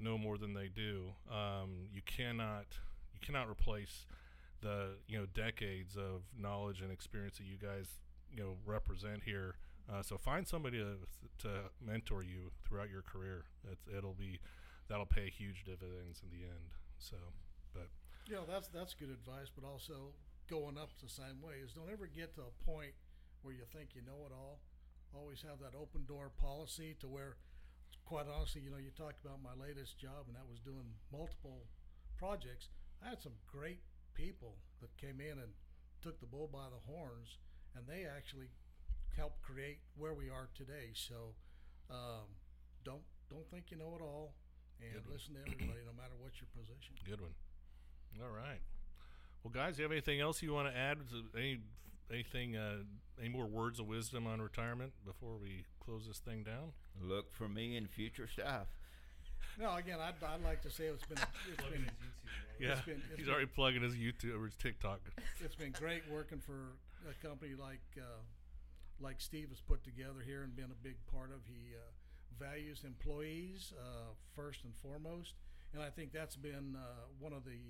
know 0.01 0.18
more 0.18 0.36
than 0.36 0.55
they 0.55 0.68
do. 0.68 1.12
Um, 1.30 1.88
you 1.92 2.03
cannot 2.05 2.66
you 3.12 3.20
cannot 3.24 3.49
replace 3.49 4.07
the 4.61 4.97
you 5.07 5.18
know 5.18 5.26
decades 5.26 5.97
of 5.97 6.22
knowledge 6.38 6.80
and 6.80 6.90
experience 6.90 7.38
that 7.38 7.44
you 7.44 7.57
guys 7.57 7.88
you 8.34 8.42
know 8.42 8.57
represent 8.64 9.22
here. 9.24 9.57
Uh, 9.88 10.03
so 10.03 10.18
find 10.18 10.49
somebody 10.49 10.78
to, 10.78 10.97
to 11.38 11.49
mentor 11.80 12.22
you 12.22 12.51
throughout 12.66 12.90
your 12.90 13.03
career. 13.03 13.44
It's, 13.70 13.86
it'll 13.97 14.14
be 14.14 14.40
that'll 14.88 15.07
pay 15.07 15.30
huge 15.30 15.64
dividends 15.64 16.22
in 16.22 16.36
the 16.36 16.44
end. 16.44 16.74
So, 16.99 17.16
know, 18.34 18.44
that's 18.48 18.68
that's 18.68 18.94
good 18.94 19.10
advice, 19.10 19.50
but 19.54 19.62
also 19.66 20.10
going 20.50 20.78
up 20.78 20.90
the 21.02 21.08
same 21.08 21.42
way 21.42 21.62
is 21.62 21.72
don't 21.72 21.90
ever 21.90 22.06
get 22.06 22.34
to 22.34 22.42
a 22.42 22.54
point 22.64 22.92
where 23.42 23.54
you 23.54 23.62
think 23.72 23.94
you 23.94 24.02
know 24.02 24.26
it 24.26 24.32
all. 24.34 24.60
Always 25.14 25.42
have 25.42 25.58
that 25.62 25.78
open 25.78 26.04
door 26.04 26.30
policy 26.34 26.96
to 27.00 27.06
where, 27.08 27.36
quite 28.04 28.26
honestly, 28.26 28.60
you 28.60 28.70
know, 28.70 28.76
you 28.82 28.90
talked 28.90 29.22
about 29.24 29.38
my 29.42 29.54
latest 29.54 29.98
job, 29.98 30.26
and 30.26 30.34
that 30.34 30.44
was 30.50 30.58
doing 30.60 30.98
multiple 31.12 31.66
projects. 32.18 32.68
I 33.02 33.08
had 33.10 33.22
some 33.22 33.38
great 33.46 33.80
people 34.14 34.56
that 34.82 34.90
came 34.98 35.20
in 35.20 35.38
and 35.38 35.54
took 36.02 36.18
the 36.20 36.26
bull 36.26 36.50
by 36.52 36.66
the 36.68 36.82
horns, 36.90 37.38
and 37.74 37.86
they 37.86 38.04
actually 38.04 38.50
helped 39.16 39.40
create 39.40 39.78
where 39.96 40.12
we 40.12 40.28
are 40.28 40.48
today. 40.54 40.92
So, 40.92 41.32
um, 41.88 42.28
don't 42.84 43.06
don't 43.30 43.46
think 43.50 43.70
you 43.70 43.78
know 43.78 43.94
it 43.96 44.02
all, 44.02 44.34
and 44.82 44.92
Good 44.92 45.06
one. 45.06 45.14
listen 45.16 45.34
to 45.34 45.40
everybody, 45.40 45.80
no 45.86 45.94
matter 45.96 46.14
what 46.18 46.36
your 46.42 46.50
position. 46.52 46.94
good 47.06 47.20
one. 47.22 47.32
All 48.22 48.30
right. 48.30 48.60
Well, 49.42 49.52
guys, 49.52 49.76
do 49.76 49.82
you 49.82 49.84
have 49.84 49.92
anything 49.92 50.20
else 50.20 50.42
you 50.42 50.52
want 50.52 50.72
to 50.72 50.76
add? 50.78 50.98
Is 51.00 51.22
Any 51.36 51.60
anything? 52.12 52.56
Uh, 52.56 52.78
any 53.18 53.28
more 53.30 53.46
words 53.46 53.80
of 53.80 53.86
wisdom 53.86 54.26
on 54.26 54.40
retirement 54.42 54.92
before 55.06 55.36
we 55.40 55.64
close 55.80 56.06
this 56.06 56.18
thing 56.18 56.42
down? 56.42 56.72
Look 57.00 57.32
for 57.34 57.48
me 57.48 57.76
in 57.76 57.86
future 57.86 58.26
stuff. 58.28 58.66
No, 59.58 59.74
again, 59.74 59.98
I'd, 60.00 60.22
I'd 60.22 60.42
like 60.44 60.60
to 60.62 60.70
say 60.70 60.84
it's 60.84 61.04
been 61.06 61.16
it's 61.18 61.56
Plugging 61.62 61.80
been 61.80 61.84
his 61.84 61.92
YouTube. 61.92 62.60
right? 62.60 62.60
Yeah, 62.60 62.80
been- 62.84 63.02
it's 63.08 63.16
he's 63.16 63.24
been- 63.26 63.32
already 63.34 63.46
plugging 63.46 63.82
his 63.82 63.94
YouTube 63.94 64.38
or 64.40 64.44
his 64.44 64.54
TikTok. 64.56 65.00
it's 65.40 65.54
been 65.54 65.72
great 65.72 66.02
working 66.12 66.38
for 66.40 66.74
a 67.08 67.26
company 67.26 67.52
like 67.58 67.80
uh, 67.96 68.20
like 69.00 69.16
Steve 69.20 69.48
has 69.50 69.60
put 69.60 69.82
together 69.84 70.20
here 70.24 70.42
and 70.42 70.54
been 70.56 70.70
a 70.72 70.82
big 70.82 70.96
part 71.12 71.30
of. 71.30 71.38
He 71.46 71.72
uh, 71.74 72.44
values 72.44 72.82
employees 72.84 73.72
uh, 73.80 74.12
first 74.34 74.64
and 74.64 74.74
foremost, 74.82 75.34
and 75.72 75.82
I 75.82 75.88
think 75.88 76.12
that's 76.12 76.36
been 76.36 76.76
uh, 76.76 76.84
one 77.18 77.32
of 77.32 77.44
the 77.44 77.60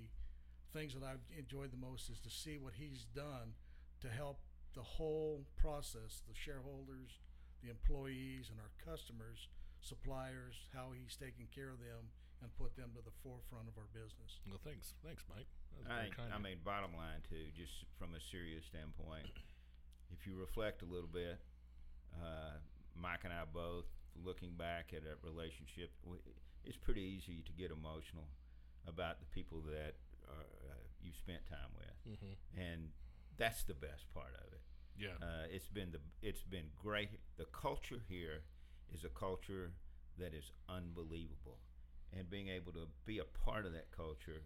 things 0.73 0.93
that 0.93 1.03
I've 1.03 1.23
enjoyed 1.37 1.71
the 1.71 1.79
most 1.79 2.09
is 2.09 2.19
to 2.21 2.29
see 2.29 2.57
what 2.57 2.73
he's 2.75 3.05
done 3.15 3.55
to 4.01 4.09
help 4.09 4.39
the 4.75 4.83
whole 4.83 5.45
process, 5.57 6.21
the 6.27 6.35
shareholders, 6.35 7.17
the 7.63 7.69
employees, 7.69 8.51
and 8.51 8.59
our 8.61 8.69
customers, 8.85 9.49
suppliers, 9.81 10.53
how 10.73 10.93
he's 10.93 11.17
taken 11.17 11.47
care 11.49 11.69
of 11.73 11.79
them 11.79 12.11
and 12.41 12.53
put 12.53 12.77
them 12.77 12.93
to 12.93 13.01
the 13.01 13.13
forefront 13.25 13.65
of 13.65 13.73
our 13.81 13.89
business. 13.93 14.37
Well, 14.45 14.61
thanks, 14.61 14.93
thanks, 15.01 15.25
Mike. 15.25 15.49
That 15.81 15.89
I, 15.89 15.95
very 16.05 16.13
kind 16.13 16.29
I 16.29 16.37
of 16.37 16.45
mean, 16.45 16.61
bottom 16.61 16.93
line 16.93 17.25
too, 17.25 17.49
just 17.57 17.73
from 17.97 18.13
a 18.13 18.21
serious 18.21 18.65
standpoint, 18.69 19.25
if 20.13 20.29
you 20.29 20.37
reflect 20.37 20.85
a 20.85 20.89
little 20.89 21.09
bit, 21.09 21.41
uh, 22.21 22.61
Mike 22.93 23.25
and 23.25 23.33
I 23.33 23.41
both 23.49 23.89
looking 24.13 24.53
back 24.53 24.93
at 24.93 25.01
a 25.05 25.17
relationship, 25.25 25.89
it's 26.65 26.77
pretty 26.77 27.01
easy 27.01 27.41
to 27.45 27.53
get 27.53 27.73
emotional 27.73 28.29
about 28.85 29.19
the 29.19 29.29
people 29.33 29.61
that 29.73 29.97
are, 30.29 30.69
uh, 30.69 30.73
you 31.01 31.11
spent 31.13 31.45
time 31.47 31.71
with, 31.75 32.19
Mhm. 32.19 32.35
and 32.55 32.91
that's 33.37 33.63
the 33.63 33.73
best 33.73 34.11
part 34.13 34.33
of 34.35 34.53
it. 34.53 34.61
Yeah, 34.97 35.15
Uh, 35.21 35.45
it's 35.49 35.67
been 35.67 35.91
the 35.91 36.01
it's 36.21 36.43
been 36.43 36.71
great. 36.75 37.19
The 37.37 37.45
culture 37.45 37.99
here 38.07 38.43
is 38.91 39.03
a 39.03 39.09
culture 39.09 39.73
that 40.17 40.33
is 40.33 40.51
unbelievable, 40.67 41.59
and 42.11 42.29
being 42.29 42.47
able 42.47 42.73
to 42.73 42.87
be 43.05 43.19
a 43.19 43.25
part 43.25 43.65
of 43.65 43.73
that 43.73 43.91
culture 43.91 44.41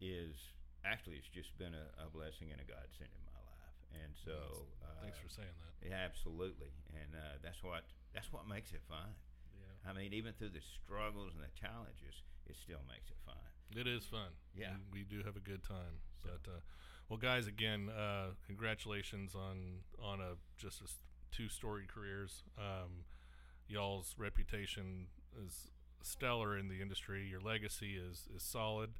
is 0.00 0.36
actually 0.84 1.16
it's 1.16 1.28
just 1.28 1.56
been 1.58 1.74
a, 1.74 1.90
a 1.98 2.08
blessing 2.08 2.52
and 2.52 2.60
a 2.60 2.64
godsend 2.64 3.10
in 3.12 3.24
my 3.24 3.32
life. 3.32 3.74
And 4.04 4.14
so, 4.16 4.68
uh, 4.82 5.02
thanks 5.02 5.18
for 5.18 5.28
saying 5.28 5.48
that. 5.58 5.88
yeah, 5.88 5.96
absolutely, 6.04 6.70
and 6.94 7.14
uh, 7.16 7.38
that's 7.42 7.62
what 7.64 7.84
that's 8.14 8.32
what 8.32 8.46
makes 8.46 8.72
it 8.72 8.82
fun. 8.88 9.14
Yeah, 9.58 9.90
I 9.90 9.92
mean, 9.92 10.12
even 10.12 10.32
through 10.34 10.50
the 10.50 10.60
struggles 10.62 11.34
and 11.34 11.42
the 11.42 11.50
challenges, 11.58 12.22
it 12.46 12.54
still 12.56 12.82
makes 12.88 13.10
it 13.10 13.18
fun. 13.26 13.49
It 13.76 13.86
is 13.86 14.04
fun. 14.04 14.30
Yeah. 14.56 14.72
we, 14.92 15.00
we 15.00 15.04
do 15.04 15.22
have 15.24 15.36
a 15.36 15.40
good 15.40 15.62
time. 15.62 16.00
So- 16.22 16.30
But 16.44 16.50
uh, 16.50 16.60
well, 17.08 17.18
guys, 17.18 17.46
again, 17.46 17.88
uh, 17.90 18.30
congratulations 18.46 19.34
on 19.34 19.80
on 20.02 20.20
a 20.20 20.34
just 20.56 20.80
a 20.80 20.86
two 21.34 21.48
story 21.48 21.84
careers. 21.92 22.44
Um, 22.58 23.04
y'all's 23.68 24.14
reputation 24.18 25.06
is 25.46 25.70
stellar 26.02 26.56
in 26.56 26.68
the 26.68 26.80
industry. 26.80 27.26
Your 27.28 27.40
legacy 27.40 27.96
is 27.96 28.28
is 28.34 28.42
solid. 28.42 28.90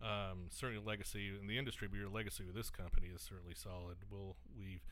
Um, 0.00 0.46
certainly, 0.50 0.84
legacy 0.84 1.30
in 1.40 1.48
the 1.48 1.58
industry, 1.58 1.88
but 1.88 1.98
your 1.98 2.08
legacy 2.08 2.44
with 2.44 2.54
this 2.54 2.70
company 2.70 3.08
is 3.14 3.20
certainly 3.22 3.54
solid. 3.56 3.96
We'll 4.10 4.36
we've 4.56 4.84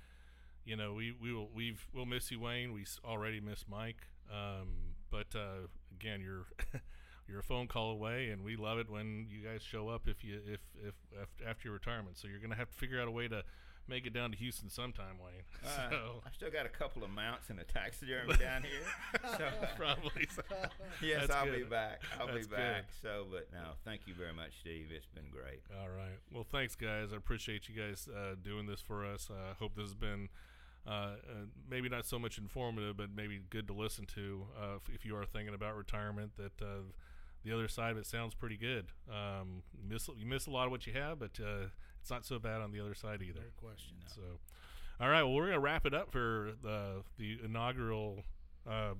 you 0.64 0.74
know 0.77 0.93
we 0.95 1.12
we 1.12 1.33
will 1.33 1.49
we've 1.55 1.87
we'll 1.95 2.07
miss 2.07 2.31
you, 2.33 2.41
Wayne. 2.41 2.72
We 2.72 2.85
already 3.05 3.41
miss 3.41 3.64
Mike. 3.68 4.09
Um, 4.29 4.97
but 5.11 5.29
uh, 5.37 5.68
again, 5.95 6.20
you're 6.20 6.47
you're 7.29 7.41
a 7.41 7.45
phone 7.45 7.68
call 7.68 7.91
away, 7.91 8.31
and 8.31 8.43
we 8.43 8.57
love 8.57 8.79
it 8.79 8.91
when 8.91 9.27
you 9.31 9.41
guys 9.47 9.62
show 9.62 9.89
up 9.89 10.07
if 10.07 10.24
you 10.24 10.41
if 10.47 10.61
if 10.87 10.95
af- 11.20 11.47
after 11.47 11.68
your 11.68 11.74
retirement. 11.74 12.16
So 12.18 12.29
you're 12.29 12.41
gonna 12.41 12.57
have 12.57 12.70
to 12.70 12.77
figure 12.77 13.01
out 13.01 13.09
a 13.09 13.11
way 13.11 13.29
to 13.29 13.43
make 13.89 14.07
it 14.07 14.12
down 14.12 14.31
to 14.33 14.37
Houston 14.37 14.68
sometime, 14.68 15.16
Wayne. 15.22 15.45
Uh, 15.64 15.91
so 15.91 16.22
I 16.27 16.31
still 16.33 16.51
got 16.51 16.66
a 16.66 16.70
couple 16.70 17.05
of 17.05 17.11
mounts 17.11 17.51
and 17.51 17.61
a 17.61 17.64
taxidermy 17.64 18.35
down 18.41 18.62
here. 18.62 19.31
So 19.37 19.49
probably. 19.77 20.29
So. 20.35 20.43
yes, 21.03 21.20
That's 21.20 21.33
I'll 21.33 21.47
good. 21.47 21.59
be 21.59 21.64
back. 21.64 22.03
I'll 22.18 22.27
That's 22.27 22.47
be 22.47 22.57
back. 22.57 22.85
So, 23.03 23.27
but 23.31 23.49
no, 23.53 23.72
thank 23.85 24.03
you 24.07 24.14
very 24.14 24.33
much, 24.33 24.53
Steve. 24.61 24.87
It's 24.95 25.07
been 25.07 25.31
great. 25.31 25.62
All 25.81 25.89
right. 25.89 26.18
Well, 26.33 26.47
thanks, 26.51 26.74
guys. 26.74 27.12
I 27.12 27.16
appreciate 27.16 27.68
you 27.68 27.81
guys 27.81 28.09
uh, 28.09 28.35
doing 28.43 28.66
this 28.66 28.81
for 28.81 29.05
us. 29.05 29.29
I 29.31 29.51
uh, 29.51 29.55
hope 29.55 29.77
this 29.77 29.85
has 29.85 29.95
been 29.95 30.29
uh, 30.87 30.91
uh, 30.91 31.14
maybe 31.68 31.89
not 31.89 32.07
so 32.07 32.18
much 32.18 32.39
informative, 32.39 32.97
but 32.97 33.09
maybe 33.14 33.41
good 33.51 33.66
to 33.66 33.72
listen 33.72 34.07
to 34.14 34.47
uh, 34.61 34.77
if, 34.77 34.95
if 34.95 35.05
you 35.05 35.16
are 35.16 35.24
thinking 35.24 35.55
about 35.55 35.77
retirement. 35.77 36.33
That 36.37 36.62
uh, 36.62 36.83
the 37.47 37.55
other 37.55 37.68
side 37.68 37.92
of 37.92 37.99
it 37.99 38.07
sounds 38.07 38.34
pretty 38.34 38.57
good. 38.57 38.86
Um, 39.09 39.62
you 39.80 39.88
miss 39.88 40.09
you 40.18 40.26
miss 40.26 40.47
a 40.47 40.51
lot 40.51 40.66
of 40.66 40.72
what 40.72 40.86
you 40.86 40.92
have, 40.94 41.20
but 41.20 41.38
uh, 41.40 41.68
it's 42.01 42.11
not 42.11 42.24
so 42.26 42.38
bad 42.38 42.61
on 42.61 42.72
the 42.72 42.80
other 42.80 42.94
side 42.94 43.22
either. 43.22 43.40
No 43.40 43.68
question. 43.68 43.94
So, 44.14 44.20
all 45.01 45.09
right. 45.09 45.22
Well, 45.22 45.32
we're 45.32 45.47
gonna 45.47 45.61
wrap 45.61 45.86
it 45.86 45.94
up 45.94 46.11
for 46.11 46.53
the 46.62 47.03
the 47.18 47.38
inaugural, 47.44 48.24
uh, 48.68 48.94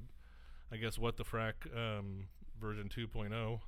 I 0.72 0.76
guess, 0.76 0.97
what 0.99 1.16
the 1.16 1.24
frac 1.24 1.55
um, 1.74 2.28
version 2.61 2.88
2.0 2.88 3.61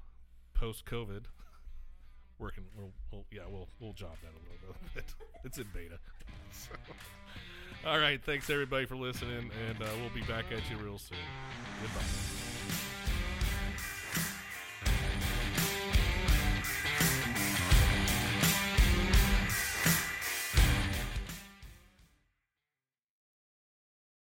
post 0.55 0.87
COVID. 0.87 1.25
Working. 2.39 2.65
We'll, 2.77 2.93
we'll, 3.11 3.25
yeah, 3.33 3.43
we'll 3.51 3.69
we'll 3.81 3.95
job 3.95 4.17
that 4.23 4.31
a 4.31 4.43
little 4.63 4.77
bit. 4.95 5.05
it's 5.45 5.59
in 5.59 5.67
beta. 5.75 5.99
So, 6.51 6.71
all 7.87 7.99
right. 7.99 8.19
Thanks 8.25 8.49
everybody 8.49 8.87
for 8.87 8.97
listening, 8.97 9.51
and 9.69 9.83
uh, 9.83 9.87
we'll 10.01 10.15
be 10.15 10.23
back 10.23 10.47
at 10.51 10.69
you 10.71 10.83
real 10.83 10.99
soon. 10.99 11.19
Goodbye. 11.83 12.98